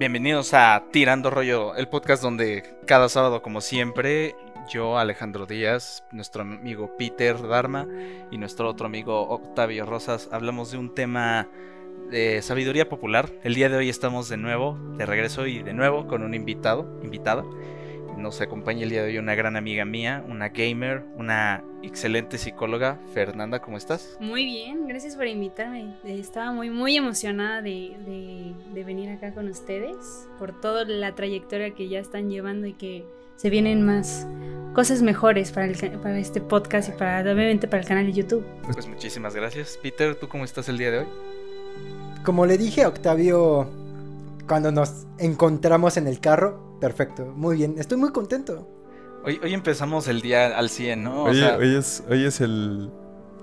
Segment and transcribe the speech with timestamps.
[0.00, 4.34] Bienvenidos a Tirando Rollo, el podcast donde cada sábado, como siempre,
[4.72, 7.86] yo, Alejandro Díaz, nuestro amigo Peter Dharma
[8.30, 11.48] y nuestro otro amigo Octavio Rosas hablamos de un tema
[12.10, 13.28] de sabiduría popular.
[13.42, 16.98] El día de hoy estamos de nuevo, de regreso y de nuevo con un invitado,
[17.02, 17.44] invitada.
[18.20, 22.98] Nos acompaña el día de hoy una gran amiga mía, una gamer, una excelente psicóloga.
[23.14, 24.18] Fernanda, ¿cómo estás?
[24.20, 25.94] Muy bien, gracias por invitarme.
[26.04, 27.96] Estaba muy, muy emocionada de,
[28.74, 33.06] de, venir acá con ustedes por toda la trayectoria que ya están llevando y que
[33.36, 34.26] se vienen más
[34.74, 38.44] cosas mejores para, el, para este podcast y para, obviamente para el canal de YouTube.
[38.70, 39.78] Pues muchísimas gracias.
[39.82, 41.06] Peter, ¿tú cómo estás el día de hoy?
[42.22, 43.70] Como le dije a Octavio
[44.46, 48.66] cuando nos encontramos en el carro, Perfecto, muy bien, estoy muy contento.
[49.24, 51.24] Hoy, hoy empezamos el día al 100, ¿no?
[51.24, 51.38] hoy,
[51.76, 52.90] es, hoy es el,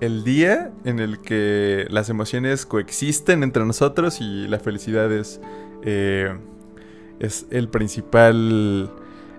[0.00, 5.40] el día en el que las emociones coexisten entre nosotros y la felicidad es,
[5.84, 6.36] eh,
[7.20, 8.90] es el principal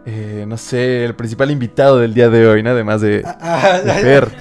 [0.06, 2.70] eh, no sé, el principal invitado del día de hoy, ¿no?
[2.70, 4.32] Además de, ah, ah, Fer.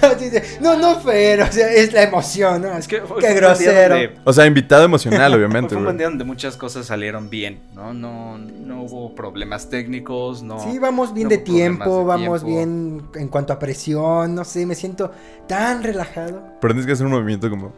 [0.60, 2.76] No, no Fer, o sea, es la emoción, ¿no?
[2.76, 4.12] Es que Qué grosero.
[4.24, 5.74] O sea, invitado emocional, obviamente.
[5.74, 7.92] fue un día donde muchas cosas salieron bien, ¿no?
[7.92, 10.60] No, no hubo problemas técnicos, no.
[10.60, 15.10] Sí, vamos bien de tiempo, vamos bien en cuanto a presión, no sé, me siento
[15.48, 16.40] tan relajado.
[16.60, 17.72] Pero tienes que hacer un movimiento como.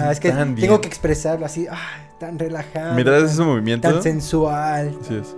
[0.00, 1.76] Ah, es que tengo que expresarlo así, ah,
[2.18, 2.94] tan relajado.
[2.94, 3.88] Mira ese movimiento.
[3.88, 4.96] Tan sensual.
[5.06, 5.36] Sí es.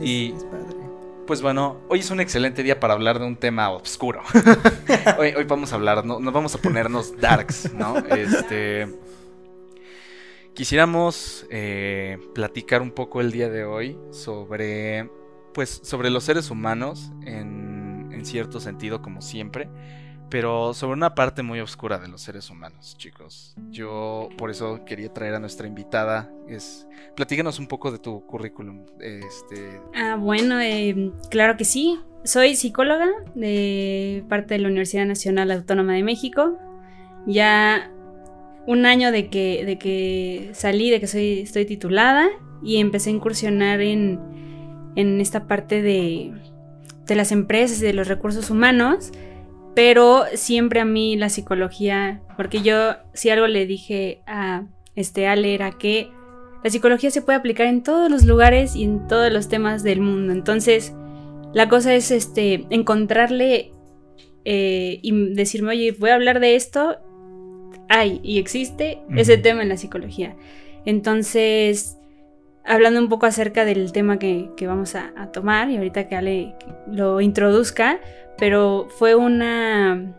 [0.00, 0.83] y es padre.
[1.26, 4.22] Pues bueno, hoy es un excelente día para hablar de un tema oscuro.
[5.18, 7.98] hoy, vamos a hablar, no, vamos a ponernos darks, ¿no?
[7.98, 8.88] Este.
[10.52, 15.10] Quisiéramos eh, platicar un poco el día de hoy sobre.
[15.54, 19.68] Pues sobre los seres humanos en, en cierto sentido, como siempre
[20.34, 23.54] pero sobre una parte muy oscura de los seres humanos, chicos.
[23.70, 26.28] Yo por eso quería traer a nuestra invitada.
[26.48, 28.84] Es, platícanos un poco de tu currículum.
[28.98, 29.80] Este...
[29.94, 32.00] Ah, bueno, eh, claro que sí.
[32.24, 36.58] Soy psicóloga de parte de la Universidad Nacional Autónoma de México.
[37.28, 37.92] Ya
[38.66, 42.26] un año de que, de que salí, de que soy, estoy titulada
[42.60, 44.18] y empecé a incursionar en,
[44.96, 46.34] en esta parte de,
[47.06, 49.12] de las empresas y de los recursos humanos
[49.74, 54.64] pero siempre a mí la psicología, porque yo si algo le dije a
[54.94, 56.10] este Ale era que
[56.62, 60.00] la psicología se puede aplicar en todos los lugares y en todos los temas del
[60.00, 60.32] mundo.
[60.32, 60.94] Entonces,
[61.52, 63.72] la cosa es este encontrarle
[64.44, 66.96] eh, y decirme, oye, voy a hablar de esto.
[67.88, 70.36] Hay y existe ese tema en la psicología.
[70.86, 71.98] Entonces,
[72.64, 76.54] hablando un poco acerca del tema que, vamos a, a, tomar y ahorita que Ale
[76.86, 78.00] lo introduzca,
[78.38, 80.14] pero fue una...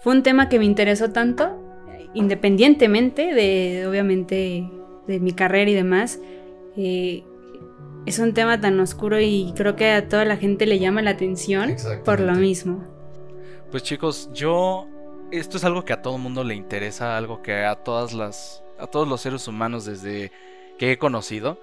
[0.00, 1.60] Fue un tema que me interesó tanto,
[2.14, 4.66] independientemente de, obviamente,
[5.06, 6.18] de mi carrera y demás.
[6.76, 7.22] Eh,
[8.06, 11.10] es un tema tan oscuro y creo que a toda la gente le llama la
[11.10, 12.82] atención por lo mismo.
[13.70, 14.86] Pues chicos, yo
[15.30, 18.86] esto es algo que a todo mundo le interesa, algo que a todas las a
[18.86, 20.32] todos los seres humanos desde
[20.80, 21.60] que he conocido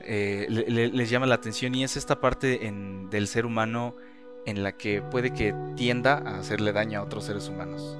[0.00, 0.46] eh,
[0.92, 2.60] les llama la atención y es esta parte
[3.10, 3.96] del ser humano
[4.44, 7.96] en la que puede que tienda a hacerle daño a otros seres humanos,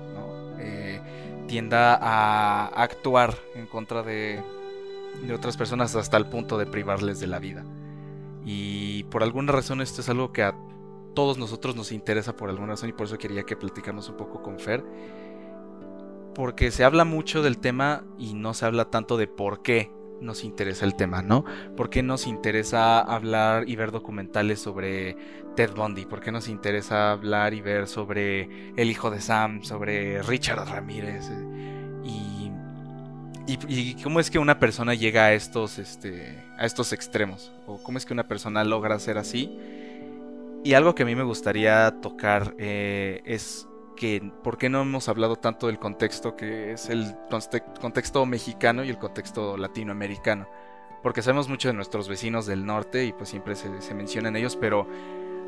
[0.58, 1.00] eh,
[1.48, 4.42] tienda a actuar en contra de,
[5.34, 7.64] otras personas hasta el punto de privarles de la vida.
[8.44, 10.54] Y por alguna razón esto es algo que a
[11.14, 14.42] todos nosotros nos interesa por alguna razón y por eso quería que platicáramos un poco
[14.42, 14.84] con Fer.
[16.34, 20.44] Porque se habla mucho del tema y no se habla tanto de por qué nos
[20.44, 21.44] interesa el tema, ¿no?
[21.76, 25.16] ¿Por qué nos interesa hablar y ver documentales sobre
[25.56, 26.06] Ted Bundy?
[26.06, 31.30] ¿Por qué nos interesa hablar y ver sobre el hijo de Sam, sobre Richard Ramírez?
[32.04, 32.50] Y,
[33.66, 37.52] y, cómo es que una persona llega a estos, este, a estos extremos?
[37.66, 39.58] ¿O cómo es que una persona logra ser así?
[40.64, 43.67] Y algo que a mí me gustaría tocar eh, es
[43.98, 47.16] que por qué no hemos hablado tanto del contexto que es el
[47.80, 50.48] contexto mexicano y el contexto latinoamericano.
[51.02, 54.86] Porque sabemos mucho de nuestros vecinos del norte y pues siempre se, mencionan ellos, pero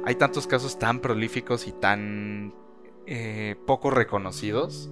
[0.04, 2.52] hay tantos casos tan prolíficos y tan
[3.06, 4.90] eh, poco reconocidos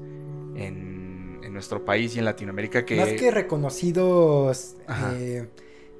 [0.54, 2.96] en, en, nuestro país y en Latinoamérica que...
[2.96, 4.76] Más que reconocidos,
[5.14, 5.48] eh,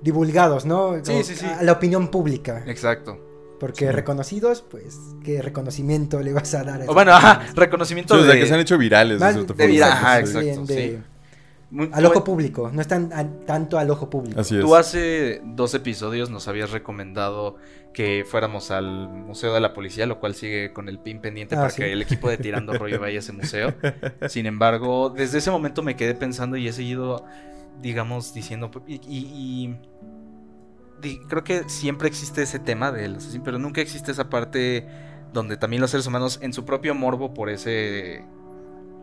[0.01, 1.05] divulgados, ¿no?
[1.05, 1.47] Sí, sí, sí.
[1.47, 2.65] A la opinión pública.
[2.67, 3.28] Exacto.
[3.59, 6.83] Porque reconocidos, pues, ¿qué reconocimiento le vas a dar?
[6.83, 8.39] A bueno, ajá, reconocimiento de...
[8.39, 9.21] que se han hecho virales.
[9.21, 10.99] de, ajá, exacto, sí.
[11.93, 13.11] al ojo público, no están
[13.47, 14.41] tanto al ojo público.
[14.41, 14.61] Así es.
[14.61, 17.57] Tú hace dos episodios nos habías recomendado
[17.93, 21.63] que fuéramos al Museo de la Policía, lo cual sigue con el pin pendiente ah,
[21.63, 23.75] para que el equipo de Tirando Rollo vaya a ese museo.
[24.29, 27.25] Sin embargo, desde ese momento me quedé pensando y he seguido,
[27.83, 28.71] digamos, diciendo...
[28.87, 29.75] y
[31.29, 34.87] creo que siempre existe ese tema del asesino, pero nunca existe esa parte
[35.33, 38.25] donde también los seres humanos, en su propio morbo por ese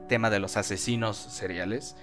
[0.07, 1.95] tema de los asesinos seriales,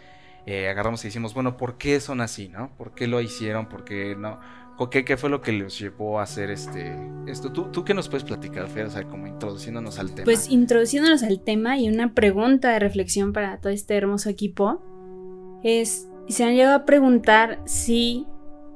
[0.46, 2.70] eh, agarramos y decimos, bueno, ¿por qué son así, no?
[2.76, 3.68] ¿Por qué lo hicieron?
[3.68, 4.40] ¿Por qué no?
[4.78, 6.96] ¿O ¿Qué, qué fue lo que los llevó a hacer este
[7.26, 7.52] esto?
[7.52, 8.86] ¿Tú, tú qué nos puedes platicar, Fer?
[8.86, 10.24] O sea, como introduciéndonos al tema.
[10.24, 14.82] Pues introduciéndonos al tema y una pregunta de reflexión para todo este hermoso equipo
[15.62, 18.26] es, ¿se han llegado a preguntar si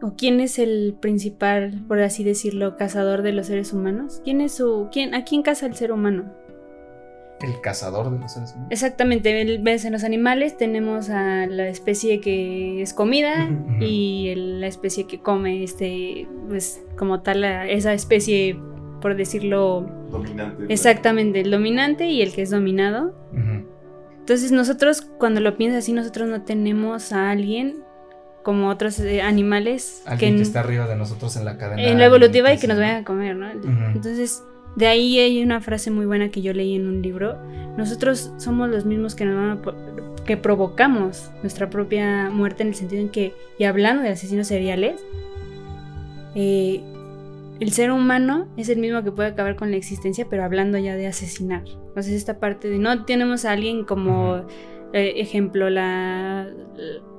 [0.02, 4.20] o quién es el principal, por así decirlo, cazador de los seres humanos?
[4.25, 6.32] ¿Quién es su, quién, a quién caza el ser humano?
[7.43, 8.69] el cazador de los seres humanos.
[8.72, 14.60] Exactamente, el- ves en los animales tenemos a la especie que es comida y el-
[14.62, 18.58] la especie que come, este, pues como tal, la- esa especie,
[19.02, 20.64] por decirlo Dominante.
[20.72, 23.14] exactamente, el dominante y el que es dominado.
[24.19, 27.76] Entonces nosotros, cuando lo piensas así, nosotros no tenemos a alguien
[28.46, 31.82] como otros eh, animales Alguien en- que está arriba de nosotros en la cadena.
[31.82, 33.50] en la evolutiva y que nos vayan a comer, ¿no?
[33.50, 34.44] Entonces,
[34.76, 37.37] de ahí hay una frase muy buena que yo leí en un libro.
[37.76, 42.75] Nosotros somos los mismos que nos van a que provocamos nuestra propia muerte en el
[42.76, 45.00] sentido en que, y hablando de asesinos seriales,
[46.34, 46.82] eh,
[47.58, 50.94] el ser humano es el mismo que puede acabar con la existencia, pero hablando ya
[50.94, 51.64] de asesinar.
[51.88, 54.44] Entonces, esta parte de no tenemos a alguien como
[54.92, 56.46] eh, ejemplo, la,
[56.76, 57.15] la-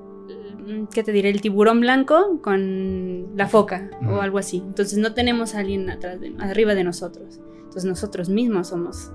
[0.92, 1.30] ¿Qué te diré?
[1.30, 4.58] El tiburón blanco con la foca o algo así.
[4.58, 7.40] Entonces no tenemos a alguien atrás de, arriba de nosotros.
[7.58, 9.12] Entonces nosotros mismos somos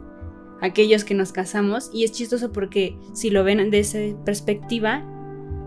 [0.61, 1.91] aquellos que nos casamos.
[1.93, 5.05] Y es chistoso porque si lo ven de esa perspectiva,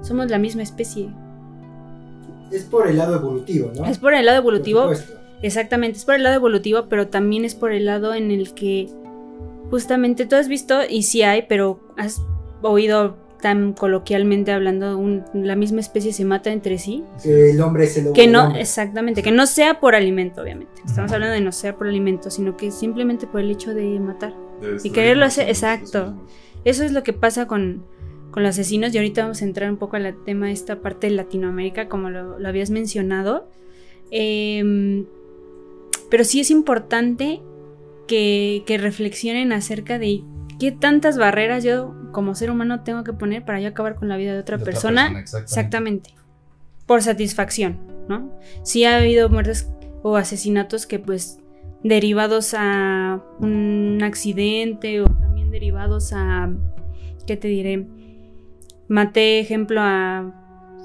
[0.02, 1.10] somos la misma especie.
[2.52, 3.86] Es por el lado evolutivo, ¿no?
[3.86, 5.26] Es por el lado evolutivo, Por supuesto.
[5.42, 8.90] Exactamente, es por el lado evolutivo, pero también es por el lado en el que
[9.70, 12.22] justamente tú has visto, y sí hay, pero has
[12.62, 17.04] oído tan coloquialmente hablando, un- la misma especie se mata entre sí.
[17.22, 18.62] Que el hombre es el lobo Que no, hombre.
[18.62, 20.82] exactamente, que no sea por alimento, obviamente.
[20.84, 24.32] Estamos hablando de no sea por alimento, sino que simplemente por el hecho de matar.
[24.62, 26.16] De destruirnos quererlo hacer- exacto.
[26.64, 27.84] Eso es lo que pasa con,
[28.32, 31.06] con los asesinos y ahorita vamos a entrar un poco al tema de esta parte
[31.08, 33.48] de Latinoamérica, como lo, lo habías mencionado.
[34.10, 35.06] Em,
[36.10, 37.42] pero sí es importante
[38.08, 40.24] que, que reflexionen acerca de
[40.60, 44.18] qué tantas barreras yo como ser humano tengo que poner para yo acabar con la
[44.18, 45.12] vida de otra, De otra persona.
[45.14, 46.12] persona, exactamente.
[46.86, 48.32] Por satisfacción, ¿no?
[48.64, 49.70] Sí ha habido muertes
[50.04, 51.40] o asesinatos que pues
[51.84, 56.52] derivados a un accidente o también derivados a,
[57.28, 57.88] ¿qué te diré?
[58.88, 60.34] Maté, ejemplo, a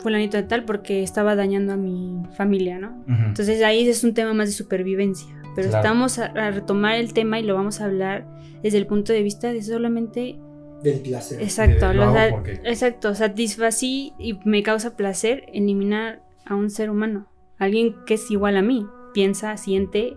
[0.02, 3.04] fulanito de tal porque estaba dañando a mi familia, ¿no?
[3.06, 5.28] Entonces ahí es un tema más de supervivencia.
[5.56, 5.84] Pero Claro.
[5.84, 8.26] estamos a, a retomar el tema y lo vamos a hablar
[8.62, 10.38] desde el punto de vista de solamente
[10.82, 11.40] Del placer.
[11.42, 16.70] Exacto, De- lo lo hago porque- exacto, satisfací y me causa placer eliminar a un
[16.70, 17.26] ser humano,
[17.58, 20.16] alguien que es igual a mí, piensa, siente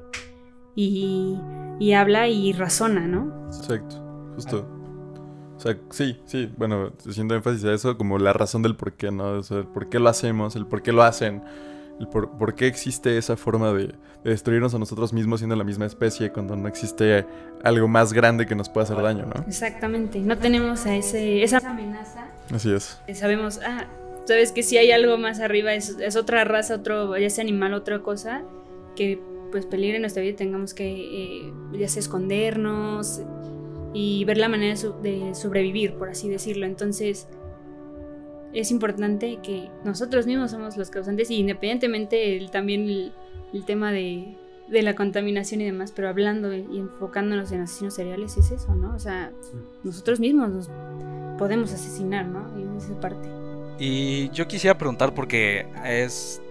[0.76, 1.38] y,
[1.80, 3.48] y habla y razona, ¿no?
[3.48, 3.96] Exacto,
[4.36, 4.68] justo.
[5.56, 9.12] O sea, sí, sí, bueno, haciendo énfasis a eso, como la razón del por qué,
[9.12, 9.32] ¿no?
[9.40, 11.44] O sea, el por qué lo hacemos, el por qué lo hacen,
[12.00, 13.88] el por, por qué existe esa forma de,
[14.24, 17.26] de destruirnos a nosotros mismos siendo la misma especie cuando no existe
[17.64, 19.44] algo más grande que nos pueda hacer daño, ¿no?
[19.48, 23.00] Exactamente, no tenemos a ese, esa amenaza, Así es.
[23.14, 23.86] sabemos, ah,
[24.26, 27.74] sabes que si hay algo más arriba, es, es otra raza, otro, ya sea animal,
[27.74, 28.44] otra cosa,
[28.96, 29.20] que
[29.52, 33.22] pues peligre en nuestra vida y tengamos que eh, ya sea escondernos
[33.94, 36.66] y ver la manera de, de sobrevivir, por así decirlo.
[36.66, 37.28] Entonces,
[38.54, 43.12] es importante que nosotros mismos somos los causantes y independientemente el- también el,
[43.54, 48.38] el tema de, de la contaminación y demás, pero hablando y enfocándonos en asesinos seriales
[48.38, 48.96] es eso, ¿no?
[48.96, 49.32] O sea,
[49.84, 50.70] nosotros mismos nos
[51.38, 52.48] podemos asesinar, ¿no?
[52.60, 53.28] Y esa parte.
[53.80, 56.42] Y yo quisiera preguntar porque es...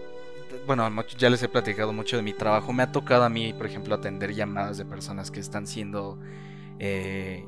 [0.66, 2.72] Bueno, ya les he platicado mucho de mi trabajo.
[2.72, 6.18] Me ha tocado a mí, por ejemplo, atender llamadas de personas que están siendo...
[6.78, 7.46] eh,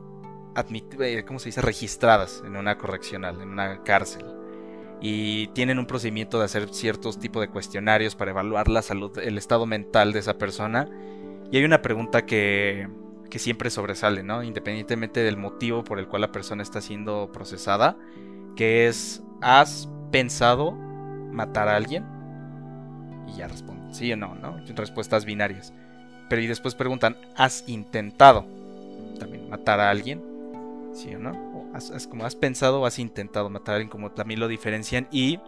[0.57, 1.61] eh, ¿Cómo se dice?
[1.61, 4.25] Registradas en una correccional, en una cárcel.
[5.07, 9.37] Y tienen un procedimiento de hacer ciertos tipos de cuestionarios para evaluar la salud, el
[9.37, 10.89] estado mental de esa persona.
[11.53, 12.89] Y hay una pregunta que,
[13.29, 14.43] que siempre sobresale, ¿no?
[14.43, 17.99] Independientemente del motivo por el cual la persona está siendo procesada,
[18.57, 22.07] que es, ¿has pensado matar a alguien?
[23.29, 24.57] Y ya responden, sí o no, ¿no?
[24.75, 25.75] Respuestas binarias.
[26.31, 28.47] Pero y después preguntan, ¿has intentado
[29.19, 30.23] también matar a alguien?
[30.95, 31.54] ¿Sí o no?
[31.75, 35.09] Has, como has pensado o has intentado matar a alguien, como también lo diferencian.
[35.11, 35.39] Y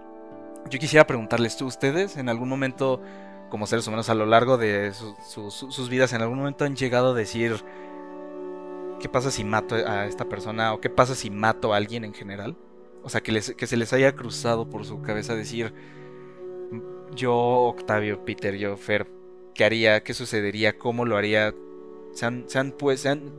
[0.68, 3.00] yo quisiera preguntarles, ¿tú ustedes en algún momento,
[3.50, 6.64] como seres humanos a lo largo de su- su- su- sus vidas, en algún momento
[6.64, 7.54] han llegado a decir,
[9.00, 10.72] ¿qué pasa si mato a esta persona?
[10.72, 12.56] ¿O qué pasa si mato a alguien en general?
[13.04, 15.72] O sea, que, les- que se les haya cruzado por su cabeza decir,
[17.14, 19.06] yo, Octavio, Peter, yo, Fer,
[19.54, 20.02] ¿qué haría?
[20.02, 20.76] ¿Qué sucedería?
[20.76, 21.54] ¿Cómo lo haría?
[22.12, 23.32] Se han, se han pues, se han-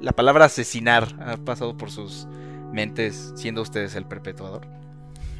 [0.00, 2.26] la palabra asesinar ha pasado por sus
[2.72, 4.66] mentes siendo ustedes el perpetuador.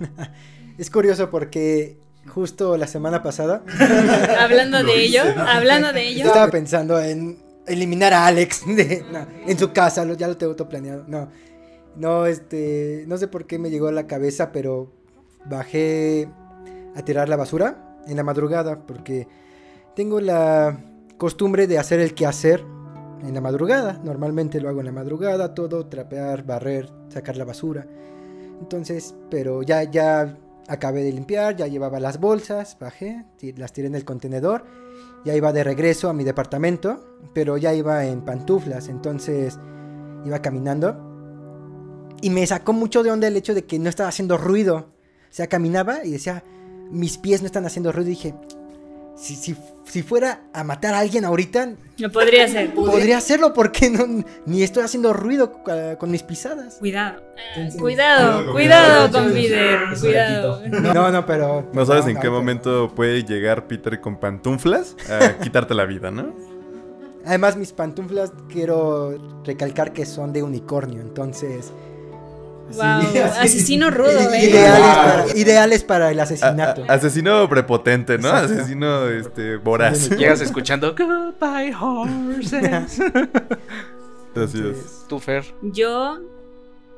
[0.78, 3.62] Es curioso porque justo la semana pasada
[4.40, 6.26] hablando de ello, hablando de yo ello.
[6.26, 10.56] estaba pensando en eliminar a Alex de- no, en su casa, lo- ya lo tengo
[10.56, 11.04] todo planeado.
[11.06, 11.28] No,
[11.96, 14.92] no, este, no sé por qué me llegó a la cabeza, pero
[15.46, 16.28] bajé
[16.96, 19.28] a tirar la basura en la madrugada porque
[19.94, 20.80] tengo la
[21.18, 22.64] costumbre de hacer el quehacer
[23.24, 24.00] en la madrugada.
[24.04, 27.86] Normalmente lo hago en la madrugada, todo, trapear, barrer, sacar la basura.
[28.60, 30.38] Entonces, pero ya, ya
[30.68, 33.24] acabé de limpiar, ya llevaba las bolsas, bajé,
[33.56, 34.64] las tiré en el contenedor,
[35.24, 39.58] ya iba de regreso a mi departamento, pero ya iba en pantuflas, entonces
[40.24, 41.14] iba caminando
[42.24, 44.76] y me sacó mucho de onda el hecho de que no estaba haciendo ruido.
[44.76, 46.42] O sea, caminaba y decía,
[46.90, 48.08] mis pies no están haciendo ruido.
[48.08, 48.34] Dije,
[49.16, 52.74] si, si, si fuera a matar a alguien ahorita, Lo podría ser.
[52.74, 56.76] podría hacerlo porque no, ni estoy haciendo ruido uh, con mis pisadas.
[56.78, 57.22] Cuidado.
[57.78, 59.80] Cuidado, Cuidado, con Peter.
[60.00, 60.62] Cuidado.
[60.68, 61.70] No, no, pero...
[61.72, 66.34] No sabes en qué momento puede llegar Peter con pantuflas a quitarte la vida, ¿no?
[67.26, 71.72] Además, mis pantuflas quiero recalcar que son de unicornio, entonces...
[72.72, 74.46] Wow, asesino rudo, eh.
[74.48, 74.94] Ideales, Wow.
[74.94, 76.84] para, ideales para el asesinato.
[76.88, 78.28] a- asesino prepotente, ¿no?
[78.28, 78.54] Exacto.
[78.54, 80.08] Asesino este, voraz.
[80.16, 83.00] Llegas escuchando Goodbye Horses.
[84.36, 85.04] Así es.
[85.08, 85.44] Tú, Fer.
[85.62, 86.18] Yo,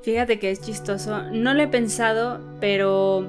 [0.03, 1.23] fíjate que es chistoso.
[1.33, 3.27] No lo he pensado, pero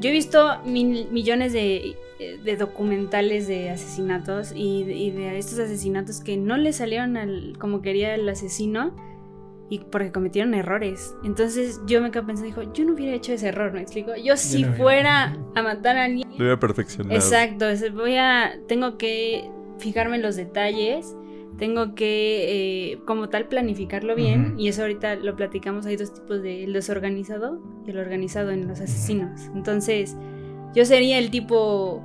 [0.00, 1.96] yo he visto mil- millones de,
[2.44, 7.56] de documentales de asesinatos y, de- y de estos asesinatos que no le salieron al,
[7.58, 8.92] como quería el asesino
[9.70, 11.14] y porque cometieron errores.
[11.24, 14.12] Entonces yo me quedé pensando, dijo, yo no hubiera hecho ese error, ¿me explico?
[14.16, 14.76] Yo si no hubiera.
[14.76, 17.14] fuera a matar a alguien Lo había perfeccionado.
[17.14, 21.14] Exacto, voy a, tengo que fijarme en los detalles,
[21.58, 24.60] tengo que eh, como tal planificarlo bien Ujú.
[24.60, 28.68] y eso ahorita lo platicamos, hay dos tipos de el desorganizado y el organizado en
[28.68, 29.42] los asesinos.
[29.54, 30.16] Entonces,
[30.74, 32.02] yo sería el tipo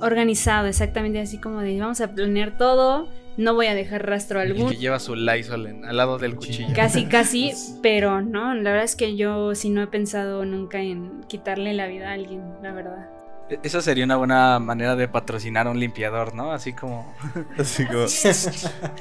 [0.00, 4.70] organizado, exactamente así como de vamos a planear todo, no voy a dejar rastro algún.
[4.70, 6.74] que lleva su Lysol en- al lado del cuchillo.
[6.74, 11.22] Casi, casi, pero no, la verdad es que yo sí no he pensado nunca en
[11.28, 13.08] quitarle la vida a alguien, la verdad.
[13.50, 16.52] E- Esa sería una buena manera de patrocinar a un limpiador, ¿no?
[16.52, 17.12] Así como
[17.58, 18.06] Así como.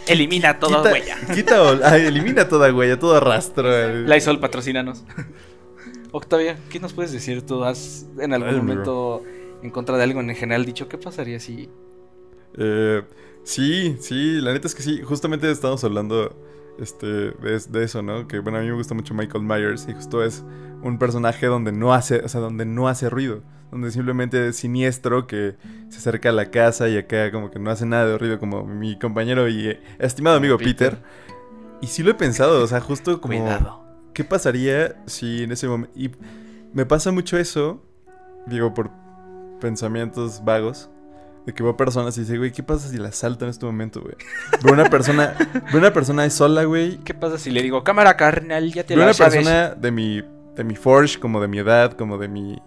[0.08, 1.16] elimina toda quita, huella.
[1.34, 3.70] quita o- ay, elimina toda huella, todo rastro.
[4.06, 5.04] Lysol, patrocínanos.
[6.14, 7.64] Octavia, ¿qué nos puedes decir tú?
[7.64, 9.24] ¿Has en algún Ay, momento
[9.64, 11.70] en contra de algo en general dicho qué pasaría si
[12.58, 13.02] Eh,
[13.44, 15.02] sí, sí, la neta es que sí.
[15.02, 16.36] Justamente estamos hablando
[16.80, 18.28] este, de, de eso, ¿no?
[18.28, 20.44] Que bueno, a mí me gusta mucho Michael Myers y justo es
[20.84, 23.42] un personaje donde no hace, o sea, donde no hace ruido.
[23.72, 25.56] Donde simplemente es siniestro que
[25.90, 28.66] se acerca a la casa y acá como que no hace nada de ruido como
[28.66, 30.98] mi compañero y eh, estimado amigo Peter.
[30.98, 31.04] Peter.
[31.82, 33.38] Y sí lo he pensado, o sea, justo como...
[33.38, 33.82] cuidado?
[34.14, 35.94] ¿Qué pasaría si en ese momento...
[35.98, 36.12] Y
[36.74, 37.82] me pasa mucho eso,
[38.46, 38.92] digo, por
[39.62, 40.90] pensamientos vagos,
[41.46, 44.02] de que veo personas y dice, güey, ¿qué pasa si la salto en este momento,
[44.02, 44.16] güey?
[44.64, 45.36] Veo una persona,
[45.72, 46.98] veo una persona sola, güey.
[47.00, 49.36] ¿Qué pasa si le digo, cámara carnal, ya te Veo la una sabes"?
[49.36, 50.22] persona de mi,
[50.56, 52.62] de mi Forge, como de mi edad, como de mi...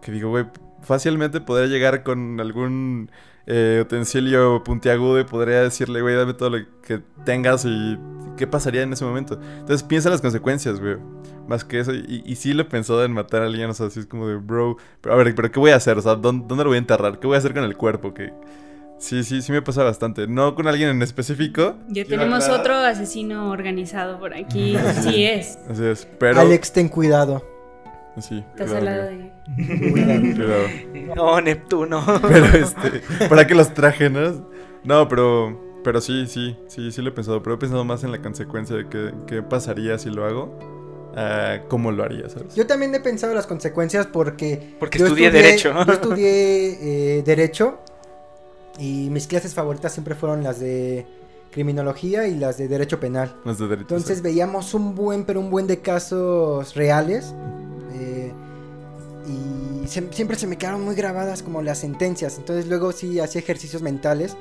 [0.00, 0.46] Que digo, güey,
[0.82, 3.10] fácilmente podría llegar con algún
[3.46, 7.98] eh, utensilio puntiagudo y podría decirle, güey, dame todo lo que tengas y
[8.36, 9.34] qué pasaría en ese momento.
[9.34, 10.96] Entonces piensa en las consecuencias, güey.
[11.46, 11.92] Más que eso.
[11.92, 14.26] Y, y sí lo he pensado en matar a alguien, o sea, así es como
[14.28, 14.76] de, bro.
[15.00, 15.98] Pero a ver, ¿pero qué voy a hacer?
[15.98, 17.18] O sea, ¿dónde, dónde lo voy a enterrar?
[17.18, 18.14] ¿Qué voy a hacer con el cuerpo?
[18.14, 18.32] Que...
[18.98, 20.26] Sí, sí, sí me pasa bastante.
[20.26, 21.76] No con alguien en específico.
[21.88, 22.60] Ya tenemos aclarar.
[22.60, 24.76] otro asesino organizado por aquí.
[25.02, 25.58] Sí es.
[25.68, 26.06] Así es.
[26.18, 26.40] Pero...
[26.40, 27.42] Alex, ten cuidado.
[28.20, 29.32] Sí, Estás cuidado, al lado de.
[29.92, 30.20] Cuidado.
[30.20, 31.14] Cuidado.
[31.16, 32.04] No, Neptuno.
[32.28, 34.46] Pero este, ¿para qué los traje, no?
[34.84, 37.42] No, pero, pero sí, sí, sí, sí lo he pensado.
[37.42, 40.58] Pero he pensado más en la consecuencia de que, qué pasaría si lo hago.
[41.16, 42.54] a cómo lo haría, ¿sabes?
[42.54, 44.76] Yo también he pensado las consecuencias porque...
[44.78, 45.72] Porque yo estudié Derecho.
[45.84, 47.78] Yo estudié eh, Derecho
[48.78, 51.06] y mis clases favoritas siempre fueron las de
[51.50, 53.34] Criminología y las de Derecho Penal.
[53.44, 53.94] Más de derecho.
[53.94, 57.34] Entonces veíamos un buen, pero un buen de casos reales.
[59.90, 62.38] Se- siempre se me quedaron muy grabadas como las sentencias.
[62.38, 64.36] Entonces luego sí hacía ejercicios mentales.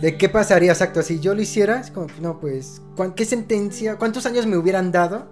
[0.00, 1.02] ¿De qué pasaría exacto?
[1.02, 3.96] Si yo lo hiciera, es como, no, pues, ¿cuán- ¿qué sentencia?
[3.96, 5.26] ¿Cuántos años me hubieran dado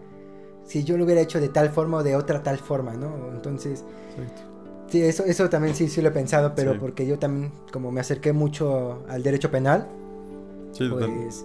[0.64, 3.30] si yo lo hubiera hecho de tal forma o de otra tal forma, ¿no?
[3.32, 3.84] Entonces,
[4.18, 4.42] Exacto.
[4.88, 6.78] sí, eso, eso también sí, sí lo he pensado, pero Sí.
[6.80, 9.86] porque yo también, como me acerqué mucho al derecho penal,
[10.72, 11.44] Sí, pues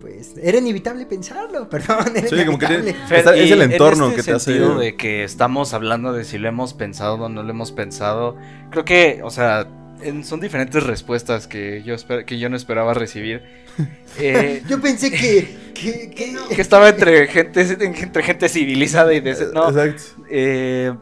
[0.00, 2.16] pues era inevitable pensarlo, perdón.
[2.16, 4.78] Era Sí, como que tiene- Está- es el entorno en este que te hace- sentido
[4.78, 8.36] de que estamos hablando de si lo hemos pensado o no lo hemos pensado.
[8.70, 9.66] Creo que, o sea,
[10.02, 13.42] en- son diferentes respuestas que yo esper- que yo no esperaba recibir.
[14.18, 15.72] Eh, Yo pensé que.
[15.74, 20.02] que, que- que estaba entre gente entre gente civilizada y de no, Exacto.
[20.30, 20.94] eh,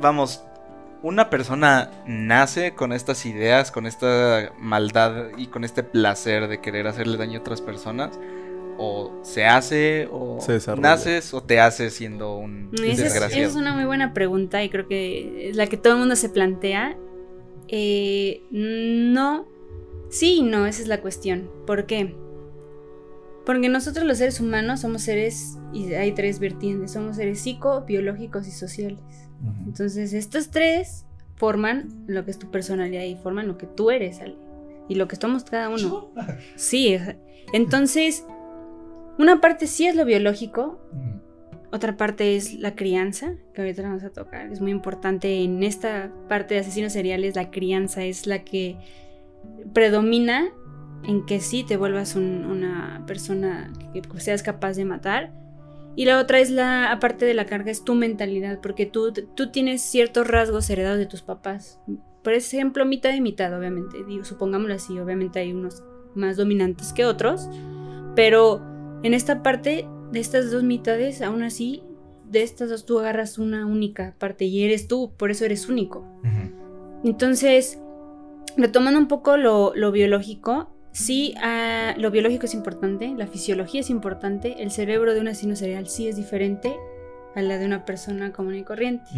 [0.00, 0.42] vamos,
[1.02, 6.86] una persona nace con estas ideas, con esta maldad y con este placer de querer
[6.86, 8.18] hacerle daño a otras personas.
[8.82, 13.48] O se hace, o Se naces, o te haces siendo un Esa es, esa desgraciado.
[13.48, 16.30] es una muy buena pregunta y creo que es la que todo el mundo se
[16.30, 16.96] plantea.
[17.68, 19.46] Eh, no,
[20.08, 21.50] sí y no, esa es la cuestión.
[21.66, 22.16] ¿Por qué?
[23.44, 28.46] Porque nosotros los seres humanos somos seres, y hay tres vertientes, somos seres psico, biológicos
[28.46, 29.00] y sociales.
[29.66, 31.04] Entonces estos tres
[31.36, 34.36] forman lo que es tu personalidad y forman lo que tú eres, Ale,
[34.88, 36.10] y lo que somos cada uno.
[36.56, 36.96] Sí,
[37.52, 38.24] entonces,
[39.18, 40.78] una parte sí es lo biológico,
[41.72, 44.50] otra parte es la crianza, que ahorita vamos a tocar.
[44.52, 48.76] Es muy importante en esta parte de asesinos seriales, la crianza es la que
[49.72, 50.48] predomina
[51.04, 55.32] en que sí te vuelvas un- una persona que seas capaz de matar.
[55.96, 59.50] Y la otra es la, aparte de la carga, es tu mentalidad, porque tú, tú
[59.50, 61.80] tienes ciertos rasgos heredados de tus papás.
[62.22, 64.04] Por ejemplo, mitad y mitad, obviamente.
[64.04, 65.82] Digo, supongámoslo así, obviamente hay unos
[66.14, 67.48] más dominantes que otros.
[68.14, 68.62] Pero
[69.02, 71.82] en esta parte, de estas dos mitades, aún así,
[72.28, 76.06] de estas dos tú agarras una única parte y eres tú, por eso eres único.
[77.02, 77.80] Entonces,
[78.56, 83.90] retomando un poco lo, lo biológico, sí, ah, lo biológico es importante, la fisiología es
[83.90, 86.74] importante, el cerebro de un asesino serial sí es diferente
[87.34, 89.10] a la de una persona común y corriente.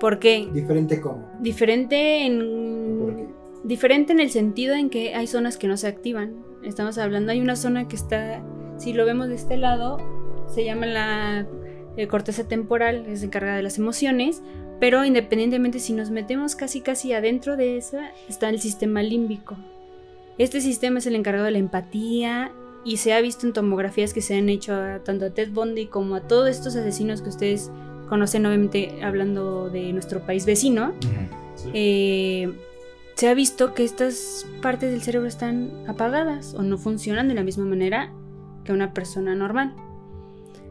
[0.00, 0.48] ¿Por qué?
[0.52, 1.28] Diferente como.
[1.40, 2.26] Diferente
[2.98, 3.16] ¿Por en...
[3.16, 3.38] qué?
[3.64, 6.44] Diferente en el sentido en que hay zonas que no se activan.
[6.62, 8.42] Estamos hablando, hay una zona que está,
[8.76, 9.98] si lo vemos de este lado,
[10.48, 11.46] se llama la
[11.96, 14.42] eh, corteza temporal, es encargada de las emociones,
[14.80, 19.56] pero independientemente si nos metemos casi casi adentro de esa, está el sistema límbico.
[20.38, 22.52] Este sistema es el encargado de la empatía
[22.84, 25.86] y se ha visto en tomografías que se han hecho a, tanto a Ted Bundy
[25.86, 27.70] como a todos estos asesinos que ustedes
[28.08, 30.94] conocen, obviamente hablando de nuestro país vecino.
[31.74, 32.52] Eh,
[33.14, 37.42] se ha visto que estas partes del cerebro están apagadas o no funcionan de la
[37.42, 38.12] misma manera
[38.64, 39.74] que una persona normal.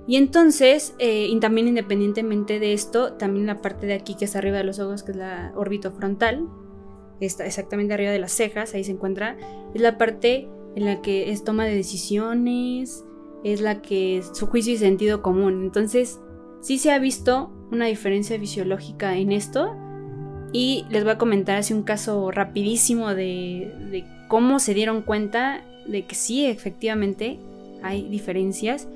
[0.07, 4.39] Y entonces, eh, y también independientemente de esto, también la parte de aquí que está
[4.39, 6.47] arriba de los ojos, que es la órbita frontal,
[7.25, 9.37] está exactamente arriba de las cejas, ahí se encuentra,
[9.73, 13.03] es la parte en la que es toma de decisiones,
[13.43, 15.63] es la que es su juicio y sentido común.
[15.63, 16.19] Entonces,
[16.61, 19.75] sí se ha visto una diferencia fisiológica en esto,
[20.53, 26.05] y les voy a comentar así un caso rapidísimo de, cómo se dieron cuenta de
[26.05, 27.39] que sí, efectivamente,
[27.83, 28.87] hay diferencias.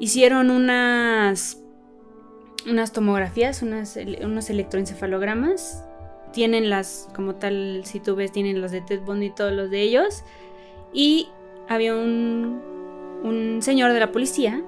[0.00, 1.58] Hicieron unas,
[2.66, 5.84] unas tomografías, unas, unos electroencefalogramas.
[6.32, 9.70] Tienen las, como tal, si tú ves, tienen los de Ted Bundy y todos los
[9.70, 10.24] de ellos.
[10.92, 11.28] Y
[11.68, 12.60] había un,
[13.22, 14.62] un señor de la policía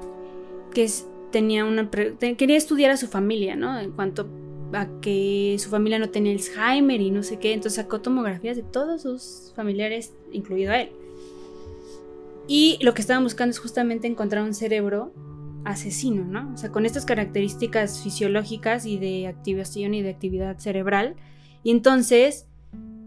[0.74, 0.88] que
[1.30, 3.78] tenía una quería estudiar a su familia, ¿no?
[3.78, 4.28] En cuanto
[4.72, 8.62] a que su familia no tenía Alzheimer y no sé qué, entonces sacó tomografías de
[8.62, 10.90] todos sus familiares, incluido a él.
[12.46, 15.12] Y lo que estaban buscando es justamente encontrar un cerebro
[15.64, 16.52] asesino, ¿no?
[16.54, 21.16] O sea, con estas características fisiológicas y de activación y de actividad cerebral.
[21.62, 22.46] Y entonces,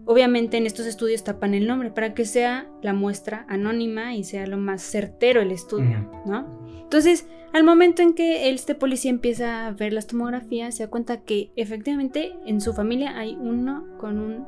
[0.04, 4.46] obviamente en estos estudios tapan el nombre para que sea la muestra anónima y sea
[4.46, 6.46] lo más certero el estudio, ¿no?
[6.82, 11.22] Entonces, al momento en que este policía empieza a ver las tomografías, se da cuenta
[11.22, 14.44] que efectivamente en su familia hay uno con un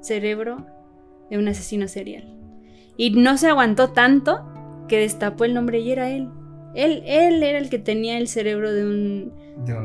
[0.00, 0.66] cerebro
[1.30, 2.38] de un asesino serial.
[2.96, 4.44] Y no se aguantó tanto
[4.88, 6.28] que destapó el nombre y era él.
[6.74, 9.32] Él, él era el que tenía el cerebro de un,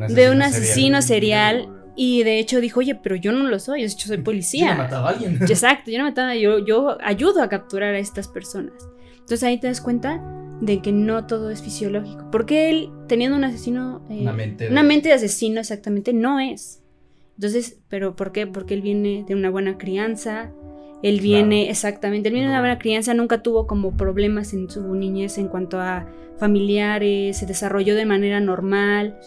[0.10, 1.70] de un asesino serial.
[2.02, 4.68] Y de hecho dijo, oye, pero yo no lo soy, yo soy policía.
[4.68, 5.38] Yo no mataba a alguien.
[5.42, 8.72] Exacto, yo no mataba, yo, yo ayudo a capturar a estas personas.
[9.16, 10.24] Entonces ahí te das cuenta
[10.62, 12.32] de que no todo es fisiológico.
[12.32, 16.40] Porque él, teniendo un asesino, eh, Una mente de- una mente de asesino exactamente, no
[16.40, 16.82] es.
[17.36, 18.48] Entonces, ¿pero por qué?
[18.48, 20.52] Porque él viene de una buena crianza,
[21.04, 24.96] él viene, exactamente, él viene de una buena crianza, nunca tuvo como problemas en su
[24.96, 26.08] niñez en cuanto a
[26.38, 29.20] familiares, se desarrolló de manera normal.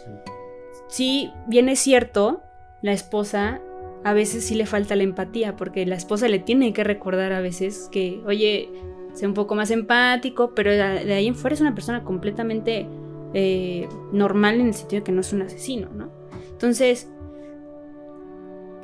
[0.88, 2.42] Sí, bien es cierto,
[2.82, 3.60] la esposa
[4.04, 7.40] a veces sí le falta la empatía, porque la esposa le tiene que recordar a
[7.40, 8.68] veces que, oye,
[9.14, 12.86] sea un poco más empático, pero de ahí en fuera es una persona completamente
[13.34, 16.10] eh, normal en el sentido de que no es un asesino, ¿no?
[16.50, 17.08] Entonces,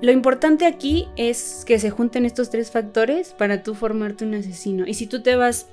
[0.01, 4.87] lo importante aquí es que se junten estos tres factores para tú formarte un asesino.
[4.87, 5.67] Y si tú te vas,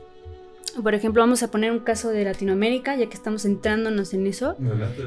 [0.82, 4.56] por ejemplo, vamos a poner un caso de Latinoamérica, ya que estamos centrándonos en eso.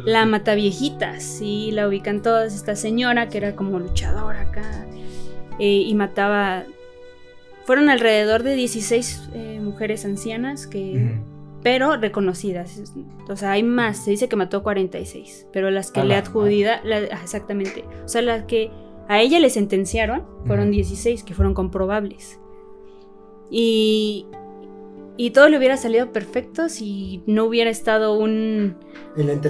[0.05, 4.87] La Mataviejitas, sí, la ubican todas, esta señora que era como luchadora acá
[5.59, 6.65] eh, y mataba...
[7.65, 11.19] Fueron alrededor de 16 eh, mujeres ancianas que...
[11.63, 12.81] Pero reconocidas.
[13.29, 14.05] O sea, hay más.
[14.05, 15.49] Se dice que mató 46.
[15.53, 16.15] Pero las que le
[16.85, 17.85] la- ah, exactamente.
[18.05, 18.71] O sea, las que
[19.09, 20.77] a ella le sentenciaron fueron Ujú.
[20.77, 22.39] 16, que fueron comprobables.
[23.51, 24.27] Y...
[25.21, 28.77] Y todo le hubiera salido perfecto si no hubiera estado un,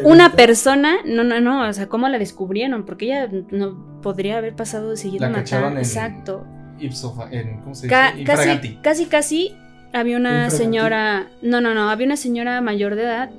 [0.04, 2.85] una persona, no, no, no, o sea, ¿cómo la descubrieron?
[2.87, 5.44] Porque ella no podría haber pasado seguido La matando.
[5.44, 6.46] cacharon en- Exacto.
[6.81, 7.88] En, ¿cómo se dice?
[7.88, 9.54] Ca- casi, casi, casi
[9.92, 10.57] había una Infraganti.
[10.57, 13.31] señora, no, no, no, había una señora mayor de edad.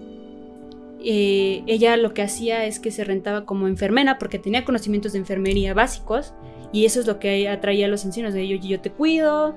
[1.02, 5.20] eh, ella lo que hacía es que se rentaba como enfermera porque tenía conocimientos de
[5.20, 6.34] enfermería básicos
[6.74, 9.56] y eso es lo que atraía a los ancianos de ellos, yo te cuido,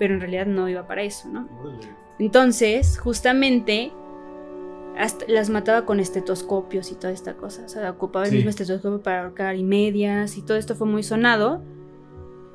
[0.00, 1.48] pero en realidad no iba para eso, ¿no?
[2.22, 3.90] Entonces, justamente,
[4.96, 7.64] hasta las mataba con estetoscopios y toda esta cosa.
[7.64, 11.02] O sea, ocupaba el mismo estetoscopio para ahorcar y medias y todo esto fue muy
[11.02, 11.64] sonado.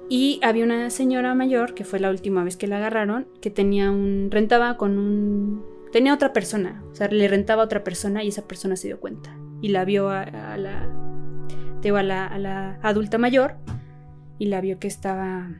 [0.08, 3.92] Y había una señora mayor, que fue la última vez que la agarraron, que tenía
[3.92, 4.30] un...
[4.32, 5.66] rentaba con un...
[5.92, 6.82] tenía otra persona.
[6.94, 9.36] O sea, le rentaba a otra persona y esa persona se dio cuenta.
[9.62, 10.88] Y la vio a, a la...
[11.84, 13.56] a la, a la adulta mayor
[14.40, 15.60] y la vio que estaba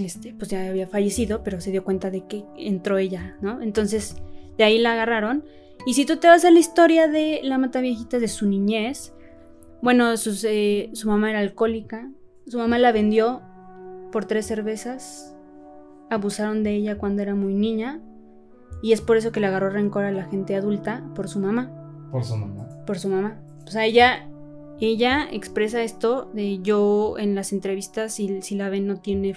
[0.00, 3.60] este, pues ya había fallecido, pero se dio cuenta de que entró ella, ¿no?
[3.60, 4.16] Entonces,
[4.56, 5.44] de ahí la agarraron.
[5.86, 9.12] Y si tú te vas a la historia de la mataviejita de su niñez,
[9.82, 12.08] bueno, sus, eh, su mamá era alcohólica,
[12.46, 13.42] su mamá la vendió
[14.12, 15.34] por tres cervezas,
[16.10, 18.00] abusaron de ella cuando era muy niña,
[18.82, 21.70] y es por eso que le agarró rencor a la gente adulta por su mamá
[22.10, 22.68] Por su mamá.
[22.86, 23.40] por su mamá.
[23.66, 24.28] O sea, ella,
[24.80, 29.34] ella expresa esto de yo en las entrevistas, si, si la ven, no tiene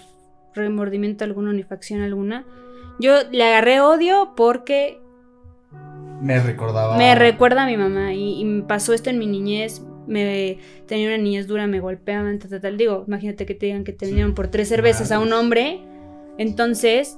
[0.55, 2.45] remordimiento alguno ni facción alguna.
[2.99, 4.99] Yo le agarré odio porque
[6.21, 6.97] Me recordaba.
[6.97, 9.81] me recuerda a mi mamá y, y me pasó esto en mi niñez.
[10.07, 12.77] Me tenía una niñez dura, me golpeaban, tal, tal, tal.
[12.77, 15.81] Digo, imagínate que te digan que te vendieron por tres cervezas a un hombre.
[16.37, 17.17] Entonces,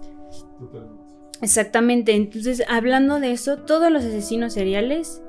[1.42, 5.22] Exactamente, entonces hablando de eso, todos los asesinos seriales,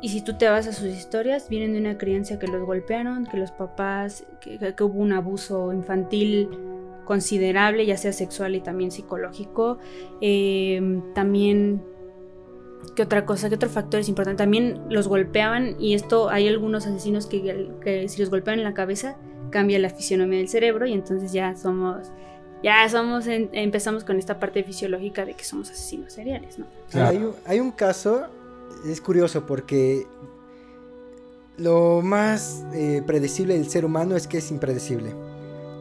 [0.00, 3.26] y si tú te vas a sus historias, vienen de una crianza que los golpearon,
[3.26, 6.48] que los papás, que, que hubo un abuso infantil
[7.12, 9.78] considerable, ya sea sexual y también psicológico.
[10.22, 10.80] Eh,
[11.14, 11.82] también,
[12.96, 13.48] ¿qué otra cosa?
[13.50, 14.38] ¿Qué otro factor es importante?
[14.38, 18.72] También los golpeaban, y esto hay algunos asesinos que, que si los golpean en la
[18.72, 19.16] cabeza,
[19.50, 22.10] cambia la fisionomía del cerebro, y entonces ya somos
[22.62, 26.66] ya somos en- empezamos con esta parte fisiológica de que somos asesinos seriales, ¿no?
[26.90, 27.10] Claro.
[27.10, 28.22] Hay, un, hay un caso,
[28.86, 30.06] es curioso porque
[31.58, 35.12] lo más eh, predecible del ser humano es que es impredecible.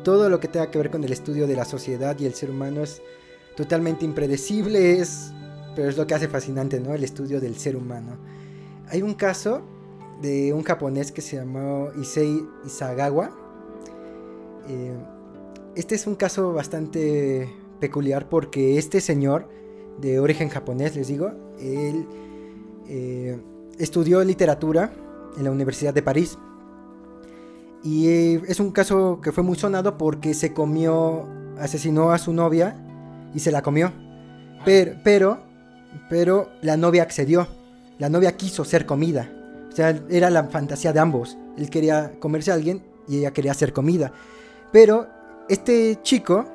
[0.03, 2.49] Todo lo que tenga que ver con el estudio de la sociedad y el ser
[2.49, 3.01] humano es
[3.55, 5.31] totalmente impredecible, es,
[5.75, 6.93] pero es lo que hace fascinante, ¿no?
[6.93, 8.17] El estudio del ser humano.
[8.89, 9.61] Hay un caso
[10.21, 13.31] de un japonés que se llamó Issei Isagawa.
[14.67, 14.95] Eh,
[15.75, 19.47] este es un caso bastante peculiar porque este señor
[19.99, 22.05] de origen japonés, les digo, él
[22.87, 23.39] eh,
[23.77, 24.93] estudió literatura
[25.37, 26.37] en la Universidad de París.
[27.83, 31.27] Y eh, es un caso que fue muy sonado porque se comió,
[31.59, 32.75] asesinó a su novia
[33.33, 33.91] y se la comió.
[34.65, 35.43] Pero, pero,
[36.09, 37.47] pero la novia accedió.
[37.97, 39.31] La novia quiso ser comida.
[39.71, 41.37] O sea, era la fantasía de ambos.
[41.57, 44.11] Él quería comerse a alguien y ella quería ser comida.
[44.71, 45.07] Pero
[45.49, 46.45] este chico,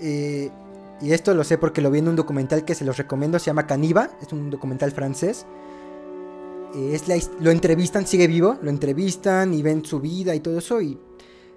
[0.00, 0.50] eh,
[1.00, 3.46] y esto lo sé porque lo vi en un documental que se los recomiendo, se
[3.46, 5.46] llama Caniba, es un documental francés.
[6.74, 10.80] Es la lo entrevistan, sigue vivo, lo entrevistan y ven su vida y todo eso.
[10.80, 10.98] Y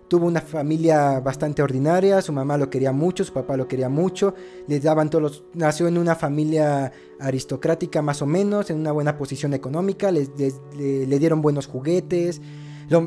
[0.08, 4.34] tuvo una familia bastante ordinaria, su mamá lo quería mucho, su papá lo quería mucho,
[4.68, 9.54] le daban todos nació en una familia aristocrática más o menos, en una buena posición
[9.54, 10.28] económica, le,
[10.76, 12.42] le dieron buenos juguetes,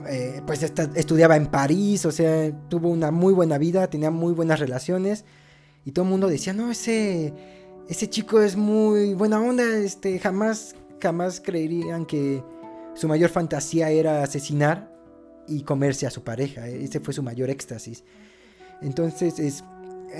[0.08, 4.58] eh, pues estudiaba en París, o sea, tuvo una muy buena vida, tenía muy buenas
[4.58, 5.26] relaciones
[5.84, 7.34] y todo el mundo decía, no, ese,
[7.86, 12.42] ese chico es muy buena onda, este, jamás, jamás creerían que
[12.94, 14.90] su mayor fantasía era asesinar
[15.46, 18.02] y comerse a su pareja, ese fue su mayor éxtasis.
[18.80, 19.62] Entonces es,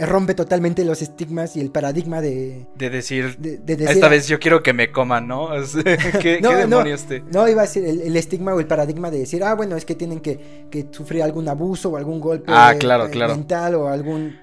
[0.07, 3.94] rompe totalmente los estigmas y el paradigma de, De decir, de, de decir...
[3.97, 5.49] esta vez yo quiero que me coman, ¿no?
[6.20, 6.59] ¿Qué, No, qué no.
[6.79, 7.20] demonios te...?
[7.33, 9.85] No, iba a decir el, el estigma o el paradigma de decir, ah, bueno, es
[9.85, 13.35] que tienen que, que sufrir algún abuso o algún golpe Ah, claro, eh, claro.
[13.35, 14.37] mental o algún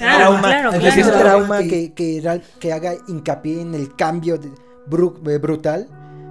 [0.00, 1.18] Ah, trauma, claro, claro.
[1.20, 4.52] trauma que, que, que haga hincapié en el cambio de- eh,
[4.86, 5.88] brutal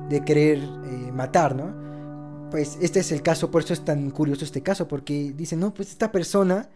[0.09, 1.79] de querer eh, matar, ¿no?
[2.51, 5.73] pues este es el caso, por eso es tan curioso este caso, porque dicen, no,
[5.73, 6.67] pues esta persona...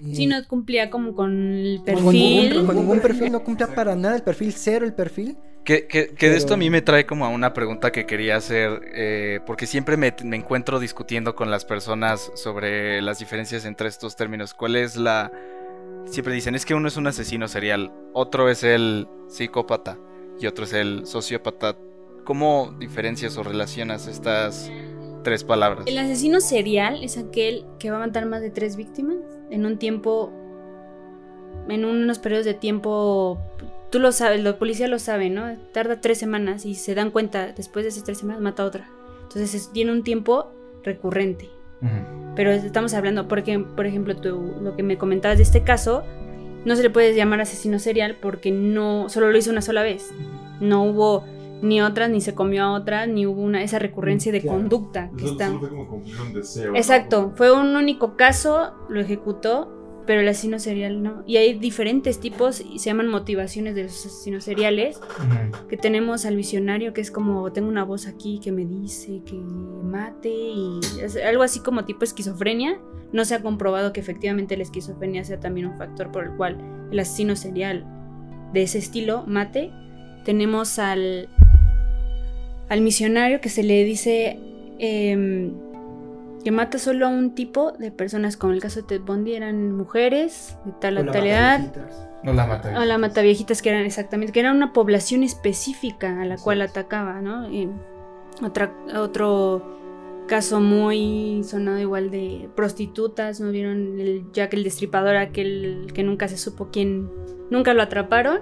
[0.00, 2.12] eh, Sí, no cumplía como con el con perfil.
[2.50, 5.36] ningún, con ningún perfil, no cumplía para nada el perfil, cero el perfil.
[5.64, 8.36] Que, que- que de esto a mí me trae como a una pregunta que quería
[8.36, 13.88] hacer, eh, porque siempre me, me encuentro discutiendo con las personas sobre las diferencias entre
[13.88, 14.52] estos términos.
[14.52, 15.30] ¿Cuál es la...?
[16.06, 19.96] Siempre dicen, es que uno es un asesino serial, otro es el psicópata
[20.40, 21.76] y otro es el sociópata.
[22.24, 24.70] ¿Cómo diferencias o relacionas estas
[25.22, 25.86] tres palabras?
[25.86, 29.16] El asesino serial es aquel que va a matar más de tres víctimas
[29.50, 30.32] en un tiempo,
[31.68, 33.38] en unos periodos de tiempo,
[33.90, 35.56] tú lo sabes, la policía lo sabe, ¿no?
[35.72, 38.88] Tarda tres semanas y se dan cuenta, después de esas tres semanas mata a otra.
[39.22, 40.50] Entonces es- tiene un tiempo
[40.82, 41.48] recurrente.
[42.34, 46.02] Pero estamos hablando, porque, por ejemplo, tú, lo que me comentabas de este caso,
[46.64, 50.10] no se le puede llamar asesino serial porque no, solo lo hizo una sola vez.
[50.60, 51.24] No hubo
[51.62, 54.58] ni otras, ni se comió a otras, ni hubo una, esa recurrencia de Claro.
[54.58, 55.48] conducta que está.
[55.50, 56.74] como cumplir un deseo.
[56.74, 59.70] Exacto, fue un único caso, lo ejecutó,
[60.06, 61.22] pero el asesino serial no.
[61.26, 65.00] Y hay diferentes tipos y se llaman motivaciones de los asesinos seriales.
[65.68, 69.34] Que tenemos al visionario que es como tengo una voz aquí que me dice que
[69.34, 72.78] mate y es algo así como tipo esquizofrenia.
[73.12, 76.58] No se ha comprobado que efectivamente la esquizofrenia sea también un factor por el cual
[76.90, 77.86] el asesino serial
[78.52, 79.70] de ese estilo mate.
[80.24, 81.28] Tenemos al
[82.68, 84.38] al misionario que se le dice
[84.78, 85.52] em,
[86.44, 89.72] que mata solo a un tipo de personas, como el caso de Ted Bundy, eran
[89.72, 91.60] mujeres de tal a tal edad,
[92.22, 92.78] No la mata.
[92.80, 97.20] o la mataviejitas que eran exactamente, que era una población específica a la cual atacaba,
[97.22, 97.50] ¿no?
[97.50, 97.68] Y
[98.42, 99.62] otra, otro
[100.26, 103.98] caso muy sonado igual de prostitutas, ¿no vieron?
[103.98, 107.10] El Jack el Destripador, aquel que nunca se supo quién,
[107.50, 108.40] nunca lo atraparon.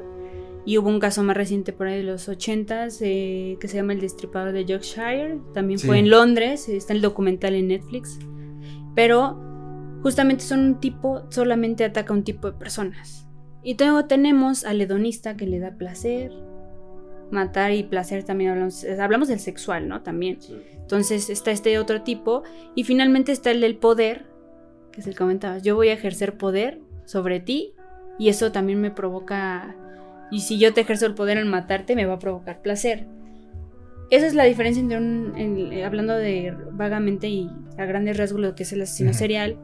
[0.64, 3.94] Y hubo un caso más reciente por ahí de los 80s eh, que se llama
[3.94, 5.38] El Destripador de Yorkshire.
[5.54, 5.86] También Sí.
[5.88, 8.18] fue en Londres, está el documental en Netflix.
[8.94, 9.38] Pero
[10.02, 13.28] justamente son un tipo, solamente ataca a un tipo de personas.
[13.64, 16.32] Y luego tenemos al hedonista que le da placer.
[17.30, 20.02] Matar y placer también hablamos, eh, hablamos del sexual, ¿no?
[20.02, 20.38] También.
[20.76, 22.42] Entonces está este otro tipo.
[22.74, 24.26] Y finalmente está el del poder,
[24.92, 25.62] que es el que comentabas.
[25.62, 27.74] Yo voy a ejercer poder sobre ti
[28.18, 29.76] y eso también me provoca...
[30.32, 33.06] Y si yo te ejerzo el poder en matarte, me va a provocar placer.
[34.10, 35.34] Esa es la diferencia entre un...
[35.36, 39.56] en- eh, hablando de vagamente y a grandes rasgos lo que es el asesino serial.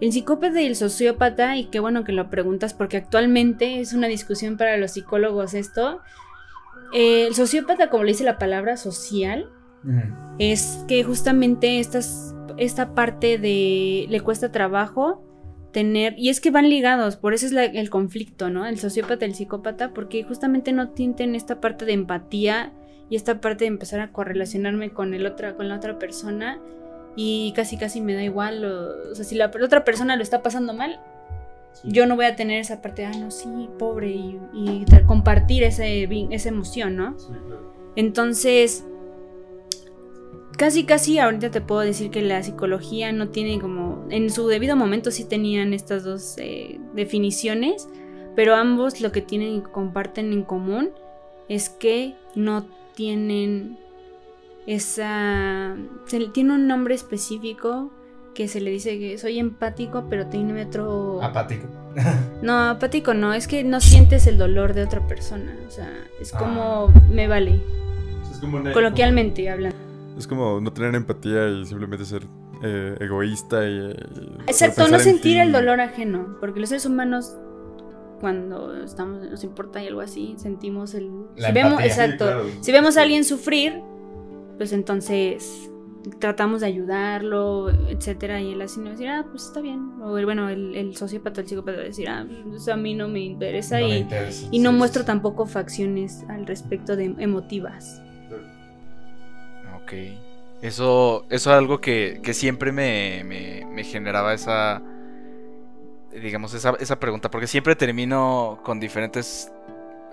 [0.00, 4.06] El psicópata y el sociópata, y qué bueno que lo preguntas porque actualmente es una
[4.06, 6.00] discusión para los psicólogos esto.
[6.94, 9.48] Eh, el sociópata, como le dice la palabra social,
[10.38, 15.24] es que justamente estas, esta parte de le cuesta trabajo
[15.72, 18.66] tener, y es que van ligados, por eso es la- el conflicto, ¿no?
[18.66, 22.72] El sociópata y el psicópata, porque justamente no tienen esta parte de empatía
[23.10, 26.60] y esta parte de empezar a correlacionarme con, el otra, con la otra persona
[27.16, 30.22] y casi casi me da igual, o, o sea, si la, la otra persona lo
[30.22, 31.00] está pasando mal,
[31.84, 36.08] yo no voy a tener esa parte de, ah, no, sí, pobre, y, compartir ese,
[36.30, 37.16] esa emoción, ¿no?
[37.96, 38.84] Entonces,
[40.56, 44.76] casi, casi ahorita te puedo decir que la psicología no tiene como, en su debido
[44.76, 47.88] momento sí tenían estas dos eh, definiciones,
[48.36, 50.90] pero ambos lo que tienen y comparten en común
[51.48, 53.78] es que no tienen
[54.66, 57.90] esa, se le- tiene un nombre específico
[58.34, 61.22] que se le dice que soy empático, pero tiene otro...
[61.22, 61.66] Apático.
[62.42, 65.54] No, apático no, es que no sientes el dolor de otra persona.
[65.68, 67.60] O sea, es como me vale.
[68.32, 69.76] Es como una- Coloquialmente hablando.
[70.16, 72.22] Es como no tener empatía y simplemente ser
[72.62, 73.92] eh, egoísta y, y
[74.46, 75.38] Exacto, no sentir ti.
[75.38, 76.36] el dolor ajeno.
[76.40, 77.36] Porque los seres humanos,
[78.20, 81.10] cuando estamos, nos importa y algo así, sentimos el.
[81.36, 82.24] La si vemos, exacto.
[82.24, 82.46] Sí, claro.
[82.60, 83.80] Si vemos a alguien sufrir,
[84.58, 85.68] pues entonces
[86.18, 89.92] tratamos de ayudarlo, etcétera, y él así no decir, ah, pues está bien.
[90.02, 92.94] O el, bueno, el, el sociópata, el psicópata va a decir, ah, eso a mí
[92.94, 94.48] no me interesa No me y, interesa.
[94.50, 95.06] y no Sí, muestro sí.
[95.06, 98.02] tampoco facciones al respecto de emotivas.
[99.92, 100.62] Ok.
[100.62, 104.80] Eso, eso es algo que, que siempre me, me- me generaba esa,
[106.12, 109.50] digamos, esa, esa pregunta, porque siempre termino con diferentes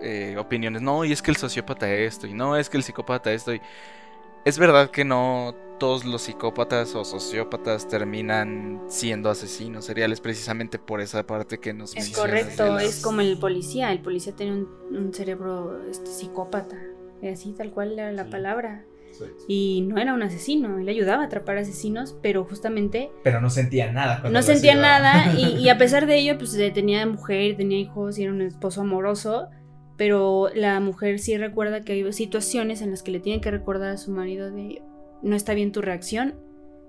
[0.01, 0.81] eh, opiniones.
[0.81, 3.53] No, y es que el sociópata esto, y no, es que el psicópata esto.
[3.53, 3.61] Y
[4.45, 10.99] es verdad que no todos los psicópatas o sociópatas terminan siendo asesinos seriales precisamente por
[11.01, 13.91] esa parte que nos Es correcto, es como el policía.
[13.91, 16.77] El policía tiene un, un cerebro este, psicópata.
[17.31, 18.29] Así, tal cual la Sí.
[18.29, 18.85] palabra.
[19.47, 23.91] Y no era un asesino, él ayudaba a atrapar asesinos, pero justamente Pero no sentía
[23.91, 24.21] nada.
[24.21, 27.77] cuando no sentía nada y, y a pesar de ello, pues eh, tenía mujer, tenía
[27.79, 29.47] hijos y era un esposo amoroso,
[29.97, 33.89] pero la mujer sí recuerda que hay situaciones en las que le tiene que recordar
[33.91, 34.81] a su marido de
[35.21, 36.35] no está bien tu reacción,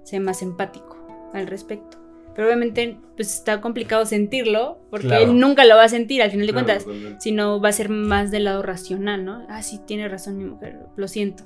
[0.05, 0.97] sé más empático
[1.35, 1.99] al respecto.
[2.37, 5.25] Pero obviamente, pues está complicado sentirlo, porque Claro.
[5.25, 7.89] él nunca lo va a sentir al final de Claro, cuentas, sino va a ser
[7.89, 9.45] más del lado racional, ¿no?
[9.49, 11.43] Ah, sí, tiene razón mi mujer, lo siento.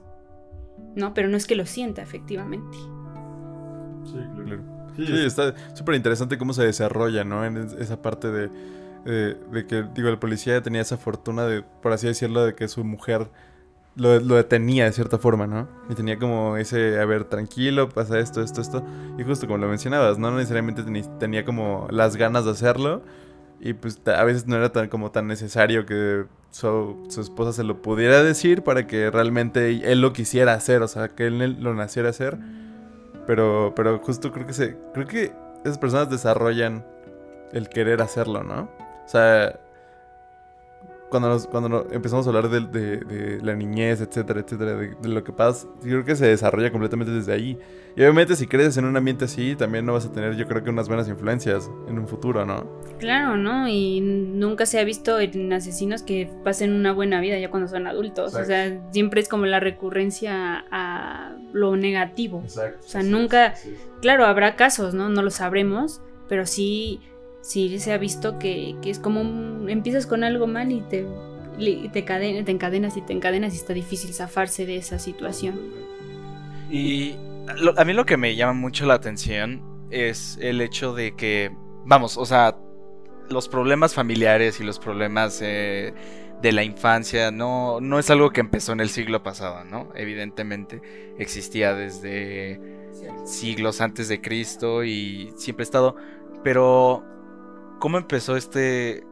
[0.94, 2.76] No, pero no es que lo sienta, efectivamente.
[4.04, 4.62] Claro.
[4.96, 7.44] Sí, está súper interesante cómo se desarrolla, ¿no?
[7.44, 8.48] En es- esa parte de,
[9.04, 12.68] de, de que, digo, el policía tenía esa fortuna de, por así decirlo, de que
[12.68, 13.28] su mujer
[13.96, 15.68] lo, lo detenía de cierta forma, ¿no?
[15.90, 18.84] Y tenía como ese, a ver, tranquilo, pasa esto, esto, esto.
[19.18, 23.02] Y justo como lo mencionabas, no necesariamente teni- tenía como las ganas de hacerlo.
[23.60, 27.64] Y pues a veces no era tan como tan necesario que su, su esposa se
[27.64, 31.74] lo pudiera decir para que realmente él lo quisiera hacer, o sea, que él lo
[31.74, 32.38] naciera hacer.
[33.26, 34.76] Pero, pero justo creo que se.
[34.92, 35.32] Creo que
[35.64, 36.86] esas personas desarrollan
[37.52, 38.70] el querer hacerlo, ¿no?
[39.04, 39.58] O sea.
[41.14, 45.08] Cuando, nos- cuando empezamos a hablar de, de- de la niñez, etcétera, etcétera, de, de
[45.08, 47.56] lo que pasa, yo creo que se desarrolla completamente desde ahí.
[47.96, 50.64] Y obviamente si creces en un ambiente así, también no vas a tener, yo creo
[50.64, 52.66] que unas buenas influencias en un futuro, ¿no?
[52.98, 53.68] Claro, ¿no?
[53.68, 57.86] Y nunca se ha visto en asesinos que pasen una buena vida ya cuando son
[57.86, 58.34] adultos.
[58.34, 62.40] O sea, siempre es como la recurrencia a lo negativo.
[62.42, 62.78] Exacto.
[62.84, 63.54] O sea, nunca,
[64.02, 65.08] claro, habrá casos, ¿no?
[65.08, 66.98] No lo sabremos, pero sí,
[67.44, 71.06] sí se ha visto que, que es como un- empiezas con algo mal y te,
[71.92, 75.60] te, cadena- te encadenas y te encadenas y está difícil zafarse de esa situación.
[76.70, 77.14] Y
[77.76, 81.52] a mí lo que me llama mucho la atención es el hecho de que,
[81.84, 82.56] vamos, o sea,
[83.28, 85.94] los problemas familiares y los problemas eh,
[86.42, 89.90] de la infancia no, no es algo que empezó en el siglo pasado, ¿no?
[89.94, 90.80] Evidentemente
[91.18, 92.60] existía desde
[93.24, 95.96] siglos antes de Cristo y siempre ha estado,
[96.42, 97.04] pero
[97.78, 99.04] ¿cómo empezó este...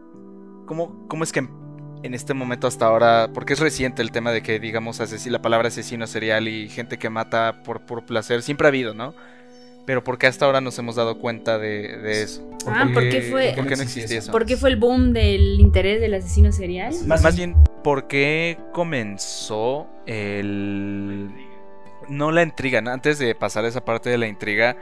[0.66, 4.42] ¿Cómo, cómo es que en- este momento hasta ahora, porque es reciente el tema de
[4.42, 8.70] que digamos la palabra asesino serial y gente que mata por, por placer, siempre ha
[8.70, 9.14] habido, ¿no?
[9.86, 12.48] Pero ¿por qué hasta ahora nos hemos dado cuenta de, de eso?
[12.66, 14.30] Ah, ¿por qué fue- ¿Por qué no existía eso?
[14.32, 16.94] ¿Por qué fue el boom del interés del asesino serial?
[17.06, 21.28] Más, más bien, ¿por qué comenzó el...
[22.08, 22.90] No la intriga, ¿no?
[22.90, 24.76] antes de pasar a esa parte de la intriga,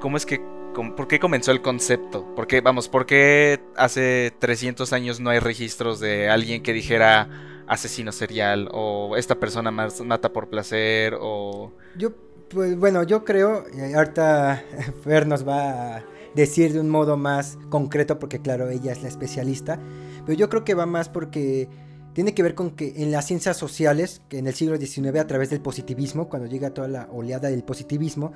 [0.00, 0.40] ¿cómo es que...
[0.76, 2.34] ¿Por qué comenzó el concepto?
[2.34, 7.64] ¿Por qué, vamos, por qué hace 300 años no hay registros de alguien que dijera
[7.66, 11.72] asesino serial o esta persona mata por placer o...
[11.96, 12.12] Yo,
[12.50, 14.62] pues bueno, yo creo, y ahorita
[15.04, 19.08] Fer nos va a decir de un modo más concreto, porque claro, ella es la
[19.08, 19.80] especialista,
[20.26, 21.68] pero yo creo que va más porque
[22.12, 25.26] tiene que ver con que en las ciencias sociales, que en el siglo XIX a
[25.26, 28.32] través del positivismo, cuando llega toda la oleada del positivismo,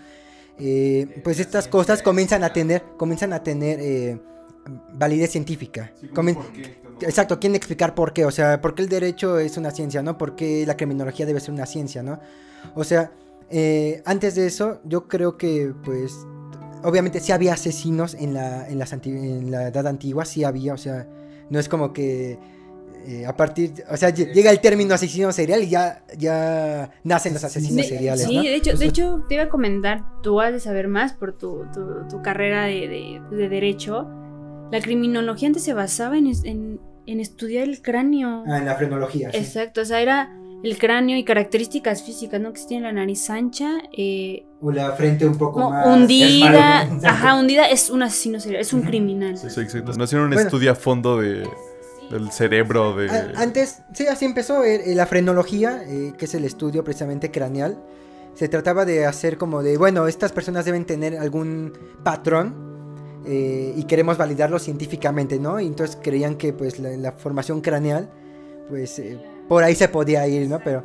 [0.58, 4.20] eh, pues estas cosas comienzan a tener, comienzan a tener eh,
[4.94, 5.92] validez científica.
[7.00, 10.18] Exacto, quieren explicar por qué, o sea, por qué el derecho es una ciencia, ¿no?
[10.18, 12.20] Por qué la criminología debe ser una ciencia, ¿no?
[12.74, 13.12] O sea,
[13.48, 16.12] eh, antes de eso, yo creo que, pues,
[16.82, 20.78] obviamente sí había asesinos en la, en, las en la edad antigua, sí había, o
[20.78, 21.08] sea,
[21.48, 22.38] no es como que
[23.06, 27.32] eh, a partir, o sea, lle- llega el término asesino serial y ya, ya nacen
[27.34, 28.42] los asesinos De- seriales, sí, ¿no?
[28.42, 31.64] de hecho, de hecho te iba a comentar, tú has de saber más por tu,
[31.72, 34.08] tu- tu carrera de, de- de derecho.
[34.70, 38.44] La criminología antes se basaba en, en- en estudiar el cráneo.
[38.46, 39.38] Ah, en la frenología, sí.
[39.38, 42.52] Exacto, o sea, era el cráneo y características físicas, ¿no?
[42.52, 45.86] Que tiene la nariz ancha, eh, O la frente un poco más...
[45.86, 49.38] hundida, ajá, hundida es un asesino serial, es un criminal.
[49.38, 49.92] Sí, exacto.
[49.94, 50.46] No hicieron un Bueno.
[50.46, 51.48] estudio a fondo de,
[52.10, 53.08] del cerebro de...
[53.36, 57.78] Antes, sí, así empezó eh, eh, la frenología, eh, que es el estudio precisamente craneal.
[58.34, 61.72] Se trataba de hacer como de, bueno, estas personas deben tener algún
[62.04, 62.68] patrón
[63.26, 65.60] y queremos validarlo científicamente, ¿no?
[65.60, 68.08] Y entonces creían que pues la, formación craneal,
[68.68, 69.00] pues
[69.48, 70.58] por ahí se podía ir, ¿no?
[70.64, 70.82] Pero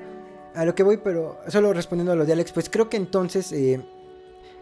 [0.54, 3.54] a lo que voy, pero solo respondiendo a lo de Alex, pues creo que entonces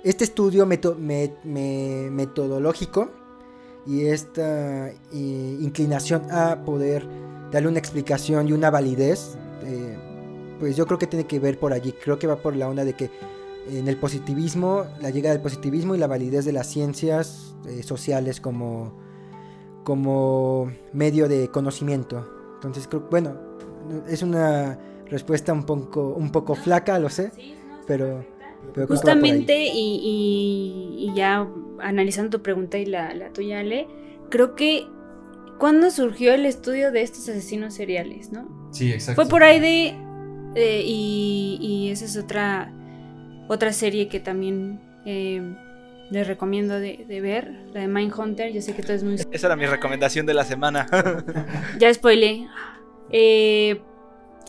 [0.04, 3.10] este estudio meto- me- me- metodológico
[3.85, 7.05] y esta eh, inclinación a poder
[7.51, 9.97] darle una explicación y una validez, eh,
[10.59, 11.93] pues yo creo que tiene que ver por allí.
[11.93, 13.11] Creo que va por la onda de que
[13.69, 18.39] en el positivismo, la llegada del positivismo y la validez de las ciencias eh, sociales
[18.41, 18.93] como,
[19.84, 22.25] como medio de conocimiento.
[22.55, 23.36] Entonces creo, bueno,
[24.07, 24.79] es una
[25.09, 27.31] respuesta un poco, un poco flaca, lo sé,
[27.86, 28.32] pero...
[28.88, 31.47] Justamente, y, y- y ya
[31.80, 33.88] analizando tu pregunta y la, la tuya, Ale,
[34.30, 34.88] creo que
[35.59, 38.70] ¿cuándo surgió el estudio de estos asesinos seriales, no?
[38.72, 39.22] Sí, exacto.
[39.22, 39.93] Fue por ahí de...
[40.55, 42.72] eh, y, y esa es otra,
[43.47, 45.41] otra serie que también eh,
[46.09, 48.51] les recomiendo de, de ver, la de Mindhunter.
[48.51, 49.16] Yo sé que todo es muy...
[49.32, 50.88] Esa era mi recomendación de la semana.
[51.80, 52.47] Ya spoilé.
[53.11, 53.80] Eh,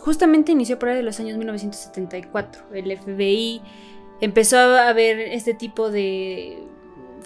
[0.01, 2.63] justamente inició por ahí de los años 1974.
[2.73, 3.61] El FBI
[4.21, 6.63] empezó a ver este tipo de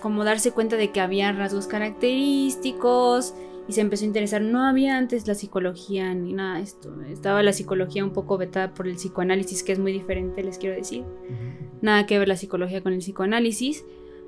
[0.02, 3.34] como darse cuenta de que había rasgos característicos
[3.68, 4.42] y se empezó a interesar.
[4.42, 7.02] No había antes la psicología ni nada de esto.
[7.04, 10.76] Estaba la psicología un poco vetada por el psicoanálisis, que es muy diferente, les quiero
[10.76, 11.04] decir.
[11.82, 13.86] Nada que ver la psicología con el psicoanálisis,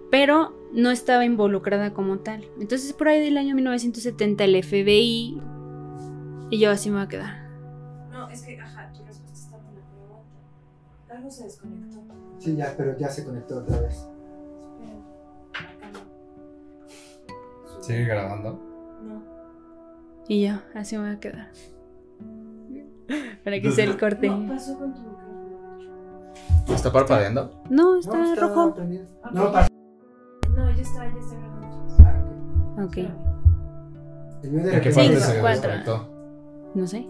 [0.09, 2.45] pero no estaba involucrada como tal.
[2.59, 5.41] Entonces por ahí del año 1970 el FBI
[6.51, 7.49] y yo así me voy a quedar.
[8.11, 11.15] No, es que, ajá, tu respuesta está en la pregunta.
[11.15, 12.20] Algo se desconectó.
[12.41, 14.07] Sí, ya, pero ya se conectó otra vez.
[17.81, 18.59] ¿Sigue grabando?
[19.03, 19.21] No.
[20.27, 21.49] Y yo así me voy a quedar.
[23.43, 24.29] Para que sea el corte.
[24.29, 26.31] No, pasó con tu micrófono.
[26.73, 27.61] ¿Está parpadeando?
[27.69, 28.73] No, está No, rojo.
[28.75, 29.05] prendido.
[29.23, 29.31] Ok.
[29.33, 29.67] No, pa-
[30.55, 31.67] No, ya está, ya está grabando.
[31.99, 32.85] Ah, ok.
[32.85, 32.97] Ok,
[34.43, 35.61] El mío de ¿En qué parte Sí, se cuatro.
[35.71, 36.07] desconectó?
[36.73, 37.07] no sé.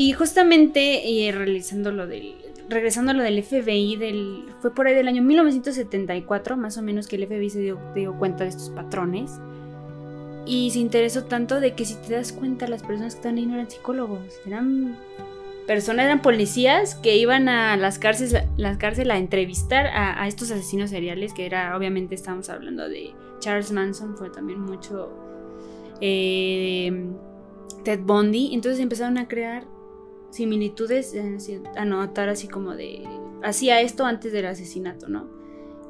[0.00, 2.34] Y justamente eh, realizando lo del,
[2.70, 7.06] regresando a lo del FBI, del, fue por ahí del año 1974, más o menos,
[7.06, 7.78] que el FBI se dio,
[8.18, 9.30] cuenta de estos patrones.
[10.46, 13.44] Y se interesó tanto de que si te das cuenta, las personas que estaban ahí
[13.44, 14.96] no eran psicólogos, eran
[15.66, 20.50] personas, eran policías que iban a las cárceles, las cárceles a entrevistar a, a estos
[20.50, 25.12] asesinos seriales, que era, obviamente estamos hablando de Charles Manson, fue también mucho
[26.00, 27.04] eh,
[27.84, 29.66] Ted Bundy, entonces empezaron a crear
[30.30, 31.14] similitudes,
[31.76, 33.02] a notar así como de,
[33.42, 35.28] hacía esto antes del asesinato, ¿no?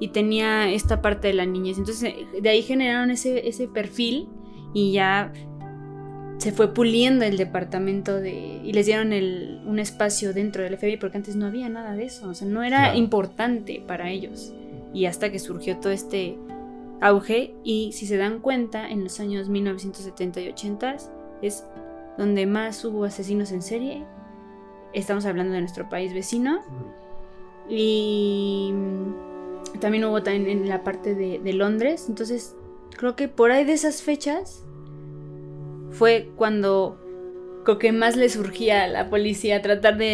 [0.01, 4.29] Y tenía esta parte de la niñez, entonces de ahí generaron ese, ese perfil
[4.73, 5.33] y ya
[6.39, 10.97] se fue puliendo el departamento de y les dieron el, un espacio dentro del FBI
[10.97, 12.99] porque antes no había nada de eso, o sea, no era Claro.
[12.99, 14.55] importante para ellos.
[14.95, 16.39] Y hasta que surgió todo este
[17.03, 20.97] auge y si se dan cuenta en los años 1970 y 80
[21.43, 21.65] es
[22.17, 24.05] donde más hubo asesinos en serie.
[24.93, 26.61] Estamos hablando de nuestro país vecino.
[27.69, 32.07] Y mm, también hubo también en la parte de, de Londres.
[32.09, 32.57] Entonces,
[32.97, 34.65] creo que por ahí de esas fechas
[35.91, 36.99] fue cuando
[37.65, 40.07] creo que más le surgía a la policía tratar de,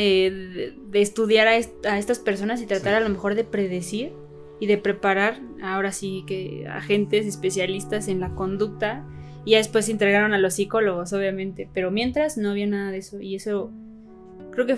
[0.54, 2.96] de- de estudiar a, est- a estas personas y tratar Sí.
[2.96, 4.12] a lo mejor de predecir
[4.58, 9.06] y de preparar ahora sí que agentes especialistas en la conducta
[9.44, 12.98] y ya después se entregaron a los psicólogos obviamente pero mientras no había nada de
[12.98, 13.70] eso y eso
[14.56, 14.76] creo que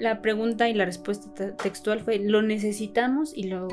[0.00, 3.68] la pregunta y la respuesta te- textual fue lo necesitamos y lo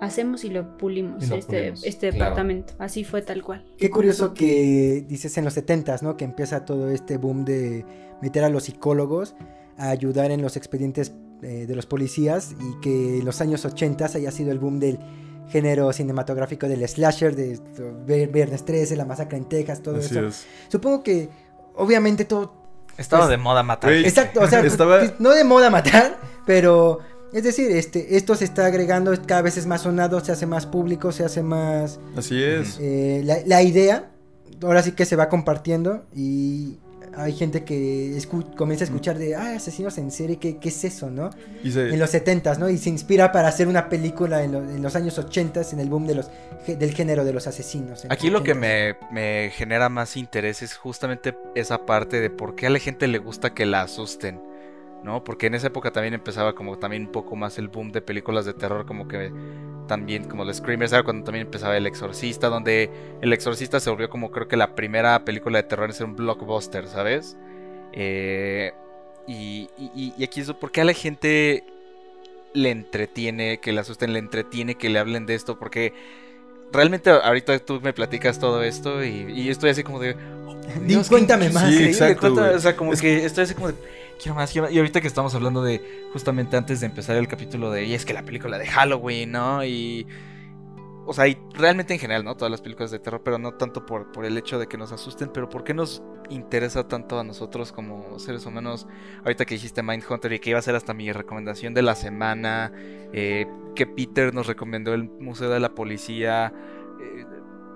[0.00, 2.24] hacemos y lo pulimos Y lo este, pulimos, este claro.
[2.24, 6.16] departamento así fue tal cual Qué curioso que dices en los 70s, ¿no?
[6.16, 7.84] Que empieza todo este boom de
[8.22, 9.34] meter a los psicólogos
[9.78, 11.12] a ayudar en los expedientes
[11.42, 14.98] eh, de los policías y que en los años 80 haya sido el boom del
[15.48, 20.26] género cinematográfico del slasher, de Viernes 13, La Masacre en Texas, todo Así eso.
[20.26, 20.46] es.
[20.68, 21.28] Supongo que
[21.76, 22.65] obviamente todo...
[22.98, 23.92] Estaba Pues, de moda matar.
[23.92, 27.00] Exacto, o sea, Estaba- no de moda matar, pero...
[27.32, 30.64] Es decir, este, esto se está agregando, cada vez es más sonado, se hace más
[30.64, 31.98] público, se hace más...
[32.16, 32.78] Así es.
[32.80, 34.10] Eh, la, la idea
[34.62, 36.78] ahora sí que se va compartiendo y
[37.16, 40.84] hay gente que escu- comienza a escuchar de, ah, asesinos en serie, ¿qué, qué es
[40.84, 41.30] eso, no?
[41.64, 42.68] Y se- En los 70s, ¿no?
[42.68, 45.88] Y se inspira para hacer una película en, lo- en los años 80s, en el
[45.88, 46.30] boom de los,
[46.66, 48.04] del género de los asesinos.
[48.08, 48.58] Aquí lo que 80s.
[48.58, 53.06] me, me genera más interés es justamente esa parte de por qué a la gente
[53.06, 54.40] le gusta que la asusten,
[55.04, 55.24] ¿no?
[55.24, 58.44] Porque en esa época también empezaba como también un poco más el boom de películas
[58.44, 59.30] de terror, como que
[59.86, 64.08] también como los Screamers, era cuando también empezaba El Exorcista, donde El Exorcista se volvió
[64.10, 67.36] como creo que la primera película de terror en ser un blockbuster, ¿sabes?
[67.92, 68.72] Eh,
[69.26, 71.64] y, y- y aquí es por qué a la gente
[72.54, 75.92] le entretiene, que le asusten, le entretiene, que le hablen de esto, porque
[76.72, 80.16] realmente ahorita tú me platicas todo esto y, y estoy así como de...
[80.46, 80.56] oh,
[80.86, 81.74] Dios, cuéntame más.
[81.74, 83.76] Sí, exacto, cuéntame, o sea, como que estoy así como de...
[84.18, 84.74] Quiero más, quiero más.
[84.74, 88.04] Y ahorita que estamos hablando de, justamente antes de empezar el capítulo de, y es
[88.04, 89.64] que la película de Halloween, ¿no?
[89.64, 90.06] Y...
[91.06, 92.34] o sea, y realmente en general, ¿no?
[92.36, 94.90] Todas las películas de terror, pero no tanto por, por el hecho de que nos
[94.92, 98.86] asusten, pero ¿por qué nos interesa tanto a nosotros como seres humanos?
[99.22, 102.72] Ahorita que dijiste Mindhunter y que iba a ser hasta mi recomendación de la semana,
[103.12, 103.46] eh,
[103.76, 106.52] que Peter nos recomendó el Museo de la Policía,
[107.00, 107.24] eh,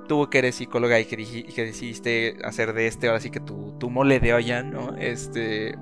[0.08, 3.76] tú que eres psicóloga y que, y decidiste hacer de este ahora sí que tu,
[3.78, 4.96] tu mole de olla, ¿no?
[4.96, 5.76] Este,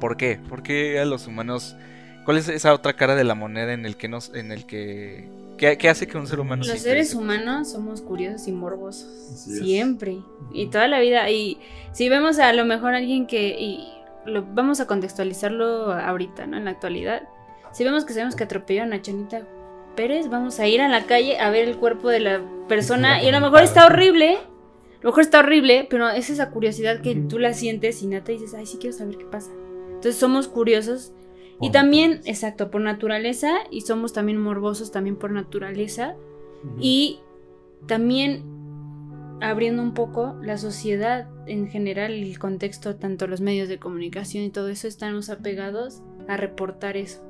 [0.00, 0.38] ¿por qué?
[0.48, 1.76] ¿Por qué a los humanos...
[2.24, 5.28] ¿Cuál es esa otra cara de la moneda en el que nos, en el que,
[5.56, 9.06] qué, qué hace que un ser humano se Los seres humanos somos curiosos y morbosos.
[9.32, 9.58] Así es.
[9.60, 10.18] Siempre.
[10.52, 11.30] Y toda la vida.
[11.30, 11.58] Y
[11.92, 13.56] si vemos a lo mejor a alguien que.
[13.58, 13.88] Y
[14.26, 16.56] lo, vamos a contextualizarlo ahorita, ¿no?
[16.56, 17.22] En la actualidad.
[17.72, 19.46] Si vemos que sabemos que atropellaron a Chanita
[19.94, 23.22] Pérez, vamos a ir a la calle a ver el cuerpo de la persona.
[23.22, 24.36] Y a lo mejor está horrible.
[24.36, 28.32] A lo mejor está horrible, pero es esa curiosidad que tú la sientes y nata
[28.32, 29.52] dices, ay, sí quiero saber qué pasa.
[29.96, 31.12] Entonces somos curiosos.
[31.60, 32.30] Y también, naturaleza.
[32.30, 33.54] exacto, por naturaleza.
[33.70, 36.14] Y somos también morbosos también por naturaleza.
[36.80, 37.20] Y
[37.86, 38.44] también
[39.40, 44.50] abriendo un poco la sociedad en general, el contexto, tanto los medios de comunicación y
[44.50, 47.22] todo eso, estamos apegados a reportar eso.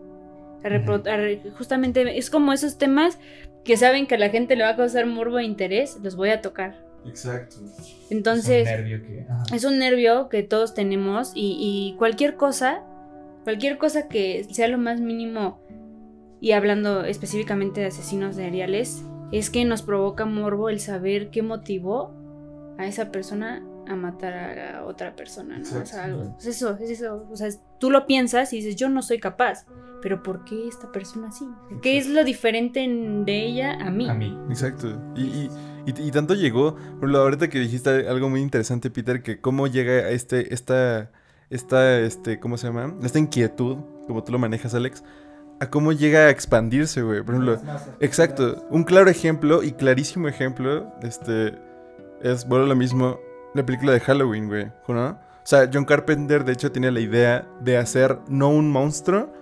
[0.65, 1.21] A reportar,
[1.57, 3.19] justamente es como esos temas
[3.65, 6.31] que saben que a la gente le va a causar morbo e interés, los voy
[6.31, 6.86] a tocar.
[7.09, 7.57] Exacto.
[8.11, 9.27] Entonces, Es un nervio que.
[9.29, 9.43] ajá.
[9.57, 12.83] es un nervio que todos tenemos y, y cualquier cosa,
[13.45, 15.61] cualquier cosa que sea lo más mínimo,
[16.41, 19.03] y hablando específicamente de asesinos seriales,
[19.33, 22.13] es que nos provoca morbo el saber qué motivó
[22.79, 25.81] a esa persona a matar a, otra persona, ¿no?
[25.81, 27.27] O sea, algo- es eso, es eso.
[27.31, 27.49] O sea,
[27.79, 29.65] tú lo piensas y dices, yo no soy capaz,
[30.03, 31.49] pero ¿por qué esta persona sí?
[31.83, 34.09] ¿Qué es lo diferente en- de ella a mí?
[34.09, 34.39] A mí.
[34.49, 34.89] Exacto.
[35.17, 35.51] Y, y,
[35.87, 39.67] y- y tanto llegó, por ejemplo, ahorita que dijiste algo muy interesante, Peter, que cómo
[39.67, 41.11] llega a este, esta,
[41.51, 42.95] esta, este, ¿cómo se llama?
[43.03, 43.77] Esta inquietud,
[44.07, 45.03] como tú lo manejas, Alex,
[45.61, 47.23] a cómo llega a expandirse, güey.
[47.23, 47.59] Por ejemplo,
[48.01, 48.67] exacto.
[48.71, 51.55] Un claro ejemplo y clarísimo ejemplo, este,
[52.23, 53.19] es, bueno, lo mismo,
[53.55, 55.09] la película de Halloween, güey, ¿no?
[55.11, 59.33] O sea, John Carpenter, de hecho, tenía la idea de hacer no un monstruo,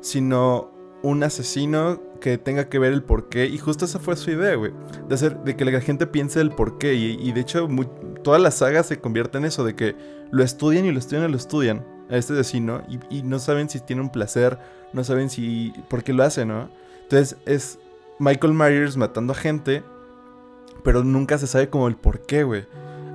[0.00, 0.70] sino
[1.02, 3.46] un asesino que tenga que ver el porqué.
[3.46, 4.72] Y justo esa fue su idea, güey.
[5.08, 6.94] De hacer, de que la gente piense el porqué.
[6.94, 7.84] Y, y de hecho, mu-
[8.22, 9.96] toda la saga se convierte en eso, de que
[10.30, 12.82] lo estudian y lo estudian y lo estudian a este asesino.
[13.10, 14.58] Y, no saben si tiene un placer,
[14.92, 15.72] no saben si.
[15.88, 16.68] por qué lo hace, ¿no?
[17.02, 17.78] Entonces es
[18.18, 19.82] Michael Myers matando a gente.
[20.84, 22.66] Pero nunca se sabe como el porqué, güey.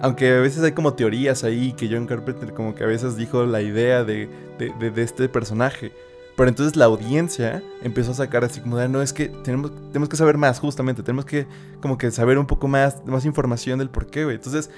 [0.02, 3.46] Aunque a veces hay como teorías ahí que John Carpenter como que a veces dijo
[3.46, 4.30] la idea de,
[4.60, 5.92] de- de- de este personaje.
[6.38, 10.10] Pero entonces la audiencia empezó a sacar así como de, no, es que tenemos, tenemos
[10.10, 11.48] que saber más, justamente, tenemos que
[11.82, 14.36] como que saber un poco más, más información del por qué, güey.
[14.36, 14.70] Entonces,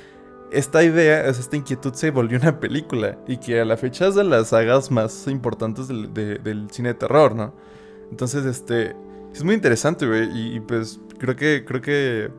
[0.52, 4.24] esta idea, esta inquietud se volvió una película y que a la fecha es de
[4.24, 7.54] las sagas más importantes del, de- del cine de terror, ¿no?
[8.12, 8.96] Entonces, este,
[9.34, 12.32] es muy interesante, güey, y, y, pues creo que, creo que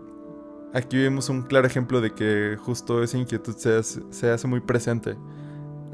[0.73, 4.61] aquí vemos un claro ejemplo de que justo esa inquietud se hace, se hace muy
[4.61, 5.17] presente.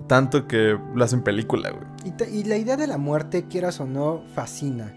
[0.07, 1.84] Tanto que lo hacen película, güey.
[2.30, 4.92] Y, la idea de la muerte, quieras o no, fascina.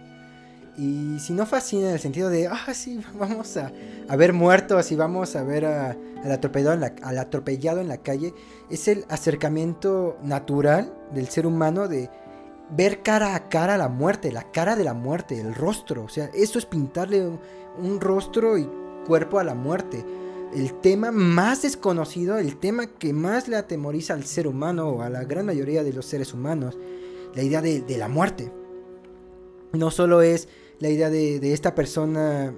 [0.77, 3.71] Y si no fascina en el sentido de, ah, sí, vamos a,
[4.07, 7.87] a ver muertos y vamos a ver a- al, atropellado en la, al atropellado en
[7.87, 8.33] la calle,
[8.69, 12.09] es el acercamiento natural del ser humano de
[12.69, 16.03] ver cara a cara la muerte, la cara de la muerte, el rostro.
[16.03, 18.69] O sea, eso es pintarle un rostro y
[19.07, 20.05] cuerpo a la muerte.
[20.57, 25.09] El tema más desconocido, el tema que más le atemoriza al ser humano o a
[25.11, 26.79] la gran mayoría de los seres humanos,
[27.35, 28.51] la idea de, la muerte.
[29.73, 30.47] No solo es
[30.79, 32.55] la idea de, esta persona,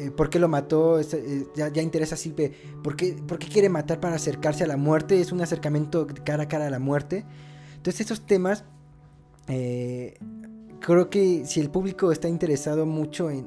[0.00, 2.34] eh, por qué lo mató, es, eh, ya, interesa así,
[2.82, 6.42] ¿por qué, por qué quiere matar para acercarse a la muerte, es un acercamiento cara
[6.42, 7.24] a cara a la muerte.
[7.76, 8.64] Entonces esos temas,
[9.46, 10.18] eh,
[10.80, 13.46] creo que si el público está interesado mucho en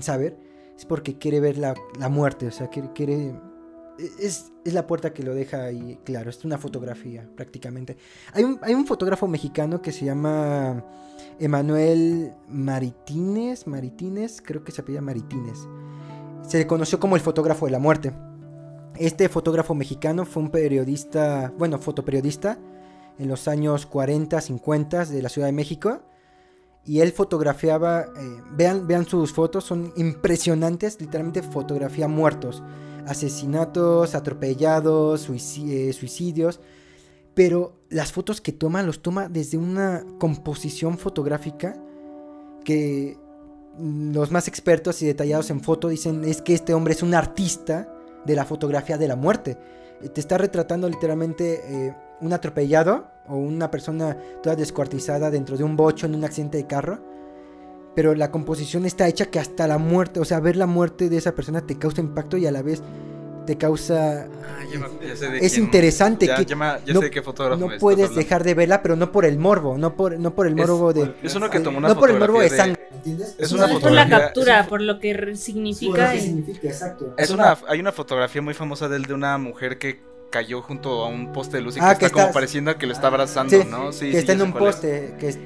[0.00, 0.47] saber,
[0.78, 2.92] es porque quiere ver la, la muerte, o sea, quiere...
[2.94, 3.34] quiere
[4.20, 7.96] es, es la puerta que lo deja ahí claro, es una fotografía prácticamente.
[8.32, 10.84] Hay un, hay un fotógrafo mexicano que se llama
[11.40, 15.66] Emanuel Maritines, Maritines, creo que se apellida Maritines.
[16.46, 18.12] Se le conoció como el fotógrafo de la muerte.
[18.96, 22.56] Este fotógrafo mexicano fue un periodista, bueno, fotoperiodista
[23.18, 26.02] en los años 40, 50 de la Ciudad de México.
[26.88, 32.62] Y él fotografiaba, eh, vean, vean sus fotos, son impresionantes, literalmente fotografía muertos,
[33.06, 36.60] asesinatos, atropellados, eh, suicidios.
[37.34, 41.76] Pero las fotos que toma, los toma desde una composición fotográfica
[42.64, 43.18] que
[43.78, 47.94] los más expertos y detallados en foto dicen es que este hombre es un artista
[48.24, 49.58] de la fotografía de la muerte.
[50.02, 55.64] Eh, Te está retratando literalmente eh, un atropellado o una persona toda descuartizada dentro de
[55.64, 56.98] un bocho en un accidente de carro.
[57.94, 61.16] pero la composición está hecha que hasta la muerte, o sea, ver la muerte de
[61.16, 62.80] esa persona te causa impacto y a la vez
[63.48, 64.26] te causa...
[64.26, 67.00] Ah, ya me- ya sé de Es quién- interesante Ya, que ya me- ya no-
[67.00, 68.18] sé de qué fotógrafo No me estás puedes hablando.
[68.20, 70.92] dejar de verla, pero no por el morbo, no por, no por el Es- morbo
[70.92, 71.14] de...
[71.22, 73.34] Es uno que de- tomó una no por el morbo de sangre, ¿entiendes?
[73.38, 76.10] es No, una es por la captura, es- por lo que re- Por lo significa.
[76.12, 77.14] que y- significa, exacto.
[77.16, 81.06] Es una, hay una fotografía muy famosa de él de una mujer que cayó junto
[81.06, 83.06] a un poste de luz y Ah, que que está como pareciendo que lo está
[83.06, 83.92] abrazando, Sí, ¿no?
[83.92, 84.70] Sí, que sí, está en un cuál es.
[84.74, 85.38] poste, que es...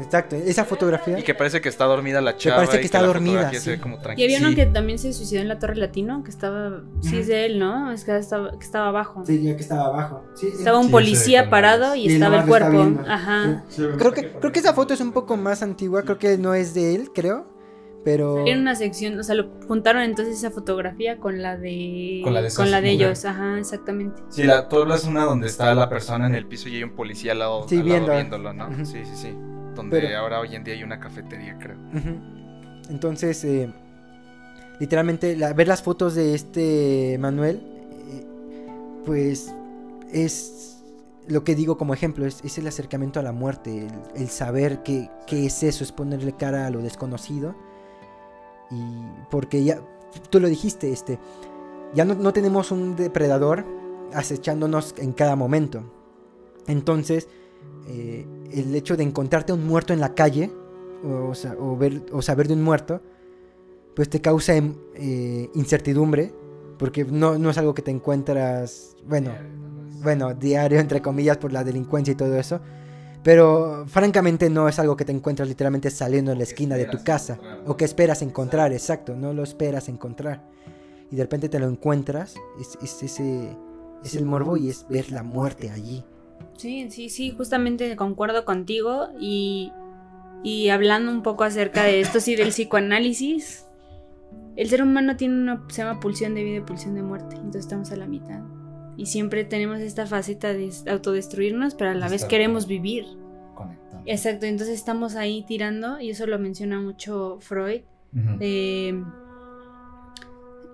[0.00, 1.18] Exacto, esa fotografía...
[1.18, 2.56] Y que parece que está dormida la chava.
[2.56, 3.70] parece que y está la dormida, fotografía se sí.
[3.70, 4.54] ve como Y había uno Sí.
[4.54, 6.82] que también se suicidó en la Torre Latino, que estaba.
[7.00, 7.90] Sí, es de él, ¿no?
[7.92, 9.24] Es que estaba, que estaba abajo.
[9.26, 10.24] Sí, ya que estaba abajo.
[10.34, 13.00] Sí, Estaba un Sí, policía parado y Y estaba el cuerpo.
[13.08, 13.64] Ajá.
[13.98, 16.74] Creo que, creo que esa foto es un poco más antigua, creo que no es
[16.74, 17.46] de él, creo.
[18.04, 18.46] Pero...
[18.46, 22.20] Era una sección, o sea, lo juntaron entonces esa fotografía con la de.
[22.22, 24.22] Con la de con la de ellos, ajá, exactamente.
[24.30, 26.92] Sí, la, tú hablas una donde está la persona en el piso y hay un
[26.94, 28.12] policía al lado, Sí, al lado viendo.
[28.12, 28.68] viéndolo, ¿no?
[28.68, 28.84] Ujú.
[28.86, 29.34] Sí, sí, sí.
[29.78, 31.76] Donde Pero- ahora hoy en día hay una cafetería, creo.
[32.90, 33.72] Entonces, eh,
[34.80, 37.62] literalmente, la- ver las fotos de este Manuel,
[38.10, 38.26] eh,
[39.06, 39.54] pues
[40.12, 40.82] es
[41.28, 44.82] lo que digo como ejemplo, es, es el acercamiento a la muerte, el, el saber
[44.82, 47.54] que, qué es eso, es ponerle cara a lo desconocido.
[48.72, 48.82] Y
[49.30, 49.80] porque ya,
[50.30, 51.20] tú lo dijiste, este,
[51.94, 53.64] ya no, no tenemos un depredador
[54.12, 55.84] acechándonos en cada momento.
[56.66, 57.28] Entonces,
[57.88, 60.50] eh, el hecho de encontrarte un muerto en la calle,
[61.04, 63.00] o, sa- o ver, o saber de un muerto,
[63.94, 66.32] pues te causa em, eh, incertidumbre,
[66.78, 69.32] porque no, no es algo que te encuentras, bueno,
[70.02, 72.60] bueno, diario entre comillas por la delincuencia y todo eso,
[73.24, 76.98] pero francamente no es algo que te encuentras literalmente saliendo en la esquina de tu
[77.04, 80.48] casa, o que esperas encontrar, exacto, no lo esperas encontrar,
[81.10, 83.56] y de repente te lo encuentras, es, es ese,
[84.04, 85.70] es el morbo y es ver la muerte.
[85.70, 86.04] allí.
[86.58, 89.72] Sí, sí, sí, justamente concuerdo contigo y,
[90.42, 93.64] y hablando un poco acerca de esto, sí, del psicoanálisis,
[94.56, 97.60] el ser humano tiene una, se llama pulsión de vida y pulsión de muerte, entonces
[97.64, 98.40] estamos a la mitad.
[98.96, 103.06] Y siempre tenemos esta faceta de autodestruirnos, pero a la vez queremos vivir.
[103.54, 104.02] Conectando.
[104.06, 107.82] Exacto, entonces estamos ahí tirando, y eso lo menciona mucho Freud,
[108.12, 108.36] Ujú.
[108.40, 109.00] eh,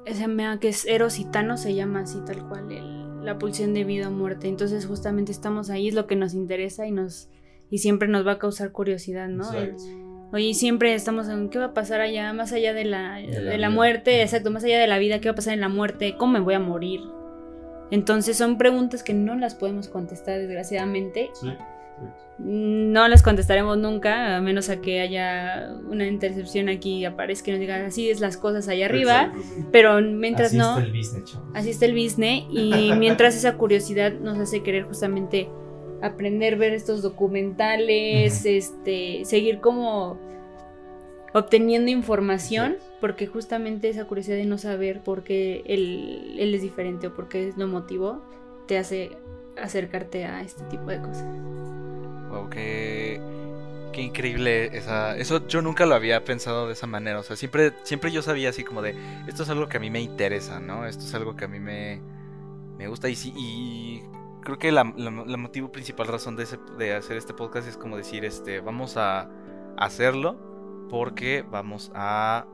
[0.07, 3.75] se llama que es Eros y Thanos, se llama así tal cual, el- la pulsión
[3.75, 4.49] de vida o muerte.
[4.49, 7.29] Entonces justamente estamos ahí, es lo que nos interesa y nos
[7.71, 9.53] y siempre nos va a causar curiosidad, ¿no?
[9.53, 9.83] Exacto.
[10.33, 13.41] Oye, siempre estamos en qué va a pasar allá, más allá de la, de la
[13.41, 13.71] la, vida.
[13.71, 16.35] muerte, exacto, más allá de la vida, qué va a pasar en la muerte, cómo
[16.35, 17.01] me voy a morir.
[17.91, 21.49] Entonces son preguntas que no las podemos contestar desgraciadamente Sí.
[22.39, 27.53] No las contestaremos nunca, a menos a que haya una intercepción aquí y aparezca y
[27.53, 29.69] nos diga así es las cosas allá arriba, Exacto.
[29.71, 31.49] pero mientras Así no, está el business, chavos.
[31.55, 35.49] así está el business y mientras esa curiosidad nos hace querer justamente
[36.03, 40.19] aprender, ver estos documentales, este, seguir como
[41.35, 47.07] obteniendo información, porque justamente esa curiosidad de no saber por qué él, él es diferente
[47.09, 48.23] o por qué es lo motivo,
[48.67, 49.11] te hace
[49.63, 51.27] acercarte a este tipo de cosas.
[52.29, 53.21] Wow, qué,
[53.93, 55.17] qué increíble esa...
[55.17, 57.19] Eso yo nunca lo había pensado de esa manera.
[57.21, 58.97] O sea, siempre, siempre yo sabía así como de,
[59.27, 60.87] esto es algo que a mí me interesa, ¿no?
[60.87, 62.01] Esto es algo que a mí me,
[62.79, 63.09] me gusta.
[63.09, 64.03] Y, sí, y
[64.43, 68.25] creo que la, motivo principal razón de, ese- de hacer este podcast es como decir,
[68.25, 69.29] este, vamos a
[69.77, 72.47] hacerlo porque vamos a...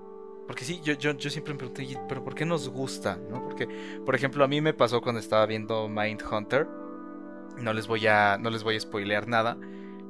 [0.46, 3.16] Porque sí, yo, yo, yo siempre me pregunté, "Y, pero ¿por qué nos gusta?
[3.30, 3.44] ¿no?
[3.44, 3.68] Porque,
[4.04, 6.66] por ejemplo, a mí me pasó cuando estaba viendo Mindhunter.
[7.60, 9.56] No les voy a, no les voy a spoilear nada.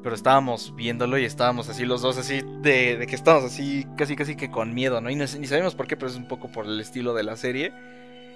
[0.03, 4.17] Pero estábamos viéndolo y estábamos así los dos, así de, de que estábamos así casi
[4.17, 5.11] casi que con miedo, ¿no?
[5.11, 7.37] Y no, ni sabemos por qué, pero es un poco por el estilo de la
[7.37, 7.73] serie.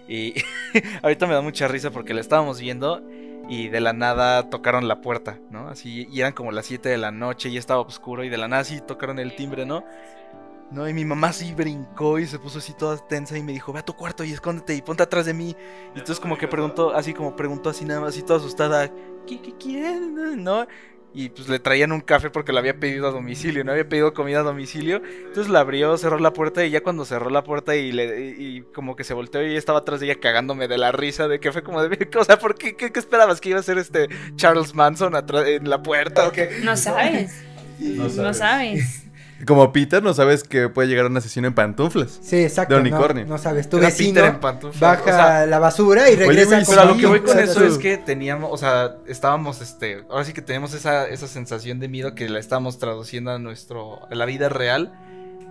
[0.08, 0.34] Y
[1.02, 3.02] ahorita me da mucha risa porque la estábamos viendo
[3.48, 5.68] y de la nada tocaron la puerta, ¿no?
[5.68, 8.48] Así, y eran como las 7 de la noche y estaba oscuro y de la
[8.48, 9.84] nada así tocaron el timbre, ¿no?
[10.70, 13.72] No, y mi mamá así brincó y se puso así toda tensa y me dijo,
[13.72, 15.54] ve a tu cuarto y escóndete y ponte atrás de mí.
[15.94, 18.90] Y entonces como que preguntó, así como preguntó así nada más, así toda asustada,
[19.26, 20.42] ¿qué, qué quieren?
[20.42, 20.66] ¿No?
[21.16, 24.12] Y pues le traían un café porque lo había pedido a domicilio, no había pedido
[24.14, 25.00] comida a domicilio.
[25.28, 28.62] Entonces la abrió, cerró la puerta y ya cuando cerró la puerta y le y,
[28.74, 31.38] como que se volteó y ella estaba atrás de ella cagándome de la risa de
[31.38, 33.78] que fue como de, o sea, ¿por qué, qué, qué esperabas que iba a ser
[33.78, 36.58] este Charles Manson atrás en la puerta o qué?
[36.64, 37.44] No sabes,
[37.78, 39.04] No no sabes.
[39.46, 42.18] Como Peter, no sabes que puede llegar a una sesión en pantuflas.
[42.22, 42.74] Sí, exacto.
[42.74, 43.26] De no- unicornio.
[43.26, 46.56] No, sabes, tu Era vecino Peter en pantuflas, baja o sea, la basura y regresa
[46.56, 49.60] Luis, con Pero a lo que voy con eso es que teníamos, o sea, estábamos,
[49.60, 53.38] este, ahora sí que tenemos esa, esa sensación de miedo que la estamos traduciendo a
[53.38, 54.92] nuestro, a la vida real.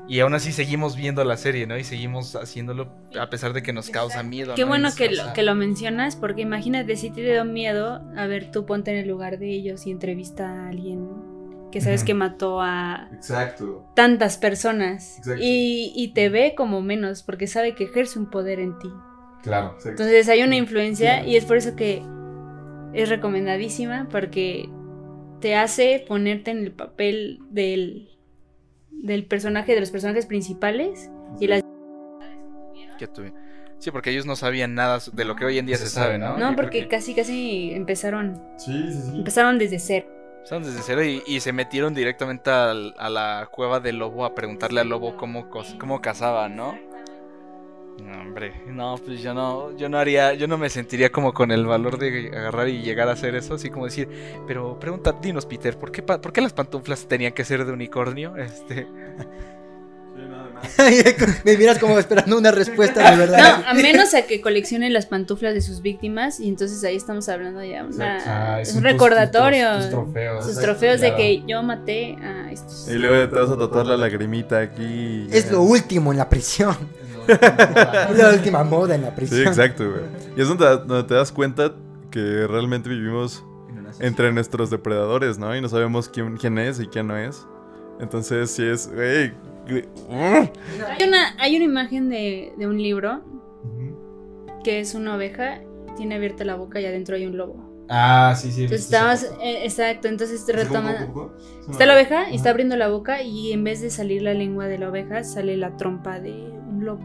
[0.06, 1.78] Y aún así seguimos viendo la serie, ¿no?
[1.78, 4.54] Y seguimos haciéndolo a pesar de que nos causa miedo.
[4.54, 4.68] Qué ¿no?
[4.68, 8.66] bueno que lo, que lo mencionas, porque imagínate si te dio miedo, a ver, tú
[8.66, 11.33] ponte en el lugar de ellos y entrevista a alguien
[11.74, 13.84] que sabes que mató a Exacto.
[13.96, 15.42] tantas personas Exacto.
[15.44, 18.90] y, y te ve como menos porque sabe que ejerce un poder en ti.
[19.42, 19.76] Claro.
[19.84, 22.04] Entonces hay una influencia y es por eso que
[22.94, 24.70] es recomendadísima porque
[25.42, 28.08] te hace ponerte en el papel del,
[28.92, 31.10] del personaje, de los personajes principales
[31.40, 31.64] y las...
[33.00, 33.34] que tuve.
[33.80, 36.20] Sí, porque ellos no sabían nada de lo que hoy en día se, Se sabe,
[36.20, 36.38] ¿no?
[36.38, 36.56] ¿no?
[36.56, 39.18] Porque que casi casi empezaron, Sí, sí, sí.
[39.18, 40.08] empezaron desde cero.
[40.44, 44.90] Empezaron desde cero y, se metieron directamente a la cueva del lobo a preguntarle al
[44.90, 46.78] lobo cómo, cómo cazaba, ¿no?
[48.04, 51.52] No, hombre, no, pues yo no, yo no haría, yo no me sentiría como con
[51.52, 54.10] el valor de agarrar y llegar a hacer eso, así como decir,
[54.46, 58.36] pero pregunta, dinos Peter, ¿por qué, por qué las pantuflas tenían que ser de unicornio?
[58.36, 58.88] Este,
[61.44, 63.60] Me miras como esperando una respuesta de verdad.
[63.64, 67.28] No, a menos a que coleccione las pantuflas de sus víctimas y entonces ahí estamos
[67.30, 69.72] hablando ya una, Ah, es son un tus- recordatorio.
[69.74, 70.46] tus- tus trofeos.
[70.46, 72.88] sus trofeos de que yo maté a estos.
[72.88, 75.28] Y luego te vas a tatuar la lagrimita aquí.
[75.32, 76.76] Es lo último en la prisión.
[77.28, 79.48] Es Es la última moda en la Sí, prisión.
[79.48, 80.02] exacto, güey.
[80.36, 81.74] Y es donde, donde te das cuenta
[82.12, 83.44] que realmente vivimos
[84.00, 85.56] entre nuestros depredadores, ¿no?
[85.56, 87.46] Y no sabemos quién, quién es y quién no es.
[88.00, 89.32] Entonces, sí es, güey.
[89.68, 93.22] Hay una, hay una imagen de, de un libro
[94.64, 95.60] que es una oveja,
[95.98, 97.74] tiene abierta la boca y adentro hay un lobo.
[97.90, 98.64] Ah, sí, sí.
[98.64, 101.34] Entonces estabas, eh, exacto, entonces te ¿Es como retoma.
[101.70, 104.68] Está la oveja y está abriendo la boca y en vez de salir la lengua
[104.68, 107.04] de la oveja sale la trompa de un lobo.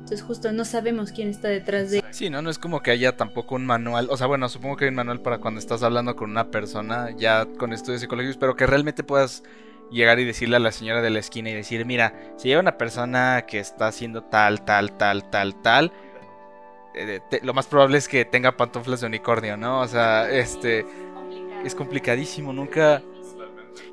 [0.00, 2.02] Entonces justo no sabemos quién está detrás de...
[2.12, 2.40] Sí, ¿no?
[2.40, 4.08] No es como que haya tampoco un manual.
[4.10, 7.10] O sea, bueno, supongo que hay un manual para cuando estás hablando con una persona
[7.16, 9.42] ya con estudios psicológicos, pero que realmente puedas
[9.90, 12.78] llegar y decirle a la señora de la esquina y decir, mira, si llega una
[12.78, 15.92] persona que está haciendo tal, tal, tal, tal, tal,
[16.94, 19.80] eh, lo más probable es que tenga pantuflas de unicornio, ¿no?
[19.80, 20.86] O sea, este...
[21.64, 23.02] Es complicadísimo, nunca...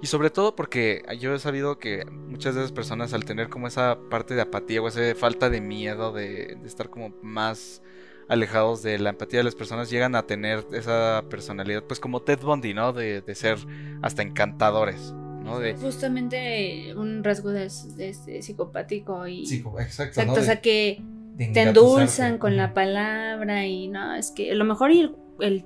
[0.01, 3.67] Y sobre todo porque yo he sabido que muchas de esas personas al tener como
[3.67, 7.81] esa parte de apatía o esa falta de miedo de, de estar como más
[8.27, 12.39] alejados de la empatía de las personas llegan a tener esa personalidad pues como Ted
[12.39, 12.93] Bundy, ¿no?
[12.93, 13.57] De, de ser
[14.01, 15.13] hasta encantadores,
[15.45, 15.59] ¿no?
[15.59, 19.43] De, Justamente un rasgo de, de este psicopático y...
[19.43, 19.79] Exacto.
[19.79, 20.33] Exacto, ¿no?
[20.33, 21.01] o sea De- que
[21.35, 25.15] de te endulzan con la palabra y no, es que a lo mejor y el,
[25.39, 25.65] el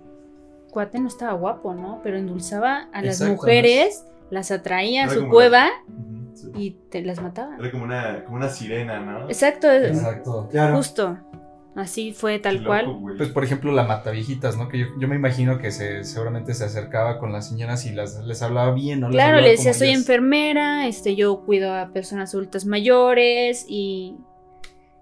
[0.69, 2.01] cuate no estaba guapo, ¿no?
[2.03, 5.67] Pero endulzaba a las mujeres, las atraía a su cueva
[6.33, 6.51] sí.
[6.55, 7.55] y te las mataba.
[7.59, 9.27] Era como una, como una sirena, ¿no?
[9.29, 10.47] Exacto, Exacto.
[10.51, 10.75] Claro.
[10.77, 11.17] justo.
[11.79, 13.15] Así fue tal loco, cual.
[13.17, 14.67] Pues por ejemplo la mataviejitas, ¿no?
[14.67, 18.23] Que yo, yo me imagino que se, seguramente se acercaba con las señoras y las,
[18.25, 19.07] les hablaba bien, ¿no?
[19.07, 19.99] Les Claro, hablaba le decía, soy ellas".
[20.01, 24.15] enfermera, este, yo cuido a personas adultas mayores y...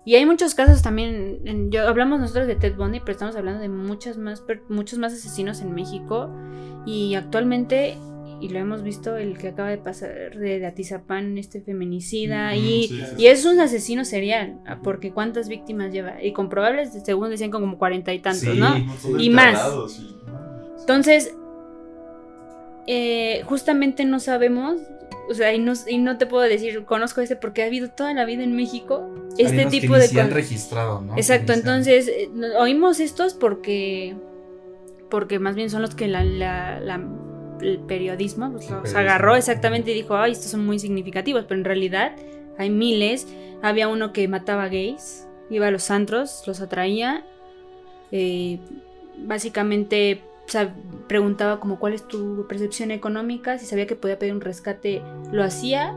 [0.05, 3.59] Y hay muchos casos también, en- yo, hablamos nosotros de Ted Bundy, pero estamos hablando
[3.59, 6.29] de muchas más, per- muchos más asesinos en México.
[6.85, 7.97] Y actualmente,
[8.41, 13.01] y lo hemos visto, el que acaba de pasar de, Atizapán, este feminicida, y, sí,
[13.01, 16.21] sí, y es un asesino serial, ah, porque ¿cuántas víctimas lleva?
[16.23, 18.59] Y comprobables, según decían, como cuarenta y tantos, Sí.
[18.59, 18.75] ¿no?
[19.19, 19.59] Y más.
[20.81, 21.33] Entonces,
[22.87, 24.79] eh, justamente no sabemos,
[25.29, 28.13] o sea, y no, y no te puedo decir, conozco este porque ha habido toda
[28.13, 31.17] la vida en México este que tipo ni de se han registrado, ¿no?
[31.17, 34.15] Exacto, Que entonces eh, oímos estos porque
[35.09, 37.05] porque más bien son los que la, la- la-
[37.61, 38.99] el periodismo pues, los periodismo.
[38.99, 42.13] agarró exactamente y dijo, ay, estos son muy significativos, pero en realidad
[42.57, 43.27] hay miles.
[43.61, 47.25] Había uno que mataba gays, iba a los antros, los atraía,
[48.11, 48.59] eh,
[49.25, 50.73] básicamente o sea,
[51.07, 55.01] preguntaba como cuál es tu percepción económica, si sabía que podía pedir un rescate,
[55.31, 55.93] lo hacía,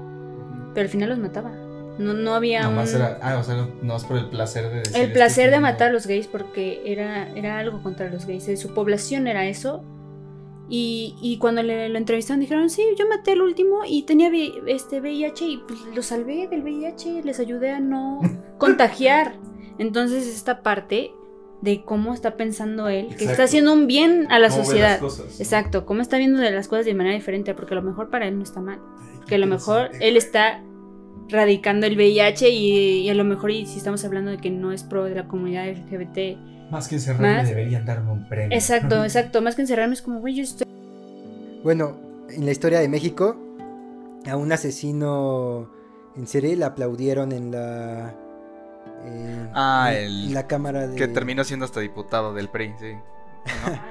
[0.75, 1.53] pero al final los mataba.
[1.99, 2.97] No, no había Nomás un...
[3.03, 5.91] era, ah, o sea, no es por el placer de decir El placer de matar
[5.91, 8.49] a los gays porque era, era algo contra los gays.
[8.49, 9.85] eh, Su población era eso.
[10.73, 14.31] Y, y cuando le, lo entrevistaron dijeron, sí, yo maté el último y tenía
[14.69, 18.21] este VIH y pues lo salvé del VIH, les ayudé a no
[18.59, 19.35] contagiar.
[19.79, 21.11] Entonces esta parte
[21.61, 24.67] de cómo está pensando él, que está haciendo un bien a la ¿Cómo ve las
[24.67, 25.01] sociedad.
[25.01, 25.41] cosas?
[25.41, 28.29] Exacto, cómo está viendo de las cosas de manera diferente, porque a lo mejor para
[28.29, 28.79] él no está mal.
[29.27, 30.63] Que a lo mejor él está
[31.29, 34.73] radicando el VIH y, y a lo mejor y si estamos hablando de que no
[34.73, 36.39] es pro de la comunidad LGBT.
[36.71, 38.57] Más que encerrarme Más- deberían darme un premio.
[38.57, 39.43] Exacto, exacto.
[39.43, 40.67] Más que encerrarme es como, güey, yo estoy...
[41.65, 41.97] Bueno,
[42.31, 43.37] en la historia de México,
[44.31, 45.71] a un asesino
[46.17, 48.15] en serie le aplaudieron en la.
[49.55, 50.97] Ah, en- el- en la cámara de.
[50.97, 52.93] que terminó siendo hasta diputado del PRI, sí.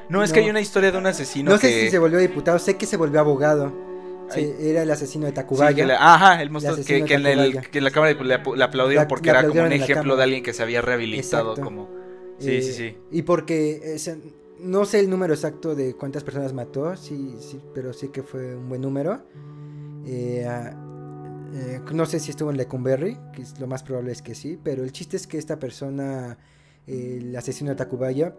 [0.10, 1.82] No, No, es que hay una historia de un asesino No sé que...
[1.86, 3.72] si se volvió diputado, sé que se volvió abogado.
[4.30, 5.76] Sí, era el asesino de Sí, Tacubaya.
[5.76, 8.64] que le- ajá, el monstruo que, que en el, que en la cámara le, le
[8.64, 11.64] aplaudieron La- porque le era como un ejemplo de alguien que se había rehabilitado Exacto.
[11.64, 11.90] como...
[12.40, 12.98] Sí, Eh, sí, sí.
[13.12, 13.98] Y porque
[14.62, 18.56] no sé el número exacto de cuántas personas mató, sí, sí, pero sí que fue
[18.56, 19.22] un buen número.
[20.06, 20.46] Eh,
[21.54, 24.60] eh, no sé si estuvo en Lecumberri, que es, lo más probable es que sí,
[24.64, 26.38] pero el chiste es que esta persona,
[26.88, 28.36] el asesino de Tacubaya,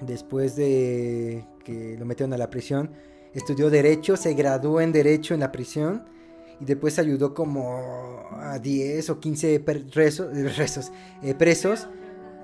[0.00, 2.90] después de que lo metieron a la prisión,
[3.34, 6.04] estudió Derecho, se graduó en Derecho en la prisión
[6.60, 11.88] y después ayudó como a 10 o 15 per- rezo- eh, eh, presos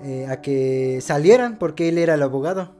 [0.02, 2.74] eh, a que salieran porque él era el abogado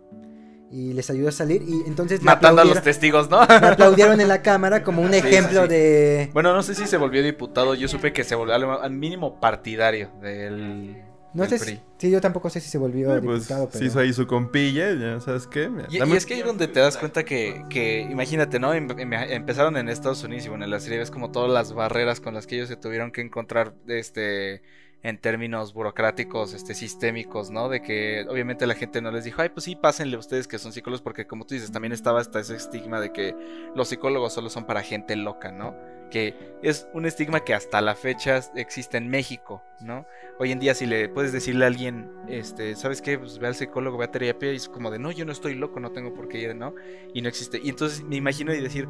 [0.70, 3.40] y les ayudó a salir y entonces Matando a los testigos, ¿no?
[3.46, 5.68] le aplaudieron en la cámara como un Sí, sí, ejemplo sí.
[5.68, 6.30] de...
[6.34, 7.74] Bueno, no sé si se volvió diputado.
[7.74, 11.02] Yo supe que se volvió al, mínimo partidario del.
[11.32, 13.84] No sé si, sí, yo tampoco sé si se volvió Eh, pues, diputado, se pero...
[13.86, 15.68] hizo ahí su compilla, ya sabes qué.
[15.68, 18.74] Mira, Y, dame- y es que ahí donde te das cuenta que, que imagínate, ¿no?
[18.74, 21.72] Em- em- empezaron en Estados Unidos y bueno, en la serie ves como todas las
[21.72, 24.62] barreras con las que ellos se tuvieron que encontrar, este,
[25.02, 27.68] en términos burocráticos, este, sistémicos, ¿no?
[27.68, 30.72] De que obviamente la gente no les dijo, ay, pues sí, pásenle ustedes que son
[30.72, 33.34] psicólogos, porque como tú dices, también estaba hasta ese estigma de que
[33.76, 35.76] los psicólogos solo son para gente loca, ¿no?
[36.10, 40.06] Que es un estigma que hasta la fecha existe en México, ¿no?
[40.40, 43.18] Hoy en día si le puedes decirle a alguien, este, ¿sabes qué?
[43.18, 45.54] Pues ve al psicólogo, ve a terapia y es como de, no, yo no estoy
[45.54, 46.74] loco, no tengo por qué ir, ¿no?
[47.14, 47.60] Y no existe.
[47.62, 48.88] Y entonces me imagino y decir,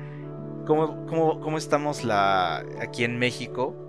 [0.67, 3.88] ¿cómo, cómo, cómo estamos la, aquí en México?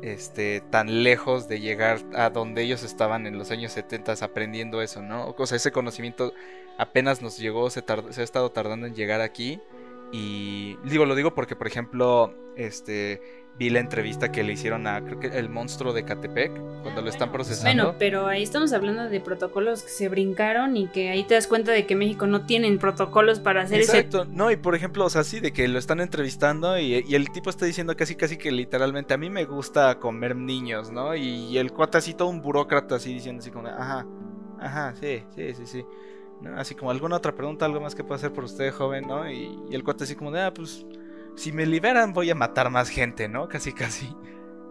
[0.00, 5.02] Este, tan lejos de llegar a donde ellos estaban en los años 70 aprendiendo eso,
[5.02, 5.34] ¿no?
[5.36, 6.32] O sea, ese conocimiento
[6.78, 9.60] apenas nos llegó, se, se ha estado tardando en llegar aquí.
[10.12, 13.20] Y digo, lo digo porque, por ejemplo, este,
[13.58, 16.52] vi la entrevista que le hicieron a, creo que el monstruo de Catepec,
[16.82, 17.84] cuando lo están procesando.
[17.84, 21.48] Bueno, pero ahí estamos hablando de protocolos que se brincaron y que ahí te das
[21.48, 25.04] cuenta de que México no tienen protocolos para hacer ese Exacto, no, y por ejemplo,
[25.04, 28.14] o sea, sí, de que lo están entrevistando y, y el tipo está diciendo casi,
[28.14, 31.16] casi que literalmente a mí me gusta comer niños, ¿no?
[31.16, 34.06] Y, y el cuate así, todo un burócrata así diciendo así como, ajá,
[34.60, 35.84] ajá, sí, sí, sí, sí.
[36.40, 36.56] ¿no?
[36.56, 39.28] Así como alguna otra pregunta, algo más que pueda hacer por usted, joven, ¿no?
[39.28, 40.86] Y, y el cuate así como de, ah, pues,
[41.38, 43.48] si me liberan voy a matar más gente, ¿no?
[43.48, 44.08] Casi, casi.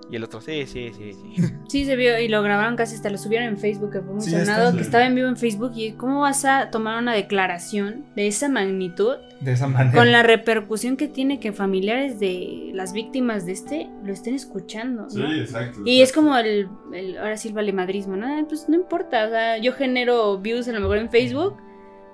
[0.10, 1.44] Y el otro, sí, sí, sí, sí.
[1.68, 4.22] Sí, se vio y lo grabaron casi hasta lo subieron en Facebook, que fue muy
[4.24, 5.74] Sí, sonado, que estaba en vivo en Facebook.
[5.76, 9.98] ¿Y cómo vas a tomar una declaración de esa magnitud De esa manera.
[9.98, 15.08] con la repercusión que tiene que familiares de las víctimas de este lo estén escuchando?
[15.14, 15.34] ¿no?
[15.34, 15.82] exacto.
[15.84, 18.28] Y es como el, el- ahora sí el valemadrismo, ¿no?
[18.48, 21.58] Pues no importa, o sea, yo genero views a lo mejor en Facebook,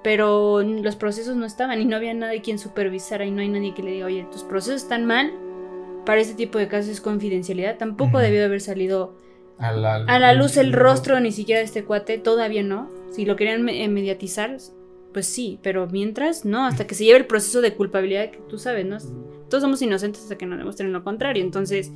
[0.04, 3.74] pero los procesos no estaban y no había nadie quien supervisara y no hay nadie
[3.74, 5.32] que le diga, oye, tus procesos están mal,
[6.06, 8.24] para este tipo de casos es confidencialidad, tampoco Ujú.
[8.26, 9.16] debió de haber salido
[9.58, 12.90] a la, a la luz el rostro ni siquiera de este cuate, todavía no.
[13.12, 14.58] Si lo querían me- eh, mediatizar,
[15.14, 18.58] pues sí, pero mientras no, hasta que se lleve el proceso de culpabilidad que tú
[18.58, 18.98] sabes, ¿no?
[19.50, 21.92] Todos somos inocentes hasta que nos demuestren lo contrario, entonces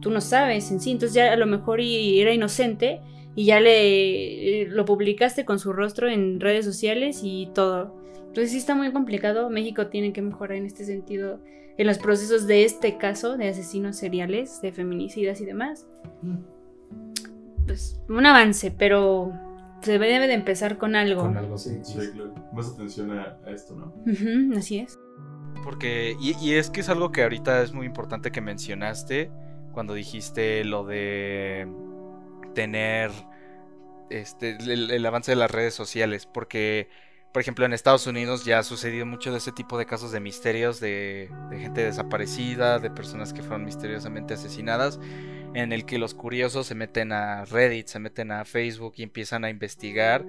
[0.00, 3.00] tú no sabes en sí, entonces ya a lo mejor y era inocente
[3.34, 7.94] y ya le eh, lo publicaste con su rostro en redes sociales y todo.
[8.18, 11.40] Entonces sí está muy complicado, México tiene que mejorar en este sentido
[11.78, 15.86] en los procesos de este caso de asesinos seriales, de feminicidas y demás
[17.66, 19.32] pues un avance, pero
[19.82, 21.22] se debe de empezar con algo.
[21.22, 21.58] Con algo.
[21.58, 21.80] Sí,
[22.14, 22.34] claro.
[22.52, 23.94] Más atención a, a esto, ¿no?
[24.56, 24.98] Así es.
[25.64, 29.30] Porque, y, y es que es algo que ahorita es muy importante que mencionaste
[29.72, 31.68] cuando dijiste lo de
[32.54, 33.10] tener
[34.10, 36.26] este el, el avance de las redes sociales.
[36.26, 36.88] Porque,
[37.32, 40.20] por ejemplo, en Estados Unidos ya ha sucedido mucho de ese tipo de casos de
[40.20, 45.00] misterios, de, de gente desaparecida, de personas que fueron misteriosamente asesinadas,
[45.54, 49.44] en el que los curiosos se meten a Reddit, se meten a Facebook y empiezan
[49.44, 50.24] a investigar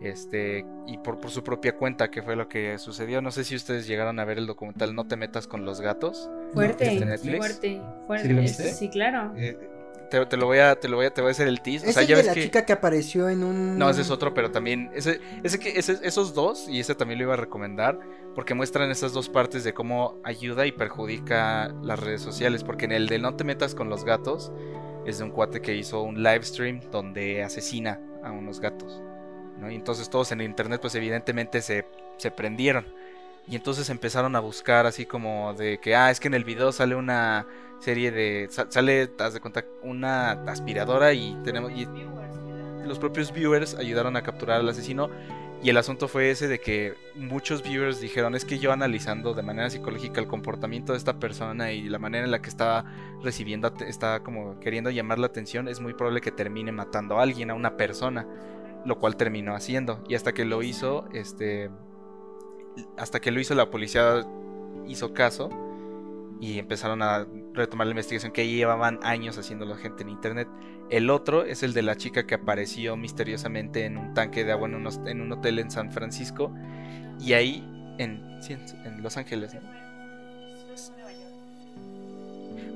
[0.00, 3.56] este y por, por su propia cuenta que fue lo que sucedió no sé si
[3.56, 7.82] ustedes llegaron a ver el documental no te metas con los gatos Fuerte, ¿Este fuerte,
[8.06, 8.28] fuerte.
[8.28, 8.72] ¿Sí lo viste?
[8.72, 9.34] Sí, claro.
[9.36, 9.58] Eh,
[10.06, 11.86] te, te lo voy a te lo voy a te voy a hacer el tease
[11.86, 13.78] o Es sea el ya de ves la que chica que apareció en un...
[13.78, 17.18] no ese es otro pero también ese, ese que ese- esos dos y ese también
[17.18, 17.98] lo iba a recomendar
[18.34, 22.92] porque muestran esas dos partes de cómo ayuda y perjudica las redes sociales porque en
[22.92, 24.52] el de no te metas con los gatos
[25.06, 29.00] es de un cuate que hizo un live stream donde asesina a unos gatos
[29.58, 29.70] ¿no?
[29.70, 31.86] Y entonces todos en internet pues evidentemente se,
[32.18, 32.86] se prendieron.
[33.48, 36.72] Y entonces empezaron a buscar así como de que, ah, es que en el video
[36.72, 37.46] sale una
[37.86, 38.48] serie de...
[38.50, 41.70] sa- sale, haz de cuenta, una aspiradora y tenemos...
[42.84, 45.08] Los propios viewers ayudaron a capturar al asesino.
[45.62, 49.42] Y el asunto fue ese de que muchos viewers dijeron, es que yo analizando de
[49.42, 52.84] manera psicológica el comportamiento de esta persona y la manera en la que estaba
[53.22, 57.50] recibiendo, está como queriendo llamar la atención, es muy probable que termine matando a alguien,
[57.50, 58.26] a una persona
[58.84, 60.04] lo cual terminó haciendo.
[60.08, 61.70] Y hasta que lo hizo, este.
[62.96, 64.24] Hasta que lo hizo, la policía
[64.86, 65.50] hizo caso.
[66.40, 67.26] Y empezaron a
[67.56, 70.48] retomar la investigación que llevaban años haciendo la gente en internet.
[70.90, 74.68] El otro es el de la chica que apareció misteriosamente en un tanque de agua
[74.68, 76.52] en, unos- en un hotel en San Francisco.
[77.20, 77.66] Y ahí,
[77.98, 79.60] en, sí, en- en Los Ángeles, ¿no?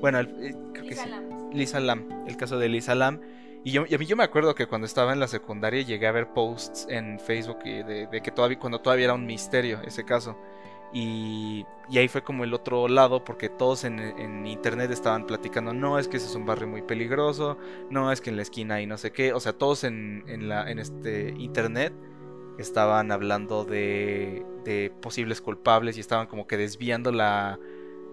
[0.01, 1.09] Bueno, el- eh, creo que sí.
[1.53, 3.19] Lisa Lam, el caso de Lisa Lam.
[3.63, 6.07] Y, yo, y a mí yo me acuerdo que cuando estaba en la secundaria llegué
[6.07, 10.03] a ver posts en Facebook de, de que todavía, cuando todavía era un misterio ese
[10.03, 10.35] caso.
[10.93, 15.99] Y, y ahí fue como el otro lado, porque todos en, internet estaban platicando, no,
[15.99, 17.57] es que ese es un barrio muy peligroso,
[17.89, 19.33] no, es que en la esquina hay no sé qué.
[19.33, 21.93] O sea, todos en, en, la, en este internet
[22.57, 27.59] estaban hablando de, de posibles culpables y estaban como que desviando la,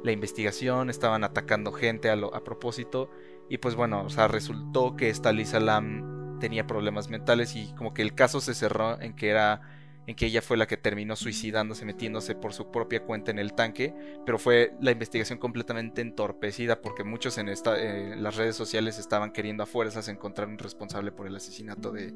[0.02, 3.10] la investigación, estaban atacando gente a, a propósito.
[3.48, 7.94] Y pues bueno, o sea, resultó que esta Lisa Lam tenía problemas mentales y como
[7.94, 9.77] que el caso se cerró en que era
[10.08, 13.52] en que ella fue la que terminó suicidándose, metiéndose por su propia cuenta en el
[13.52, 13.94] tanque,
[14.24, 18.98] pero fue la investigación completamente entorpecida porque muchos en esta, eh, en las redes sociales
[18.98, 22.14] estaban queriendo a fuerzas encontrar un responsable por el asesinato de,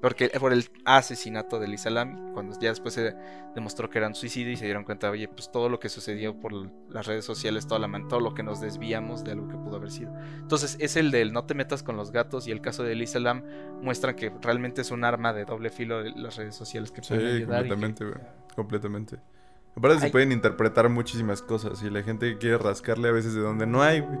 [0.00, 3.14] porque por el asesinato de Lisa Lam, cuando ya después se
[3.54, 6.38] demostró que era un suicidio y se dieron cuenta, oye, pues todo lo que sucedió
[6.38, 6.52] por
[6.88, 9.90] las redes sociales, toda la todo lo que nos desviamos de algo que pudo haber
[9.90, 10.12] sido.
[10.38, 13.18] Entonces es el del no te metas con los gatos y el caso de Lisa
[13.18, 13.42] Lam
[13.82, 17.14] muestran que realmente es un arma de doble filo de las redes sociales que Sí,
[17.14, 17.66] pueden ayudar.
[17.66, 18.20] y que- completamente.
[18.56, 19.16] Completamente.
[19.76, 23.66] Aparte se pueden interpretar muchísimas cosas y la gente quiere rascarle a veces de donde
[23.66, 24.18] no hay, güey.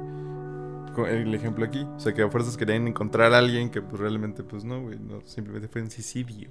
[1.08, 1.82] El ejemplo aquí.
[1.82, 4.98] O sea, que a fuerzas querían encontrar a alguien que pues realmente pues no, güey.
[4.98, 6.50] No, simplemente fue un suicidio.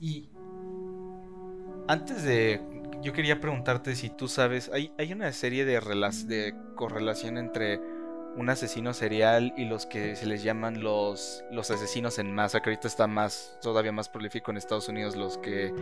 [0.00, 0.28] Y
[1.88, 2.60] antes de...
[3.00, 5.80] Yo quería preguntarte si tú sabes, hay, hay una serie de,
[6.26, 7.80] de correlación entre
[8.38, 12.70] un asesino serial y los que se les llaman los, los asesinos en masa, que
[12.70, 15.72] ahorita está más, todavía más prolífico en Estados Unidos, los que,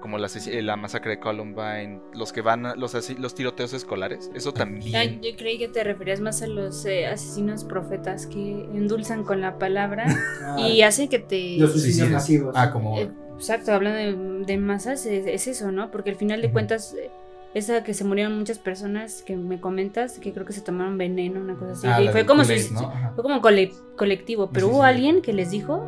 [0.00, 0.28] como la,
[0.62, 4.96] la masacre de Columbine, los que van a, los, los tiroteos escolares, eso también...
[4.96, 8.38] Ah, yo creí que te referías más a los eh, asesinos profetas que
[8.74, 10.06] endulzan con la palabra
[10.58, 11.56] y hacen que te...
[11.58, 12.54] Los suicidios masivos.
[12.56, 12.98] Ah, como.
[12.98, 15.90] Eh, Exacto, hablando de, de masas, es, es eso, ¿no?
[15.90, 17.10] Porque al final de cuentas, eh,
[17.54, 21.40] esa que se murieron muchas personas que me comentas, que creo que se tomaron veneno,
[21.40, 21.86] una cosa así.
[21.86, 22.92] Ah, y fue como, Kool-Aid, ¿no?
[23.14, 24.88] Fue como cole- colectivo, pero Sí, hubo sí.
[24.88, 25.86] alguien que les dijo,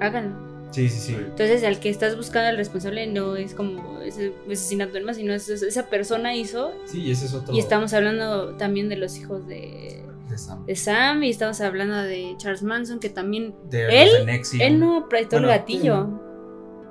[0.00, 0.36] háganlo.
[0.70, 1.14] Sí, sí, sí.
[1.14, 5.48] Entonces, al que estás buscando al responsable no es como ese asesinato masa, sino es-
[5.48, 6.72] es- esa persona hizo.
[6.86, 7.54] Sí, y ese es otro.
[7.54, 10.66] Y estamos hablando también de los hijos de, De Sam.
[10.66, 14.28] de Sam, y estamos hablando de Charles Manson, que también De Él-
[14.60, 16.20] él no apretó el gatillo.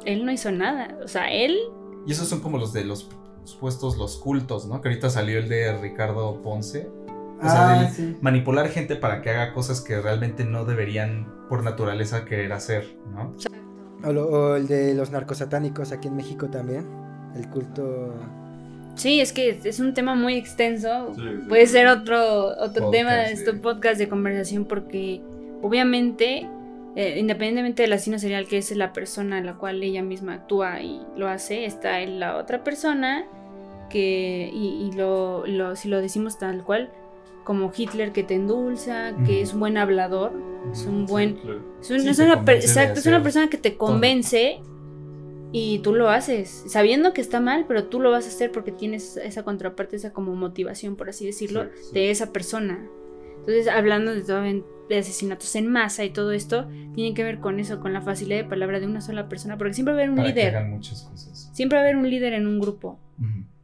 [0.06, 0.98] Él no hizo nada.
[1.04, 1.58] O sea, él
[2.06, 3.08] Y esos son como los de los
[3.46, 4.82] supuestos, los cultos, ¿no?
[4.82, 6.90] Que ahorita salió el de Ricardo Ponce.
[7.40, 8.16] O sea, Ah, sí.
[8.22, 13.34] manipular gente para que haga cosas que realmente no deberían por naturaleza querer hacer, ¿no?
[14.08, 16.86] O, lo- o el de los narcosatánicos aquí en México también.
[17.36, 18.14] El culto.
[18.96, 21.14] Sí, es que es un tema muy extenso.
[21.16, 21.46] Sí, sí.
[21.50, 23.34] Puede ser otro, otro Podcast, tema de sí.
[23.34, 25.22] este podcast de conversación porque
[25.64, 26.48] obviamente,
[26.96, 30.82] eh, independientemente del asesino serial que es la persona a la cual ella misma actúa
[30.82, 33.26] y lo hace, está en la otra persona
[33.90, 36.92] que, y, y lo, lo- si lo decimos tal cual,
[37.44, 40.32] como Hitler que te endulza, que es un buen hablador,
[40.72, 41.38] es un buen...
[41.82, 44.62] Es, un- Sí, es te una, exacto, es persona que te convence
[45.52, 48.72] y tú lo haces, sabiendo que está mal, pero tú lo vas a hacer porque
[48.72, 51.94] tienes esa contraparte, esa como motivación, por así decirlo, sí.
[51.94, 52.88] de esa persona.
[53.46, 57.60] Entonces, hablando de, todo, de asesinatos en masa y todo esto, tiene que ver con
[57.60, 60.10] eso, con la facilidad de palabra de una sola persona, porque siempre va a haber
[60.12, 61.50] un Para que líder, hagan muchas cosas.
[61.54, 63.00] siempre va a haber un líder en un grupo.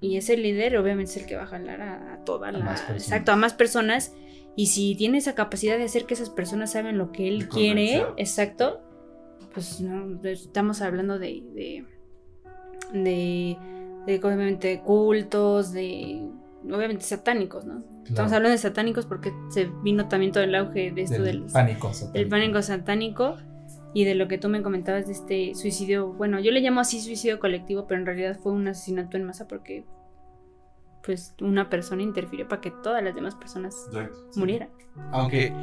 [0.01, 2.59] Y ese líder obviamente es el que va a jalar a, a toda A la...
[2.59, 3.03] más personas.
[3.03, 4.13] exacto, a más personas.
[4.55, 8.05] Y si tiene esa capacidad de hacer que esas personas saben lo que él quiere,
[8.17, 8.81] exacto,
[9.53, 11.43] pues no, estamos hablando de...
[11.53, 11.85] de,
[12.93, 13.57] de,
[14.05, 16.21] de, obviamente cultos, de...
[16.65, 17.83] Obviamente satánicos, ¿no?
[18.05, 21.51] Estamos hablando de satánicos porque se vino también todo el auge de esto Del del,
[21.51, 21.93] pánico.
[21.93, 22.29] satánico.
[22.29, 23.37] pánico satánico
[23.93, 26.07] y de lo que tú me comentabas de este suicidio.
[26.13, 29.47] Bueno, yo le llamo así suicidio colectivo, pero en realidad fue un asesinato en masa
[29.47, 29.85] porque
[31.03, 33.75] pues una persona interfirió para que todas las demás personas
[34.35, 34.69] murieran.
[35.11, 35.53] Aunque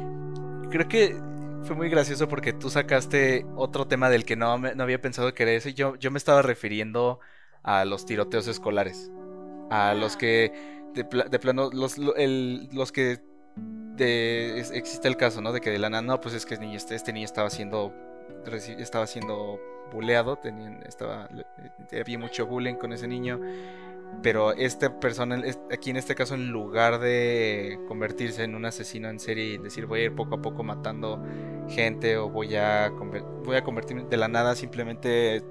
[0.69, 1.15] Creo que
[1.63, 5.33] fue muy gracioso porque tú sacaste otro tema del que no, me- no había pensado
[5.33, 5.73] que era ese.
[5.73, 7.19] Yo, yo me estaba refiriendo
[7.63, 9.11] a los tiroteos escolares.
[9.69, 10.51] A los que,
[10.97, 13.19] de, pla- de plano, los, los que
[13.99, 15.51] existe el caso, ¿no?
[15.53, 17.93] De que de la nada, no, pues es que este, este niño estaba siendo,
[18.77, 19.59] estaba siendo
[19.93, 23.39] buleado, tenían, estaba, le- había mucho bullying con ese niño.
[24.23, 25.41] Pero esta persona,
[25.71, 29.85] aquí en este caso, en lugar de convertirse en un asesino en serie y decir
[29.85, 31.21] voy a ir poco a poco matando
[31.67, 32.89] gente o voy a,
[33.43, 35.43] voy a convertirme de la nada simplemente,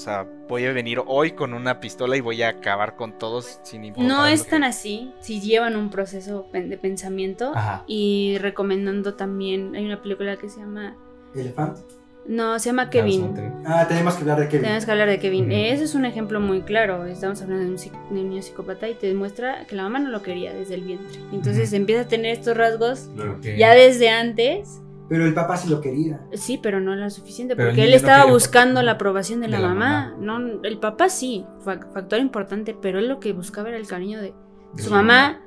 [0.00, 3.60] o sea, voy a venir hoy con una pistola y voy a acabar con todos
[3.64, 4.08] sin importar.
[4.10, 7.84] No es que- tan así, si llevan un proceso de pensamiento Ajá.
[7.86, 10.96] y recomendando también, hay una película que se llama
[11.34, 11.82] Elefante.
[12.26, 13.34] No, se llama Kevin.
[13.66, 14.62] Ah, tenemos que hablar de Kevin.
[14.62, 15.52] Tenemos que hablar de Kevin.
[15.52, 17.04] Ese es un ejemplo muy claro.
[17.06, 19.98] Estamos hablando de un, psic- de un niño psicópata y te demuestra que la mamá
[19.98, 21.18] no lo quería desde el vientre.
[21.32, 21.76] Entonces Ujú.
[21.76, 23.10] empieza a tener estos rasgos
[23.42, 24.80] Que- ya desde antes.
[25.10, 26.20] Pero el papá sí lo quería.
[26.32, 29.48] Sí, pero no lo suficiente Pero porque él no estaba buscando por- la aprobación de,
[29.48, 30.14] de la, la mamá.
[30.18, 30.38] mamá.
[30.38, 34.22] No, el papá sí, fa- factor importante, pero él lo que buscaba era el cariño
[34.22, 34.32] de
[34.72, 35.40] de su mamá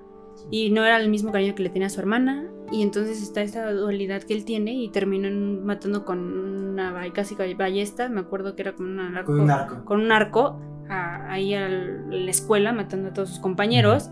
[0.52, 2.44] y no era el mismo cariño que le tenía a su hermana
[2.74, 5.30] y entonces está esta dualidad que él tiene y terminó
[5.64, 9.86] matando con una casi ballesta, me acuerdo que era con, una arco, Con un arco.
[9.86, 10.60] con un arco
[10.90, 14.10] a- ahí a la escuela matando a todos sus compañeros,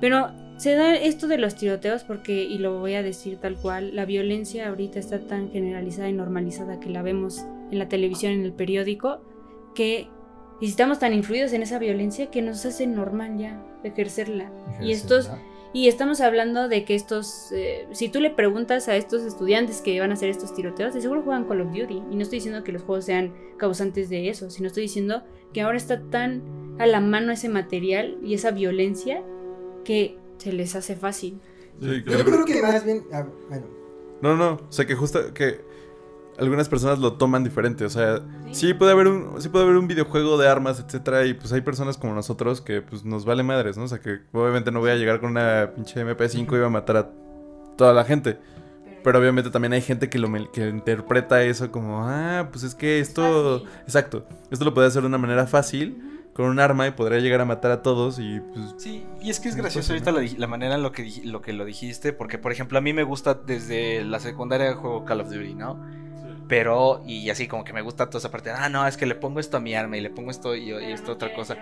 [0.00, 3.94] pero se da esto de los tiroteos porque, y lo voy a decir tal cual,
[3.94, 8.44] la violencia ahorita está tan generalizada y normalizada que la vemos en la televisión, en
[8.44, 9.22] el periódico,
[9.74, 10.08] que
[10.60, 14.50] y estamos tan influidos en esa violencia que nos hace normal ya ejercerla.
[14.82, 15.30] Y estos
[15.72, 20.00] y estamos hablando de que estos, eh, si tú le preguntas a estos estudiantes que
[20.00, 22.02] van a hacer estos tiroteos, de seguro juegan Call of Duty.
[22.10, 25.60] Y no estoy diciendo que los juegos sean causantes de eso, sino estoy diciendo que
[25.60, 26.42] ahora está tan
[26.78, 29.22] a la mano ese material y esa violencia
[29.84, 31.40] que se les hace fácil.
[31.80, 33.04] Sí, Yo creo que más bien.
[33.12, 33.66] ah, bueno,
[34.22, 35.60] No, no, o sea que justo que
[36.38, 38.20] algunas personas lo toman diferente, o sea,
[38.52, 41.60] sí puede haber un sí puede haber un videojuego de armas, etcétera, y pues hay
[41.60, 43.84] personas como nosotros que pues nos vale madres, ¿no?
[43.84, 46.70] O sea, que obviamente no voy a llegar con una pinche MP5 y va a
[46.70, 47.10] matar a
[47.76, 48.38] toda la gente.
[49.02, 52.98] Pero obviamente también hay gente que lo que interpreta eso como, ah, pues es que
[53.00, 57.18] esto, exacto, esto lo puede hacer de una manera fácil con un arma y podría
[57.18, 60.46] llegar a matar a todos y pues Sí, y es que es gracioso ahorita la,
[60.46, 63.34] manera en lo que, lo que lo dijiste, porque por ejemplo a mí me gusta
[63.34, 65.84] desde la secundaria juego Call of Duty, ¿no?
[66.46, 69.16] Pero, y así como que me gusta toda esa parte, ah, no, es que le
[69.16, 71.56] pongo esto a mi arma y le pongo esto y, y esto a otra cosa.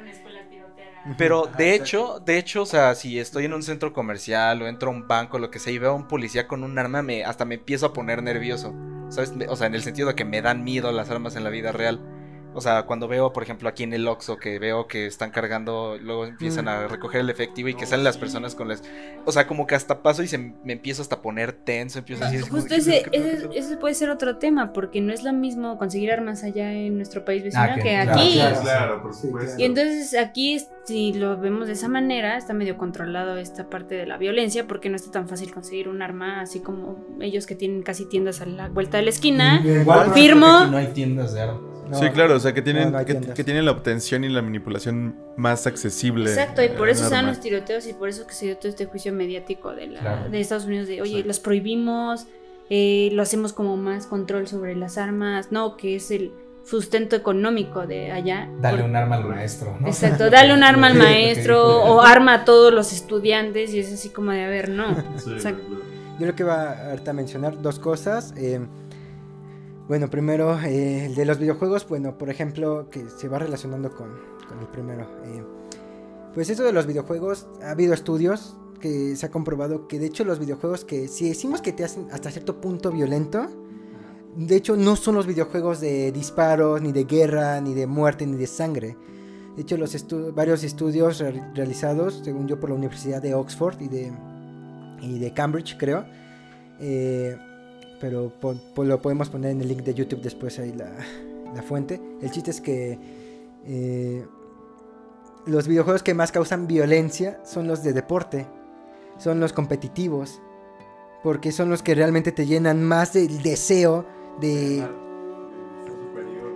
[1.16, 4.90] Pero de hecho, de hecho, o sea, si estoy en un centro comercial o entro
[4.90, 7.24] a un banco, lo que sea, y veo a un policía con un arma, me,
[7.24, 8.74] hasta me empiezo a poner nervioso.
[9.08, 9.32] ¿Sabes?
[9.48, 11.72] O sea, en el sentido de que me dan miedo las armas en la vida
[11.72, 12.15] real.
[12.57, 15.98] O sea, cuando veo, por ejemplo, aquí en el Oxxo, que veo que están cargando,
[16.00, 18.82] luego empiezan a recoger el efectivo y que salen las personas con las...
[19.26, 22.24] O sea, como que hasta paso y se me empiezo hasta a poner tenso, empiezo
[22.24, 25.12] así como Justo ese, ¿qué pedo, qué ese, ese puede ser otro tema, porque no
[25.12, 28.32] es lo mismo conseguir armas allá en nuestro país vecino Ah, que, que- aquí.
[28.32, 29.61] claro, claro, por supuesto.
[29.61, 34.07] Y entonces aquí, si lo vemos de esa manera, está medio controlado esta parte de
[34.07, 37.82] la violencia, porque no está tan fácil conseguir un arma, así como ellos que tienen
[37.82, 39.61] casi tiendas a la vuelta de la esquina.
[39.64, 40.47] Igual, Firmo.
[40.47, 41.61] aquí no hay tiendas de armas.
[41.91, 44.28] no, sí, claro, o sea, que tienen, no, no hay que, tienen la obtención y
[44.28, 46.30] la manipulación más accesible.
[46.30, 48.68] Exacto, y por eso se dan los tiroteos y por eso que se dio todo
[48.68, 50.30] este juicio mediático de, la, Claro.
[50.30, 51.28] de Estados Unidos de, oye, Exacto.
[51.28, 52.26] los prohibimos,
[52.70, 56.32] eh, lo hacemos como más control sobre las armas, no, que es el
[56.66, 58.50] sustento económico de allá.
[58.60, 59.86] Dale Por- un arma al maestro, ¿no?
[59.86, 64.08] Exacto, dale un arma al maestro o arma a todos los estudiantes y es así
[64.10, 64.94] como de, a ver, no.
[65.18, 65.82] Sí, O sea, claro.
[66.18, 68.32] Yo lo que va ahorita a mencionar dos cosas.
[68.36, 68.58] eh,
[69.88, 74.08] bueno, primero, eh, el de los videojuegos, bueno, por ejemplo, que se va relacionando con,
[74.48, 75.02] con el primero.
[75.24, 75.44] eh,
[76.34, 80.22] pues eso de los videojuegos, ha habido estudios que se ha comprobado que de hecho
[80.24, 83.46] los videojuegos que si decimos que te hacen hasta cierto punto violento,
[84.37, 88.37] de hecho no son los videojuegos de disparos, ni de guerra, ni de muerte, ni
[88.37, 88.97] de sangre.
[89.57, 89.97] De hecho, los
[90.34, 94.12] varios estudios re- realizados, según yo, por la Universidad de Oxford y de,
[95.01, 96.05] y de Cambridge, creo,
[96.78, 97.37] eh,
[97.99, 98.30] pero
[98.76, 100.93] lo podemos poner en el link de YouTube después ahí la,
[101.55, 101.99] la fuente.
[102.20, 102.99] El chiste es que
[103.64, 104.26] eh,
[105.47, 108.47] los videojuegos que más causan violencia son los de deporte,
[109.16, 110.43] son los competitivos,
[111.22, 114.05] porque son los que realmente te llenan más del deseo
[114.41, 114.87] de,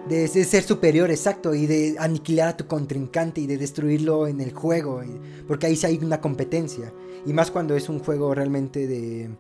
[0.09, 4.53] de, ser superior, exacto, y de aniquilar a tu contrincante y de destruirlo en el
[4.53, 5.03] juego,
[5.47, 6.93] porque ahí sí hay una competencia,
[7.27, 9.31] y más cuando es un juego realmente de...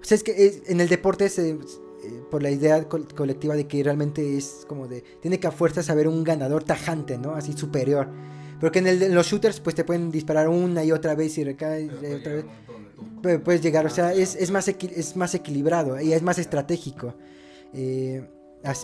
[0.00, 1.56] O sea, es que es- en el deporte se, eh,
[2.30, 5.02] por la idea col- colectiva de que realmente es como de...
[5.20, 7.32] Tiene que a fuerzas haber un ganador tajante, ¿no?
[7.34, 8.08] Así superior.
[8.60, 11.44] Porque en, el, en los shooters pues te pueden disparar una y otra vez y
[11.44, 12.44] recae y otra vez.
[13.22, 17.14] Pu- Puedes llegar, o sea, es, es, más, es más equilibrado y es más estratégico.
[17.74, 18.26] Eh,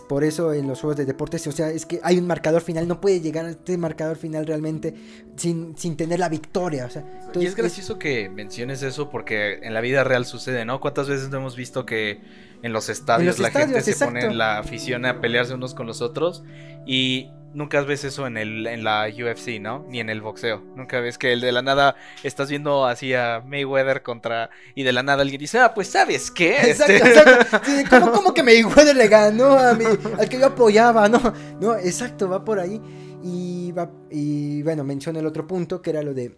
[0.07, 2.87] por eso en los juegos de deportes, o sea, es que hay un marcador final,
[2.87, 4.93] no puede llegar a este marcador final realmente
[5.35, 6.85] sin, sin tener la victoria.
[6.85, 7.03] O sea,
[7.35, 10.79] Y es gracioso que menciones eso porque en la vida real sucede, ¿no?
[10.79, 12.21] ¿Cuántas veces no hemos visto que
[12.61, 15.87] en los estadios los la gente se pone en la afición a pelearse unos con
[15.87, 16.43] los otros
[16.85, 19.85] y nunca ves eso en el en la UFC, ¿no?
[19.89, 20.61] Ni en el boxeo.
[20.75, 24.93] Nunca ves que el de la nada estás viendo así a Mayweather contra y de
[24.93, 27.61] la nada alguien dice, "Ah, pues ¿sabes qué?" Exacto, Este- exacto.
[27.65, 31.09] Sí, ¿cómo, cómo que Mayweather le ganó a mi, al que yo apoyaba?
[31.09, 32.79] No, no, exacto, va por ahí.
[33.23, 36.37] Y, va, y bueno, menciono el otro punto que era lo de.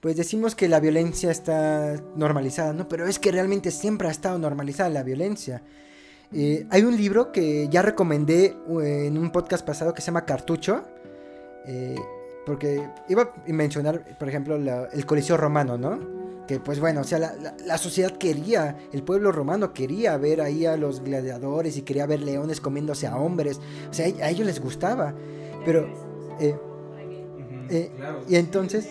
[0.00, 2.88] Pues decimos que la violencia está normalizada, ¿no?
[2.88, 5.62] Pero es que realmente siempre ha estado normalizada la violencia.
[6.34, 10.24] Eh, hay un libro que ya recomendé eh, en un podcast pasado que se llama
[10.24, 10.82] Cartucho.
[11.66, 11.94] eh,
[12.44, 16.00] porque iba a mencionar, por ejemplo, la- el Coliseo Romano, ¿no?
[16.48, 20.40] Que pues bueno, o sea, la, la- la sociedad quería, el pueblo romano quería ver
[20.40, 23.60] ahí a los gladiadores y quería ver leones comiéndose a hombres.
[23.88, 25.14] O sea, a ellos les gustaba.
[25.64, 25.86] Pero,
[26.40, 26.56] eh,
[27.70, 27.90] eh,
[28.28, 28.88] y entonces,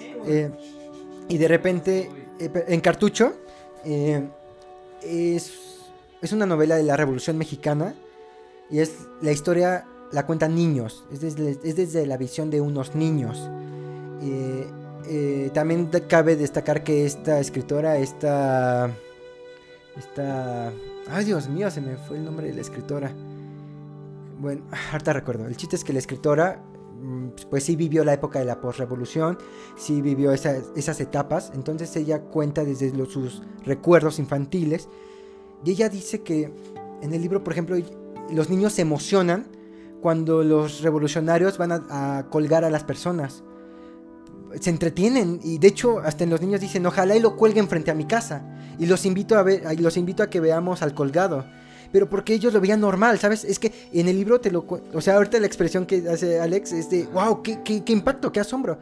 [1.28, 2.10] y de repente,
[2.54, 3.34] pe- en Cartucho,
[5.04, 5.52] es,
[6.22, 7.96] es una novela de la Revolución Mexicana
[8.70, 12.96] y es la historia, la cuentan niños, es desde, es desde la visión de unos
[12.96, 13.50] niños.
[14.22, 14.68] Eh,
[15.08, 18.92] eh, también cabe destacar que esta escritora, esta,
[19.98, 20.72] esta,
[21.10, 23.12] ay Dios mío, se me fue el nombre de la escritora.
[24.40, 25.48] Bueno, harta recuerdo.
[25.48, 26.62] El chiste es que la escritora,
[27.02, 29.40] mm, pues sí vivió la época de la posrevolución,
[29.76, 31.52] sí vivió esas, etapas.
[31.56, 34.88] Entonces ella cuenta desde sus recuerdos infantiles.
[35.64, 36.52] Y ella dice que
[37.02, 37.78] en el libro, por ejemplo,
[38.32, 39.48] los niños se emocionan
[40.02, 43.44] cuando los revolucionarios van a, colgar a las personas.
[44.60, 47.90] Se entretienen y de hecho hasta en los niños dicen ojalá y lo cuelguen frente
[47.90, 48.44] a mi casa
[48.78, 51.46] y los invito a ver los invito a que veamos al colgado
[51.92, 53.44] pero porque ellos lo veían normal, ¿sabes?
[53.44, 54.66] Es que en el libro te lo...
[54.94, 58.40] O sea, ahorita la expresión que hace Alex es de, wow, qué, qué, impacto, qué
[58.40, 58.80] asombro.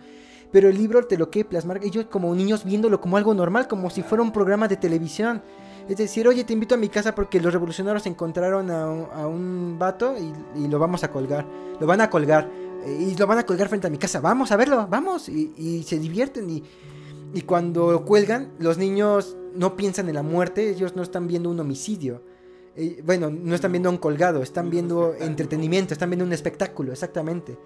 [0.52, 3.90] Pero el libro te lo quiere plasmar ellos como niños viéndolo como algo normal, como
[3.90, 5.42] si fuera un programa de televisión.
[5.90, 9.28] Es decir, oye, te invito a mi casa porque los revolucionarios encontraron a un, a
[9.28, 10.32] un vato y,
[10.64, 11.48] y lo vamos a colgar.
[11.80, 12.48] Lo van a colgar.
[12.86, 14.22] eh, Y lo van a colgar frente a mi casa.
[14.22, 15.28] Vamos a verlo, vamos.
[15.28, 16.48] Y, y se divierten.
[16.48, 16.64] Y,
[17.34, 21.50] y cuando lo cuelgan, los niños no piensan en la muerte, ellos no están viendo
[21.50, 22.24] un homicidio.
[22.76, 27.58] Eh, bueno, no están viendo un colgado, están viendo entretenimiento, están viendo un espectáculo, exactamente.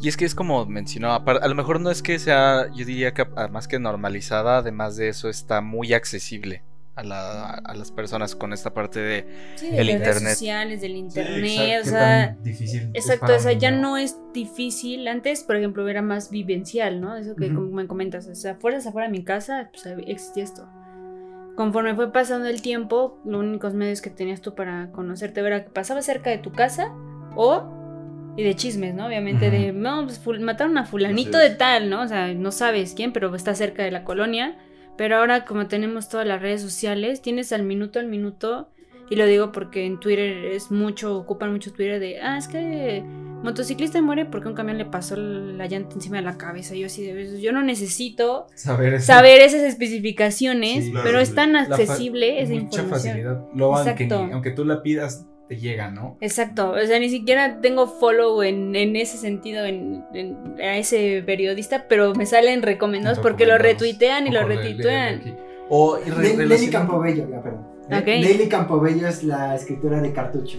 [0.00, 3.14] Y es que es como mencionaba, a lo mejor no es que sea, yo diría
[3.14, 6.64] que más que normalizada, además de eso está muy accesible
[6.96, 9.26] a, la- a las personas con esta parte de...
[9.56, 10.22] Sí, El de las internet.
[10.22, 11.44] redes sociales, del Sí, internet,
[11.78, 15.06] exacto, o sea, difícil exacto, o sea, ya no es difícil.
[15.08, 17.16] Antes, por ejemplo, era más vivencial, ¿no?
[17.16, 17.54] Eso que Ujú.
[17.54, 20.68] como me comentas, o sea, fuerzas afuera de mi casa, pues existía esto.
[21.56, 25.70] Conforme fue pasando el tiempo, los únicos medios que tenías tú para conocerte era que
[25.70, 26.92] pasaba cerca de tu casa
[27.36, 27.78] o
[28.36, 29.06] y de chismes, ¿no?
[29.06, 29.56] Obviamente Ujú.
[29.56, 32.02] de, no, pues ful- mataron a fulanito de tal, ¿no?
[32.02, 34.56] O sea, no sabes quién, pero está cerca de la colonia.
[35.00, 38.68] Pero ahora como tenemos todas las redes sociales, tienes al minuto al minuto,
[39.08, 43.02] y lo digo porque en Twitter es mucho, ocupan mucho Twitter de, ah, es que
[43.42, 46.74] motociclista muere porque un camión le pasó la llanta encima de la cabeza.
[46.74, 52.42] Yo así de, yo no necesito Saber, saber esas especificaciones, Sí, pero es tan accesible
[52.42, 52.90] esa mucha información.
[52.90, 53.44] facilidad.
[53.58, 56.16] Aunque, ni- aunque tú la pidas, te llega, ¿no?
[56.20, 61.24] Exacto, o sea, ni siquiera tengo follow en, en ese sentido en, en- a ese
[61.26, 65.36] periodista, pero me salen recomendados porque lo retuitean y lo O retuitean.
[65.68, 67.66] O Nelly Campobello, ya, perdón.
[67.92, 68.06] Ok.
[68.06, 70.58] Nelly Campobello es la escritora de Cartucho.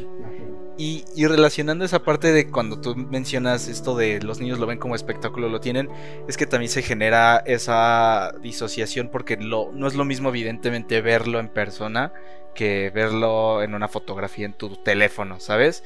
[0.84, 4.80] Y, y relacionando esa parte de cuando tú mencionas esto de los niños lo ven
[4.80, 5.90] como espectáculo, lo tienen,
[6.28, 11.40] es que también se genera esa disociación porque lo, no es lo mismo evidentemente verlo
[11.40, 12.12] en persona
[12.56, 15.84] que verlo en una fotografía en tu teléfono, ¿sabes?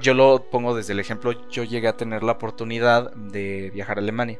[0.00, 4.02] Yo lo pongo desde el ejemplo, yo llegué a tener la oportunidad de viajar a
[4.02, 4.38] Alemania.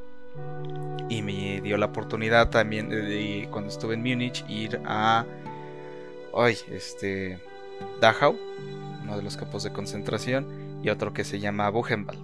[1.08, 5.26] Y me dio la oportunidad también de, de- cuando estuve en Múnich ir a...
[6.36, 7.40] Ay, este...
[8.00, 8.38] Dachau,
[9.16, 12.20] de los campos de concentración, y otro que se llama Buchenwald.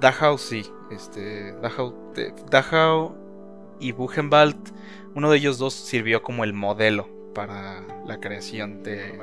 [0.00, 1.94] Dachau, sí, este, Dachau,
[2.50, 3.14] Dachau
[3.80, 4.56] y Buchenwald,
[5.14, 9.18] uno de ellos dos sirvió como el modelo para la creación de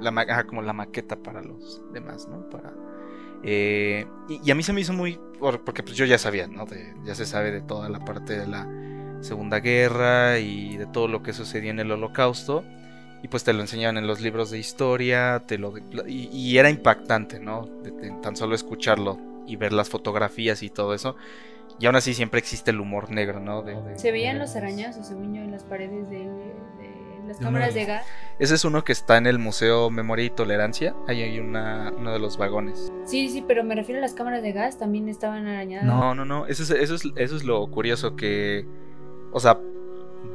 [0.00, 2.48] la como la maqueta para los demás, ¿no?
[2.48, 2.72] Para
[3.42, 6.66] eh, y, a mí se me hizo muy por- porque pues yo ya sabía, ¿no?
[7.04, 8.68] Ya se sabe de toda la parte de la
[9.20, 12.64] Segunda Guerra y de todo lo que sucedió en el Holocausto.
[13.22, 15.74] Y pues te lo enseñaban en los libros de historia, te lo
[16.06, 17.66] y, y era impactante, ¿no?
[17.82, 21.16] De- de tan solo escucharlo y ver las fotografías y todo eso.
[21.78, 23.62] Y aún así siempre existe el humor negro, ¿no?
[23.62, 27.74] De- de- Se veían los arañazos, según yo, en las paredes de, de las cámaras
[27.74, 28.06] de gas.
[28.38, 30.94] Ese es uno que está en el Museo Memoria y Tolerancia.
[31.06, 32.90] Ahí hay una, uno de los vagones.
[33.04, 35.84] Sí, sí, pero me refiero a las cámaras de gas, también estaban arañadas.
[35.86, 36.46] No, no, no.
[36.46, 38.66] Eso es, eso es, eso es lo curioso que.
[39.32, 39.58] O sea,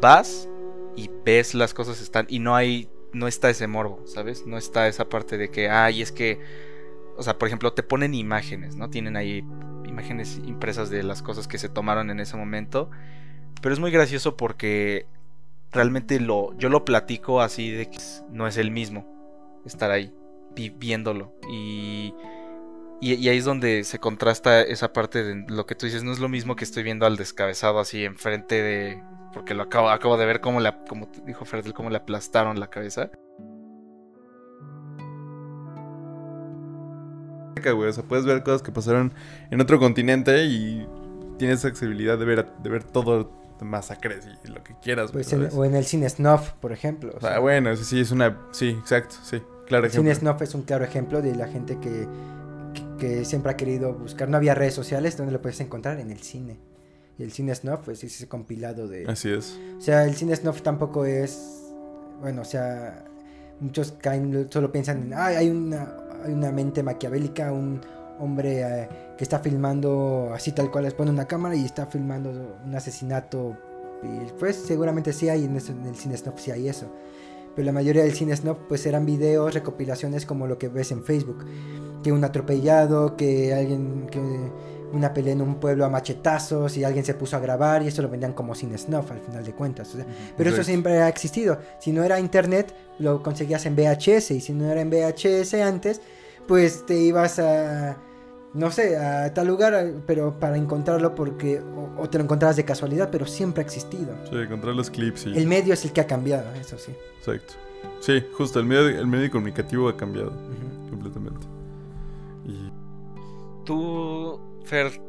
[0.02, 0.48] vas
[0.96, 2.26] y ves las cosas están.
[2.30, 2.90] Y no hay.
[3.14, 4.46] No está ese morbo, ¿sabes?
[4.46, 6.40] No está esa parte de que, ay, es que.
[7.18, 8.90] O sea, por ejemplo, te ponen imágenes, ¿no?
[8.90, 9.44] Tienen ahí
[9.86, 12.90] imágenes impresas de las cosas que se tomaron en ese momento.
[13.62, 15.06] Pero es muy gracioso porque
[15.72, 17.98] realmente lo, yo lo platico así de que
[18.32, 19.06] no es el mismo
[19.66, 20.14] estar ahí,
[20.56, 21.34] vi- viéndolo.
[21.52, 22.14] Y,
[23.02, 26.12] y, y ahí es donde se contrasta esa parte de lo que tú dices, no
[26.12, 29.04] es lo mismo que estoy viendo al descabezado así enfrente de,
[29.36, 32.72] porque lo acabo, acabo de ver cómo le, como dijo Ferdel, cómo le aplastaron la
[32.72, 33.12] cabeza.
[37.72, 37.90] güey.
[37.90, 39.14] O sea, puedes ver cosas que pasaron
[39.52, 40.88] en otro continente y
[41.38, 43.32] tienes accesibilidad de ver, de ver todo
[43.62, 45.12] masacres y lo que quieras.
[45.12, 47.14] Pues o en el cine snuff, por ejemplo.
[47.16, 48.38] o sea, sea, bueno, eso sí es una...
[48.52, 49.42] Sí, exacto, sí.
[49.68, 52.08] Claro el cine snuff es un claro ejemplo de la gente que,
[52.74, 54.30] que, que siempre ha querido buscar.
[54.30, 56.58] No había redes sociales donde lo puedes encontrar en el cine.
[57.18, 59.06] Y el cine snuff pues, es ese compilado de...
[59.08, 59.58] Así es.
[59.78, 61.62] O sea, el cine snuff tampoco es.
[62.20, 63.06] Bueno, o sea,
[63.60, 65.14] muchos caen, solo piensan en.
[65.14, 67.80] "Ay, hay una, hay una mente maquiavélica, un
[68.20, 72.32] hombre eh, que está filmando así tal cual, les pone una cámara y está filmando
[72.66, 73.56] un asesinato.
[74.04, 76.88] Y pues seguramente sí hay en, eso- en el cine snuff, sí hay eso.
[77.56, 81.04] Pero la mayoría del cine snuff pues eran videos, recopilaciones como lo que ves en
[81.04, 81.46] Facebook.
[82.04, 84.20] Que un atropellado, que alguien, que
[84.94, 88.02] una pelea en un pueblo a machetazos y alguien se puso a grabar y eso
[88.02, 89.94] lo vendían como cine snuff al final de cuentas.
[89.94, 90.06] o sea,
[90.38, 91.60] pero eso siempre ha existido.
[91.80, 94.32] Si no era internet, lo conseguías en VHS.
[94.32, 96.02] Y si no era en VHS antes,
[96.48, 97.98] pues te ibas a,
[98.54, 102.66] no sé, a tal lugar, pero para encontrarlo porque, o, o te lo encontrabas de
[102.66, 104.14] casualidad, pero siempre ha existido.
[104.30, 105.38] Sí, encontrar los clips y...
[105.38, 106.94] El medio es el que ha cambiado, eso sí.
[107.20, 107.54] Exacto.
[108.00, 110.32] Sí, justo, el medio, el medio comunicativo ha cambiado
[110.90, 111.48] completamente.
[112.46, 112.72] Y
[113.66, 115.02] Tú, Fer,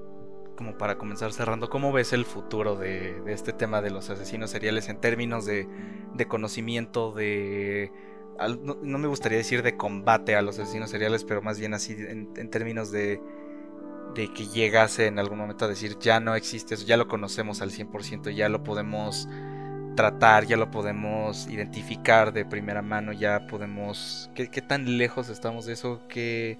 [0.57, 4.89] como para comenzar cerrando, ¿cómo ves el futuro de, este tema de los asesinos seriales
[4.89, 5.67] en términos de,
[6.29, 7.91] conocimiento, de...
[8.61, 12.51] no, me gustaría decir de combate a los asesinos seriales, pero más bien así en,
[12.51, 13.21] términos de,
[14.15, 17.63] de que llegase en algún momento a decir, ya no existe eso, ya lo conocemos
[17.63, 19.29] al 100%, ya lo podemos
[19.97, 24.31] tratar, ya lo podemos identificar de primera mano, ya podemos...
[24.35, 26.03] ¿Qué, qué tan lejos estamos de eso?
[26.09, 26.59] ¿Qué,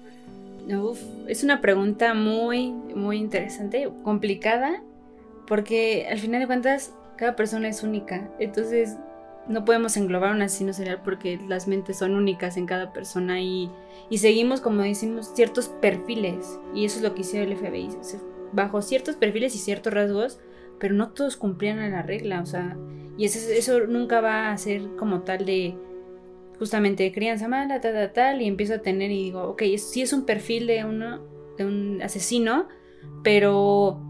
[1.27, 4.83] Es una pregunta muy, muy interesante, complicada,
[5.45, 8.29] porque al final de cuentas cada persona es única.
[8.39, 8.97] Entonces
[9.47, 13.71] no podemos englobar un asesino serial porque las mentes son únicas en cada persona y,
[14.09, 16.59] y seguimos, como decimos, ciertos perfiles.
[16.73, 17.89] Y eso es lo que hicieron el FBI.
[18.51, 20.39] bajo ciertos perfiles y ciertos rasgos,
[20.79, 22.41] pero no todos cumplían a la regla.
[22.41, 22.77] O sea,
[23.17, 25.75] y eso, eso nunca va a ser como tal de
[26.59, 30.01] justamente crianza mala, tal, tal, tal, y empiezo a tener y digo, ok, es- sí
[30.01, 31.21] es un perfil de uno,
[31.57, 32.67] de un asesino,
[33.23, 34.01] pero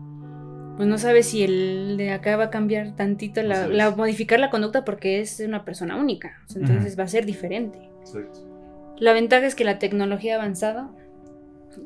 [0.77, 4.49] pues no sabes si el de acá va a cambiar tantito, la, la- modificar la
[4.51, 7.79] conducta porque es una persona única, o sea, entonces va a ser diferente.
[8.01, 8.45] Exacto.
[8.99, 10.91] La ventaja es que la tecnología ha avanzado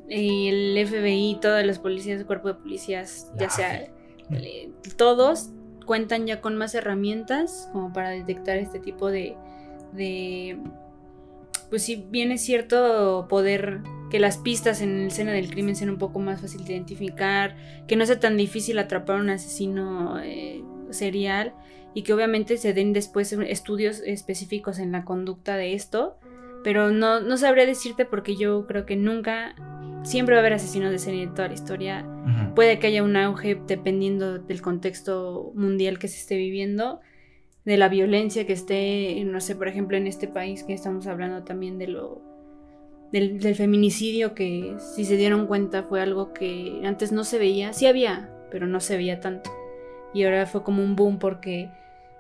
[0.10, 3.82] y el FBI, todas las policías, el cuerpo de policías, ya sea
[4.32, 5.50] eh, todos
[5.86, 9.36] cuentan ya con más herramientas como para detectar este tipo de,
[9.94, 10.58] de
[11.72, 13.80] pues si bien es cierto poder
[14.12, 17.56] que las pistas en el escena del crimen sean un poco más fácil de identificar,
[17.88, 21.54] que no sea tan difícil atrapar a un asesino eh, serial
[21.94, 26.18] y que obviamente se den después estudios específicos en la conducta de esto,
[26.62, 29.56] pero no, no sabría decirte porque yo creo que nunca,
[30.04, 32.06] siempre va a haber asesinos de serie en toda la historia,
[32.54, 37.00] puede que haya un auge dependiendo del contexto mundial que se esté viviendo,
[37.66, 41.44] de la violencia que esté, no sé, por ejemplo, en este país que estamos hablando
[41.44, 42.22] también de lo
[43.12, 47.74] del, del feminicidio que si se dieron cuenta fue algo que antes no se veía,
[47.74, 49.52] sí había, pero no se veía tanto.
[50.14, 51.70] Y ahora fue como un boom porque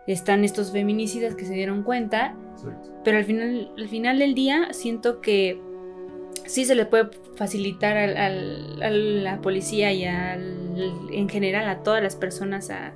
[0.07, 2.35] están estos feminicidas que se dieron cuenta.
[3.03, 5.59] Pero al final, al final del día siento que
[6.45, 11.83] sí se le puede facilitar al- al- a la policía y al- en general a
[11.83, 12.93] todas las personas a,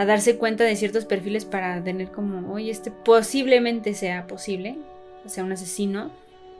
[0.00, 4.78] a darse cuenta de ciertos perfiles para tener como, oye, este posiblemente sea posible,
[5.26, 6.10] sea un asesino,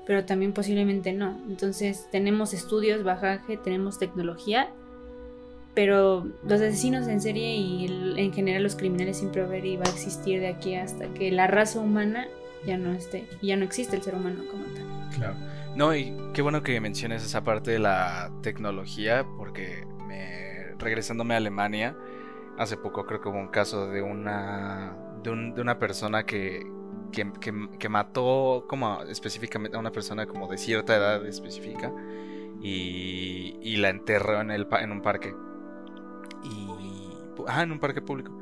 [0.06, 1.40] pero también posiblemente no.
[1.48, 4.68] Entonces tenemos estudios, bajaje, tenemos tecnología,
[5.74, 9.76] pero los asesinos en serie y el- en general los criminales siempre va a y
[9.76, 12.28] va a existir de aquí hasta que la raza humana
[12.66, 14.84] ya no esté, ya no existe el ser humano como tal.
[15.16, 15.34] Claro.
[15.76, 21.36] No, y qué bueno que menciones esa parte de la tecnología, porque me, regresándome a
[21.38, 21.96] Alemania,
[22.58, 26.66] hace poco creo que hubo un caso de una, de, un- de una persona que,
[27.12, 31.92] que, que- mató como específicamente a una persona como de cierta edad específica
[32.60, 35.34] y, y la enterró en, el, en un parque.
[36.42, 37.12] Y,
[37.46, 38.32] ah, en un parque público.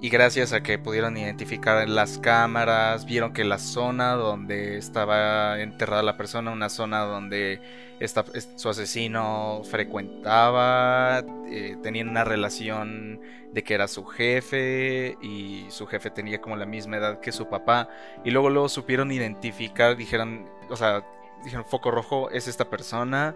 [0.00, 5.60] Y gracias a que pudieron identificar en las cámaras, vieron que la zona donde estaba
[5.60, 7.60] enterrada la persona, una zona donde
[7.98, 13.20] esta- es- su asesino frecuentaba, eh, tenían una relación
[13.52, 17.48] de que era su jefe y su jefe tenía como la misma edad que su
[17.48, 17.88] papá.
[18.24, 21.02] Y luego luego supieron identificar, dijeron, o sea,
[21.42, 23.34] dijeron foco rojo es esta persona.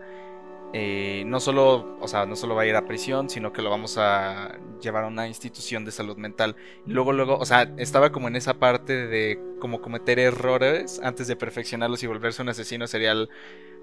[0.72, 3.70] Eh, no solo, o sea, no solo va a ir a prisión, sino que lo
[3.70, 6.56] vamos a llevar a una institución de salud mental.
[6.86, 11.36] Luego, luego, o sea, estaba como en esa parte de como cometer errores antes de
[11.36, 13.28] perfeccionarlos y volverse un asesino serial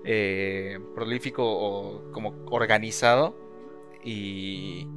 [0.06, 3.36] eh, prolífico o como organizado.
[4.04, 4.88] Y,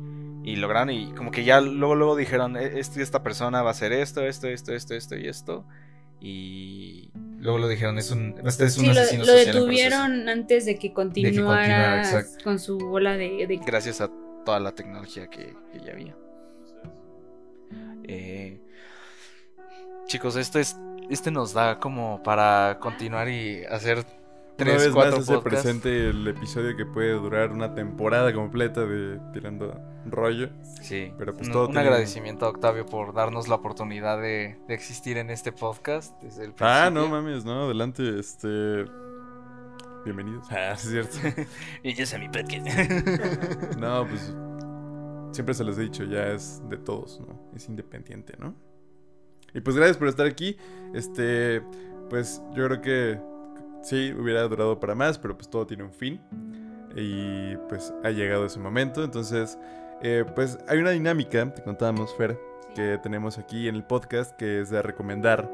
[0.44, 3.72] y lograron, y como que ya luego, luego dijeron, "E- este, esta persona va a
[3.72, 5.66] hacer esto, esto, esto, esto, esto y esto.
[6.24, 9.58] Y Luego lo dijeron, es un, este es un Sí, lo, asesino lo social proceso.
[9.66, 14.08] detuvieron antes de que continuara con su bola de, de- gracias a
[14.44, 16.16] toda la tecnología que, que ya había.
[18.04, 18.60] Eh,
[20.06, 20.76] chicos, este es
[21.10, 24.04] este nos da como para continuar y hacer
[24.62, 25.42] Una tres, vez más hace podcasts.
[25.42, 30.48] presente el episodio que puede durar una temporada completa de tirando rollo.
[30.80, 34.58] Sí, Pero pues un, todo un tiene- agradecimiento a Octavio por darnos la oportunidad de,
[34.66, 38.84] de existir en este podcast desde el Ah, no mames, no, adelante, este.
[40.04, 40.46] Bienvenidos.
[40.50, 41.16] Ah, es cierto.
[41.84, 42.66] Y yo sé mi podcast.
[43.78, 44.34] No, pues.
[45.32, 47.50] Siempre se los he dicho, ya es de todos, ¿no?
[47.56, 48.54] Es independiente, ¿no?
[49.54, 50.56] Y pues gracias por estar aquí.
[50.94, 51.62] Este.
[52.10, 53.31] Pues yo creo que.
[53.82, 56.20] Sí, hubiera durado para más, pero pues todo tiene un fin.
[56.94, 59.02] Y pues ha llegado ese momento.
[59.02, 59.58] Entonces,
[60.02, 62.38] eh, pues hay una dinámica, te contábamos, Fer,
[62.74, 65.50] que tenemos aquí en el podcast, que es de recomendar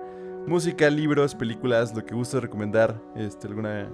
[0.47, 3.89] música, libros, películas, lo que guste recomendar, este, alguna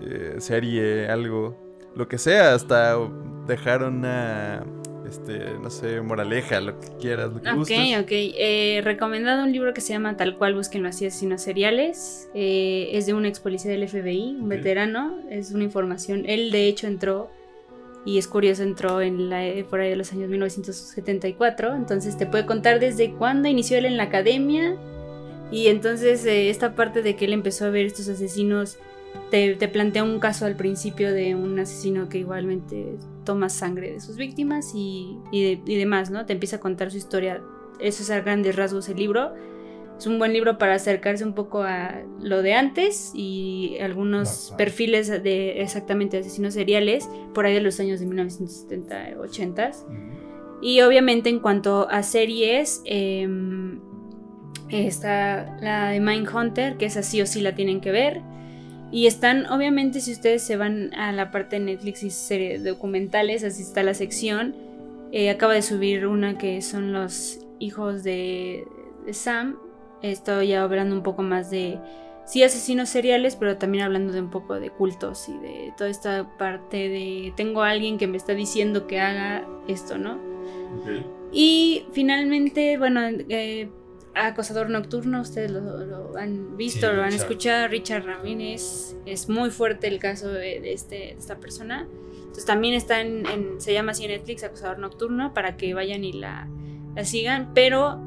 [0.00, 1.56] eh, serie, algo,
[1.94, 2.96] lo que sea, hasta
[3.46, 4.64] dejar una,
[5.08, 7.98] este, no sé, moraleja, lo que quieras, lo que Ok, gustes.
[8.00, 8.08] ok.
[8.10, 12.28] Eh, recomendado un libro que se llama Tal cual busquen así asesinos seriales.
[12.34, 15.18] Eh, es de un ex policía del FBI, un veterano.
[15.30, 16.24] Es una información.
[16.26, 17.30] Él de hecho entró,
[18.04, 21.74] y es curioso, entró en la, eh, por ahí de los años 1974.
[21.74, 24.76] Entonces te puede contar desde cuándo inició él en la academia.
[25.50, 28.78] Y entonces eh, esta parte de que él empezó a ver estos asesinos,
[29.30, 32.96] te, te plantea un caso al principio de un asesino que igualmente
[33.26, 36.24] toma sangre de sus víctimas y, y, de- y demás, ¿no?
[36.24, 37.42] Te empieza a contar su historia.
[37.80, 39.34] Eso es a grandes rasgos el libro.
[39.98, 44.64] Es un buen libro para acercarse un poco a lo de antes y algunos Bastante.
[44.64, 49.70] perfiles de exactamente asesinos seriales por ahí de los años de 1970, 80.
[49.70, 49.94] Ujú.
[50.62, 53.80] Y obviamente en cuanto a series, em,
[54.70, 58.22] está la de Mindhunter, que esa sí o sí la tienen que ver.
[58.92, 63.44] Y están, obviamente, si ustedes se van a la parte de Netflix y series documentales,
[63.44, 64.54] así está la sección.
[65.12, 68.64] Eh, acaba de subir una que son los hijos de,
[69.04, 69.58] de Sam.
[70.02, 71.78] Estoy ya hablando un poco más de,
[72.26, 76.36] sí, asesinos seriales, pero también hablando de un poco de cultos y de toda esta
[76.36, 80.18] parte de, tengo a alguien que me está diciendo que haga esto, ¿no?
[81.32, 83.68] Y finalmente, bueno, eh,
[84.16, 87.20] Acosador Nocturno, ustedes lo, lo han visto, Sí, lo han Richard.
[87.26, 91.86] escuchado, Richard Ramírez, es muy fuerte el caso de, este, de esta persona.
[92.18, 96.02] Entonces también está en, en- se llama así en Netflix, Acosador Nocturno, para que vayan
[96.04, 96.48] y la,
[96.94, 98.00] la sigan, pero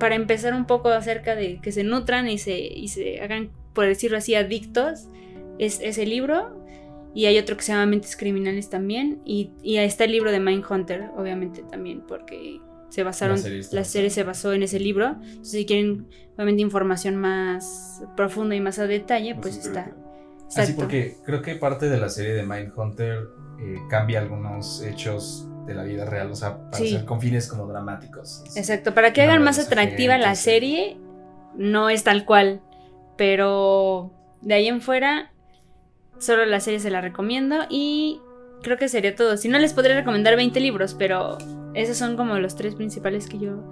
[0.00, 3.86] para empezar un poco acerca de que se nutran y se, y se hagan, por
[3.86, 5.08] decirlo así, adictos,
[5.58, 6.60] es ese libro.
[7.14, 9.20] Y hay otro que se llama Mentes Criminales también.
[9.26, 12.58] Y, y está el libro de Mindhunter, obviamente también, porque
[12.92, 13.36] se basaron,
[13.72, 15.16] La serie la se basó en ese libro.
[15.22, 19.90] Entonces, si quieren, obviamente, información más profunda y más a detalle, pues está.
[20.48, 20.76] Así Exacto.
[20.82, 23.28] porque creo que parte de la serie de Mindhunter
[23.60, 26.90] eh, cambia algunos hechos de la vida real, o sea, para Sí.
[26.90, 28.44] ser con fines como dramáticos.
[28.56, 30.98] Exacto, para que hagan más atractiva la serie,
[31.56, 32.60] no es tal cual.
[33.16, 34.10] Pero
[34.42, 35.32] de ahí en fuera,
[36.18, 38.20] solo la serie se la recomiendo y
[38.62, 39.38] creo que sería todo.
[39.38, 41.38] Si no, les podría recomendar 20 libros, pero
[41.74, 43.62] esos son como los tres principales que yo...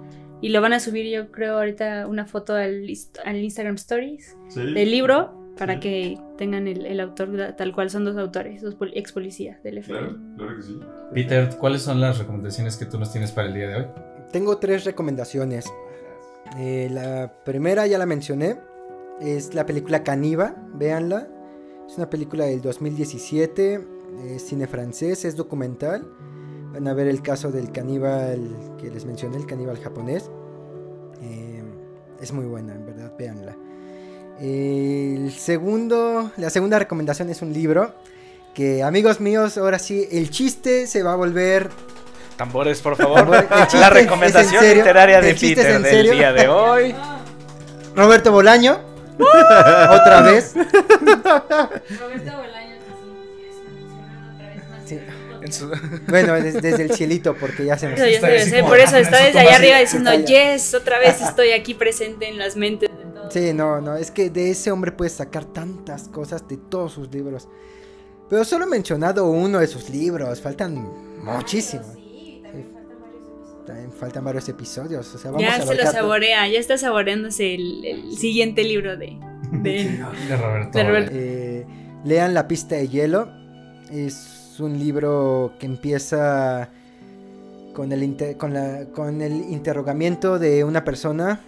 [0.43, 2.87] Y lo van a subir yo creo ahorita una foto al,
[3.25, 5.79] al Instagram Stories del libro para Sí.
[5.81, 7.91] que tengan el, el autor tal cual.
[7.91, 9.93] Son dos autores, dos pol- ex policías del FBI.
[9.93, 10.79] Claro, claro que sí.
[11.13, 13.85] Peter, ¿cuáles son las recomendaciones que tú nos tienes para el día de hoy?
[14.31, 15.71] Tengo tres recomendaciones.
[16.57, 18.57] Eh, la primera ya la mencioné.
[19.19, 20.55] Es la película Caniva.
[20.73, 21.27] Véanla.
[21.87, 23.79] Es una película del 2017.
[24.29, 25.23] Es cine francés.
[25.25, 26.07] Es documental.
[26.73, 30.29] Van a ver el caso del caníbal que les mencioné, el caníbal japonés.
[31.21, 31.63] Eh,
[32.21, 33.55] es muy buena, en verdad, véanla.
[34.39, 37.93] El segundo, la segunda recomendación es un libro
[38.53, 41.69] que, amigos míos, ahora sí, el chiste se va a volver
[42.41, 43.29] Tambores, por favor.
[43.73, 46.13] La recomendación literaria de Peter en del serio.
[46.13, 46.95] día de hoy.
[47.95, 48.79] Roberto Bolaño.
[49.19, 50.55] Otra vez.
[50.55, 52.70] Roberto Bolaños,
[55.41, 55.71] En su-
[56.07, 57.99] Bueno, des- desde el cielito, porque ya se nos...
[57.99, 58.27] Está
[58.67, 62.37] por eso en está desde allá arriba diciendo, yes, otra vez estoy aquí presente en
[62.37, 63.33] las mentes de todos.
[63.33, 67.11] Sí, no, no, es que de ese hombre puedes sacar tantas cosas de todos sus
[67.13, 67.47] libros.
[68.29, 70.75] Pero solo he mencionado uno de sus libros, faltan
[71.21, 71.87] muchísimos.
[71.95, 73.61] Sí, también faltan varios episodios.
[73.65, 75.15] También faltan varios episodios.
[75.15, 78.97] O sea, vamos Ya a se lo saborea, ya está saboreándose el, el siguiente libro
[78.97, 79.17] de,
[79.51, 79.99] de.
[80.29, 80.77] De Roberto.
[80.77, 81.11] De Roberto.
[81.13, 81.65] Eh,
[82.05, 83.29] lean La pista de hielo.
[83.91, 86.69] Es un libro que empieza
[87.73, 91.39] con el, inter- con, la- con el interrogamiento de una persona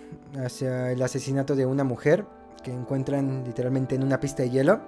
[0.43, 2.25] hacia el asesinato de una mujer
[2.63, 4.79] que encuentran literalmente en una pista de hielo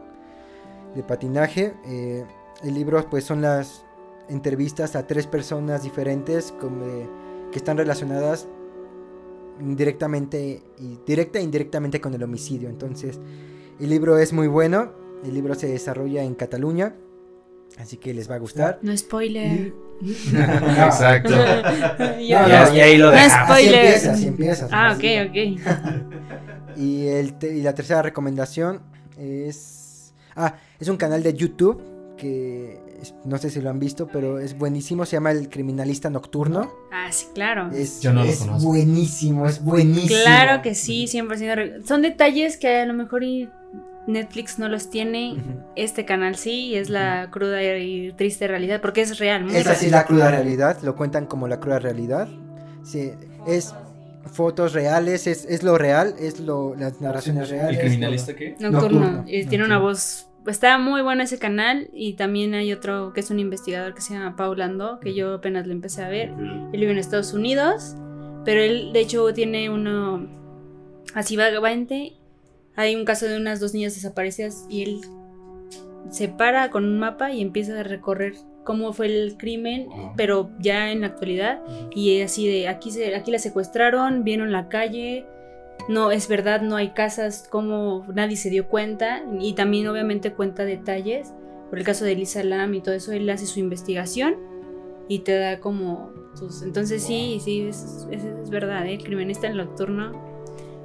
[0.96, 1.74] de patinaje.
[1.86, 2.24] Eh,
[2.64, 3.84] el libro pues son las
[4.30, 6.54] entrevistas a tres personas diferentes
[7.52, 8.48] que están relacionadas
[9.60, 12.70] directamente y directa e indirectamente con el homicidio.
[12.70, 13.20] Entonces,
[13.80, 14.92] el libro es muy bueno.
[15.24, 16.96] El libro se desarrolla en Cataluña.
[17.80, 18.80] Así que les va a gustar.
[18.82, 19.74] No spoiler.
[20.34, 21.30] Exacto.
[21.36, 23.50] No, Y, y ahí lo No dejamos.
[23.52, 23.86] Así spoiler.
[23.86, 24.68] empieza, así empieza.
[24.72, 26.16] Ah, así ok, ok.
[26.78, 28.82] Y, el te- y la tercera recomendación
[29.18, 30.14] es...
[30.36, 31.82] Ah, es un canal de YouTube
[32.18, 35.06] que es- no sé si lo han visto, pero es buenísimo.
[35.06, 36.70] Se llama El Criminalista Nocturno.
[36.92, 37.70] Ah, sí, claro.
[37.72, 38.68] Es, Yo no lo es conozco.
[38.68, 40.20] buenísimo, es buenísimo.
[40.24, 43.50] Claro que sí, 100% re- Son detalles que a lo mejor y
[44.08, 45.36] Netflix no los tiene.
[45.76, 49.46] Este canal sí, y es la cruda y triste realidad, porque es real.
[49.46, 49.76] muy Esa real.
[49.78, 52.28] sí es la cruda realidad, lo cuentan como la cruda realidad.
[52.84, 53.12] Sí,
[53.48, 53.74] es
[54.32, 57.80] fotos reales, es, es lo real, es lo, las narraciones reales.
[57.80, 58.56] ¿El criminalista qué?
[58.60, 59.00] Nocturno.
[59.00, 60.28] Nocturno, Y tiene una voz.
[60.48, 61.90] Está muy bueno ese canal.
[61.94, 65.34] Y también hay otro que es un investigador que se llama Paul Landó, que yo
[65.36, 66.30] apenas lo empecé a ver.
[66.30, 67.96] Él vive en Estados Unidos.
[68.44, 70.28] Pero él, de hecho, tiene uno
[71.16, 72.14] así vagamente.
[72.76, 75.02] Hay un caso de unas dos niñas desaparecidas y él
[76.10, 79.88] se para con un mapa y empieza a recorrer cómo fue el crimen,
[80.18, 81.62] pero ya en la actualidad.
[81.94, 85.26] Y así de aquí, se, aquí la secuestraron, vieron la calle.
[85.88, 89.24] No, es verdad, no hay casas, como nadie se dio cuenta.
[89.40, 91.34] Y también, obviamente, cuenta detalles.
[91.70, 94.36] Por el caso de Lisa Lam y todo eso, él hace su investigación
[95.08, 96.64] y te da como sus.
[96.64, 98.98] Entonces, sí, sí, es, es, es verdad, ¿eh?
[98.98, 100.12] Criminalista en nocturno,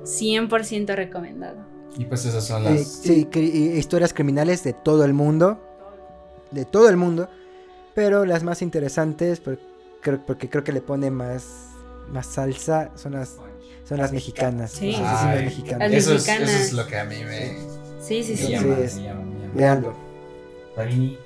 [0.02, 1.69] 100% recomendado.
[1.98, 2.86] Y pues esas son Eh, las.
[2.86, 5.58] sí, cri- y historias criminales de todo el mundo.
[6.50, 7.28] De todo el mundo.
[7.94, 9.58] Pero las más interesantes, por-
[10.00, 11.44] creo- porque creo que le pone más,
[12.12, 13.36] más salsa, son las,
[13.88, 14.70] son las mexicanas.
[14.72, 14.92] Sí.
[14.92, 15.44] las asesinas Ay.
[15.44, 15.90] mexicanas.
[15.90, 16.50] Las Eso es, mexicanas.
[16.54, 17.58] eso es lo que a mí me,
[18.00, 18.46] Sí, sí, me sí.
[18.46, 19.54] Sí, llama, es- me llama, me llama.
[19.54, 20.10] Veanlo.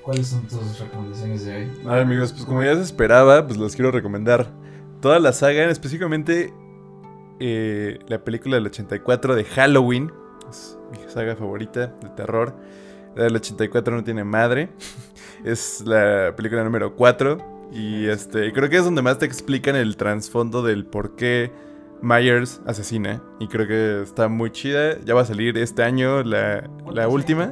[0.03, 1.71] ¿cuáles son tus recomendaciones de hoy?
[1.87, 4.51] Ay, amigos, pues como ya se esperaba, pues los quiero recomendar.
[5.01, 6.53] Toda la saga, específicamente
[7.41, 10.11] eh, la película del 84 de Halloween.
[10.51, 12.55] Es mi saga favorita de terror.
[13.17, 14.71] La del 84 no tiene madre.
[15.45, 17.69] Es la película número 4.
[17.71, 21.53] Y este, creo que es donde más te explican el trasfondo del por qué
[22.01, 23.23] Myers asesina.
[23.41, 24.99] Y creo que está muy chida.
[25.05, 27.51] Ya va a salir este año la, la última.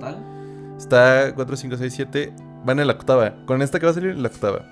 [0.78, 2.34] Está 4, 5, 6, 7.
[2.64, 3.34] Van en la octava.
[3.46, 4.64] Con esta que va a salir en la octava.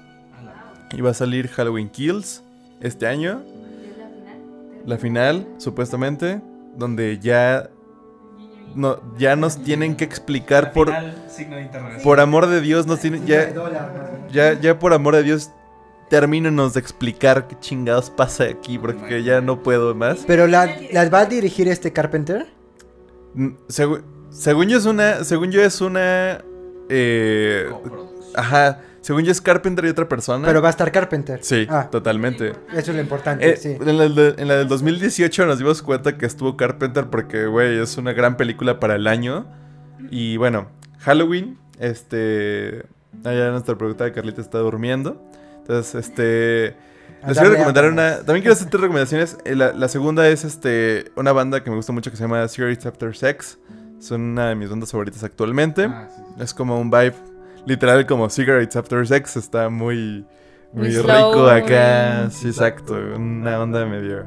[0.92, 2.42] Y va a salir Halloween Kills
[2.80, 3.42] este año.
[4.86, 6.40] La final, supuestamente.
[6.76, 7.70] Donde ya.
[8.74, 10.92] No, ya nos tienen que explicar por,
[11.28, 12.02] signo de interrogación.
[12.02, 12.86] por amor de Dios.
[12.86, 13.52] Nos tienen, ya,
[14.32, 15.50] ya, ya por amor de Dios.
[16.08, 18.78] Termínenos de explicar qué chingados pasa aquí.
[18.78, 20.24] Porque ya no puedo más.
[20.26, 22.46] Pero la, las va a dirigir este Carpenter.
[23.34, 25.22] Mm, segu- según yo es una.
[25.24, 26.42] Según yo es una.
[26.88, 27.68] Eh,
[28.34, 28.80] ajá.
[29.02, 30.46] Según yo es Carpenter y otra persona.
[30.46, 31.38] Pero va a estar Carpenter.
[31.42, 32.50] Sí, Ah, totalmente.
[32.72, 33.76] eso es lo importante, Eh, sí.
[33.80, 37.78] en, la, de- en la del 2018 nos dimos cuenta que estuvo Carpenter porque, güey,
[37.78, 39.46] es una gran película para el año.
[40.10, 42.84] Y bueno, Halloween, este...
[43.24, 45.22] Allá nuestra productora Carlita está durmiendo.
[45.60, 46.76] Entonces, este...
[47.26, 48.16] Les quiero recomendar una...
[48.18, 49.36] También quiero hacer tres recomendaciones.
[49.44, 52.46] Eh, La, la segunda es este una banda que me gusta mucho que se llama
[52.48, 53.58] Cigarettes After Sex.
[53.98, 55.84] Son una de mis bandas favoritas actualmente.
[55.84, 56.42] Ah, sí, sí.
[56.42, 57.14] Es como un vibe
[57.66, 59.36] literal como Cigarettes After Sex.
[59.36, 60.26] Está muy,
[60.72, 62.30] muy, rico acá.
[62.30, 62.94] Sí, exacto.
[62.94, 64.26] Una onda medio,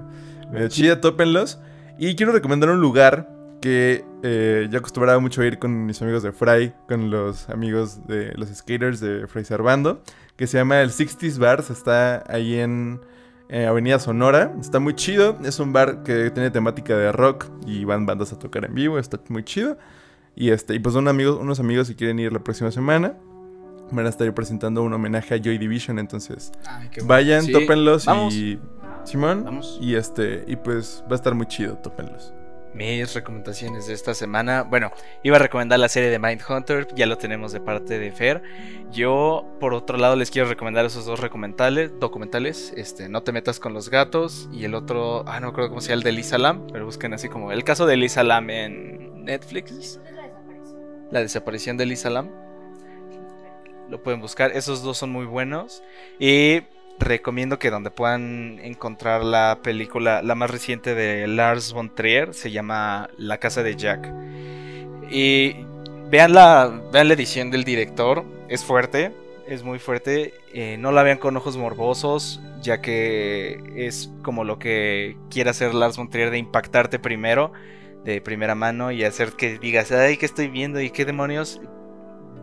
[0.51, 0.99] medio chida.
[1.01, 1.59] Tópenlos.
[1.97, 3.29] Y quiero recomendar un lugar
[3.61, 8.05] que eh, yo acostumbraba mucho a ir con mis amigos de Fry, con los amigos
[8.07, 10.01] de los skaters de Fray Servando,
[10.35, 11.69] que se llama el 60s Bars.
[11.69, 12.99] Está ahí en
[13.47, 14.53] eh, Avenida Sonora.
[14.59, 15.37] Está muy chido.
[15.43, 18.99] Es un bar que tiene temática de rock y van bandas a tocar en vivo.
[18.99, 19.77] Está muy chido.
[20.35, 23.17] Y este, y pues son amigos, unos amigos si quieren ir la próxima semana.
[23.91, 25.99] Van a estar presentando un homenaje a Joy Division.
[25.99, 27.07] Entonces, Ay, qué bueno.
[27.09, 28.33] vayan, Sí, tópenlos Vamos.
[28.33, 28.59] y.
[29.03, 29.43] Simón.
[29.43, 29.77] Vamos.
[29.81, 32.33] Y este, y pues va a estar muy chido, tópenlos.
[32.73, 34.63] Mis recomendaciones de esta semana.
[34.63, 34.91] Bueno,
[35.21, 38.41] iba a recomendar la serie de Mindhunter, ya lo tenemos de parte de Fer.
[38.91, 41.91] Yo, por otro lado, les quiero recomendar esos dos documentales.
[41.99, 45.69] documentales este, No te metas con los gatos y el otro, ah, no me acuerdo
[45.69, 48.23] cómo se llama, el de Lisa Lam, pero busquen así como el caso de Lisa
[48.23, 49.99] Lam en Netflix.
[51.13, 52.27] La desaparición de Lisa Lam.
[53.87, 54.51] lo pueden buscar.
[54.51, 55.83] Esos dos son muy buenos.
[56.19, 56.61] Y
[56.97, 62.49] recomiendo que donde puedan encontrar la película, la más reciente de Lars von Trier, se
[62.49, 64.11] llama La casa de Jack.
[65.11, 65.55] Y
[66.09, 69.11] vean la, vean la edición del director, es fuerte,
[69.47, 70.33] es muy fuerte.
[70.51, 75.75] eh, no la vean con ojos morbosos, ya que es como lo que quiere hacer
[75.75, 77.53] Lars von Trier de impactarte primero,
[78.03, 80.81] de primera mano, y hacer que digas, ay, ¿qué estoy viendo?
[80.81, 81.61] ¿Y qué demonios?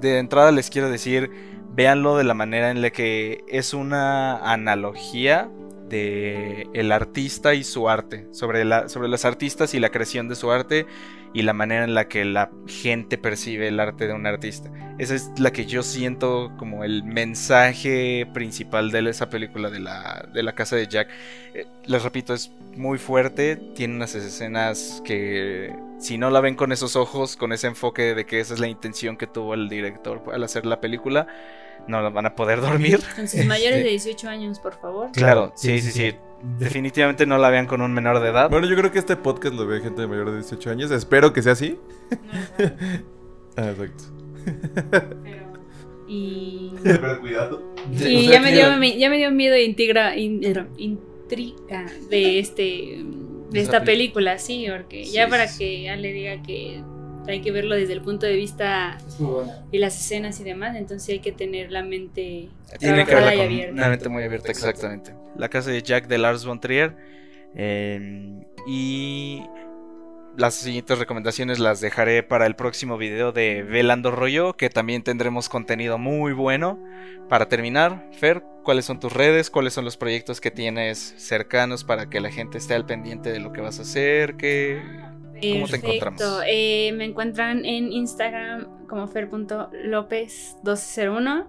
[0.00, 1.30] De entrada les quiero decir,
[1.72, 5.50] véanlo de la manera en la que es una analogía
[5.90, 10.36] de el artista y su arte, sobre, la, sobre los artistas y la creación de
[10.36, 10.86] su arte
[11.32, 14.70] y la manera en la que la gente percibe el arte de un artista.
[14.98, 20.28] Esa es la que yo siento como el mensaje principal de esa película de la,
[20.32, 21.08] de la casa de Jack.
[21.54, 26.72] Eh, les repito, es muy fuerte, tiene unas escenas que si no la ven con
[26.72, 30.22] esos ojos, con ese enfoque de que esa es la intención que tuvo el director
[30.32, 31.26] al hacer la película,
[31.90, 33.00] no la van a poder dormir.
[33.16, 35.10] Con sus mayores de 18 años, por favor.
[35.12, 36.14] Claro, sí, sí, sí.
[36.58, 38.48] Definitivamente no la vean con un menor de edad.
[38.48, 40.90] Bueno, yo creo que este podcast lo ve gente de mayor de 18 años.
[40.90, 41.76] Espero que sea así.
[43.56, 44.04] Ah, exacto.
[44.90, 45.50] Pero-
[46.08, 47.62] Y, Pero cuidado.
[47.92, 48.62] y ya, me dio,
[48.98, 53.04] ya me dio miedo e integra, in- er, intriga de este
[53.50, 55.58] de esta película, sí, porque Sí, ya para sí.
[55.58, 56.82] que Ale diga que
[57.26, 58.98] hay que verlo desde el punto de vista
[59.70, 62.48] y las escenas y demás, entonces hay que tener la mente
[62.78, 63.72] Tiene que verla y con abierta.
[63.74, 65.14] una mente muy abierta, exactamente.
[65.36, 66.96] La casa de Jack de Lars von Trier.
[67.54, 69.42] eh, y
[70.36, 75.48] las siguientes recomendaciones las dejaré para el próximo video de Velando Rollo, que también tendremos
[75.48, 76.78] contenido muy bueno.
[77.28, 79.50] Para terminar, Fer, ¿cuáles son tus redes?
[79.50, 83.40] ¿Cuáles son los proyectos que tienes cercanos para que la gente esté al pendiente de
[83.40, 84.36] lo que vas a hacer?
[84.36, 84.80] ¿Qué...
[85.54, 86.18] ¿Cómo te encontramos?
[86.20, 86.40] Perfecto.
[86.46, 91.46] Eh, me encuentran en Instagram como fer.lopez1201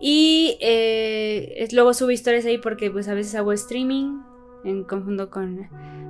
[0.00, 4.18] y eh, es- luego subo historias ahí porque pues a veces hago streaming
[4.64, 5.68] en conjunto con,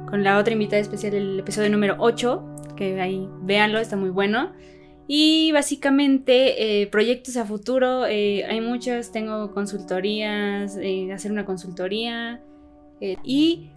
[0.08, 2.42] con la otra invitada especial, el episodio número 8,
[2.76, 4.52] que ahí véanlo, está muy bueno.
[5.06, 12.40] Y básicamente eh, proyectos a futuro, eh, hay muchos, tengo consultorías, eh, hacer una consultoría
[13.22, 13.68] y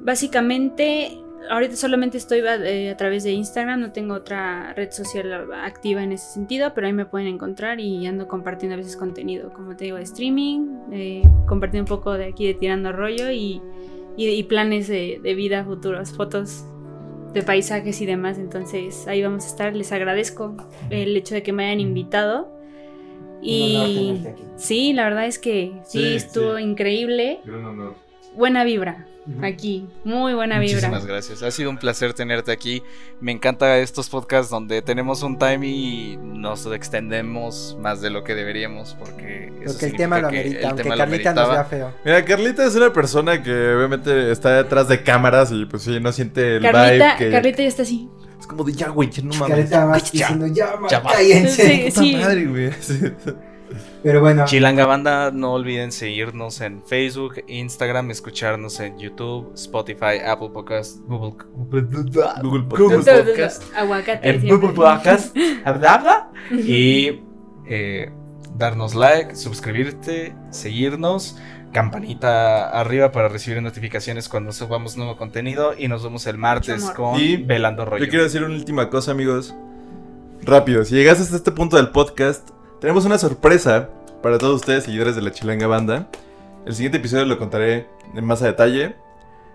[0.00, 1.12] básicamente
[1.48, 6.12] ahorita solamente estoy eh, a través de Instagram, no tengo otra red social activa en
[6.12, 9.84] ese sentido, pero ahí me pueden encontrar y ando compartiendo a veces contenido, como te
[9.84, 13.60] digo, de streaming, eh, compartiendo un poco de aquí de tirando rollo y,
[14.16, 16.64] y- y planes de, de vida futuros, fotos
[17.32, 20.56] de paisajes y demás, entonces ahí vamos a estar, les agradezco
[20.90, 22.52] el hecho de que me hayan invitado.
[23.42, 24.18] Y
[24.56, 26.64] sí, la verdad es que sí, Sí, estuvo sí.
[26.64, 27.94] increíble, Gran honor.
[28.36, 29.06] Buena vibra
[29.42, 30.74] aquí, muy buena vibra.
[30.88, 31.42] Muchísimas gracias.
[31.42, 32.82] Ha sido un placer tenerte aquí.
[33.20, 38.34] Me encanta estos podcasts donde tenemos un time y nos extendemos más de lo que
[38.34, 41.64] deberíamos porque eso Porque el tema lo amerita, aunque tema Carlita nos vea ameritaba.
[41.64, 41.94] feo.
[42.04, 46.10] Mira, Carlita es una persona que obviamente está detrás de cámaras y pues sí, no
[46.12, 47.30] siente el Carlita, vibe que...
[47.30, 48.08] Carlita ya está así.
[48.40, 49.48] Es como de ya, güey, ya no mames.
[49.48, 51.12] Carlita más Ya, diciendo, ya, ya va".
[51.12, 51.90] cállense.
[51.90, 52.16] Sí, sí.
[52.16, 52.70] madre, güey.
[52.80, 52.94] Sí.
[54.02, 60.50] Pero bueno, Chilanga Banda, no olviden seguirnos en Facebook, Instagram, escucharnos en YouTube, Spotify, Apple
[60.52, 62.02] Podcast, Google, Google
[62.42, 63.62] Google Podcast.
[63.74, 64.28] Aguacate.
[64.28, 64.48] en.
[64.48, 65.36] Google Podcast,
[66.52, 67.20] y
[67.66, 68.10] eh,
[68.56, 71.36] darnos like, suscribirte, seguirnos,
[71.72, 77.20] campanita arriba para recibir notificaciones cuando subamos nuevo contenido y nos vemos el martes con
[77.20, 78.04] Y Velando Rollo.
[78.04, 79.54] Yo quiero decir una última cosa, amigos.
[80.42, 82.48] Rápido, si llegaste hasta este punto del podcast,
[82.80, 83.90] tenemos una sorpresa
[84.22, 86.08] para todos ustedes, seguidores de la Chilanga Banda.
[86.66, 88.96] El siguiente episodio lo contaré en más a detalle.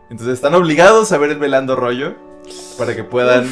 [0.09, 2.15] Entonces están obligados a ver el Velando Rollo
[2.77, 3.47] para que puedan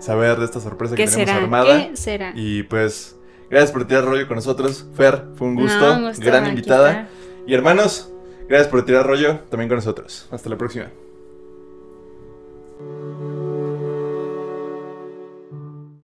[0.00, 1.42] saber de esta sorpresa que ¿Qué tenemos será?
[1.42, 1.88] armada.
[1.88, 2.32] ¿Qué será?
[2.34, 3.16] Y pues,
[3.50, 4.86] gracias por tirar rollo con nosotros.
[4.94, 5.78] Fer, fue un gusto.
[5.80, 7.08] No, un gusto gran invitada.
[7.46, 8.10] Y hermanos,
[8.48, 10.28] gracias por tirar rollo también con nosotros.
[10.30, 10.90] Hasta la próxima.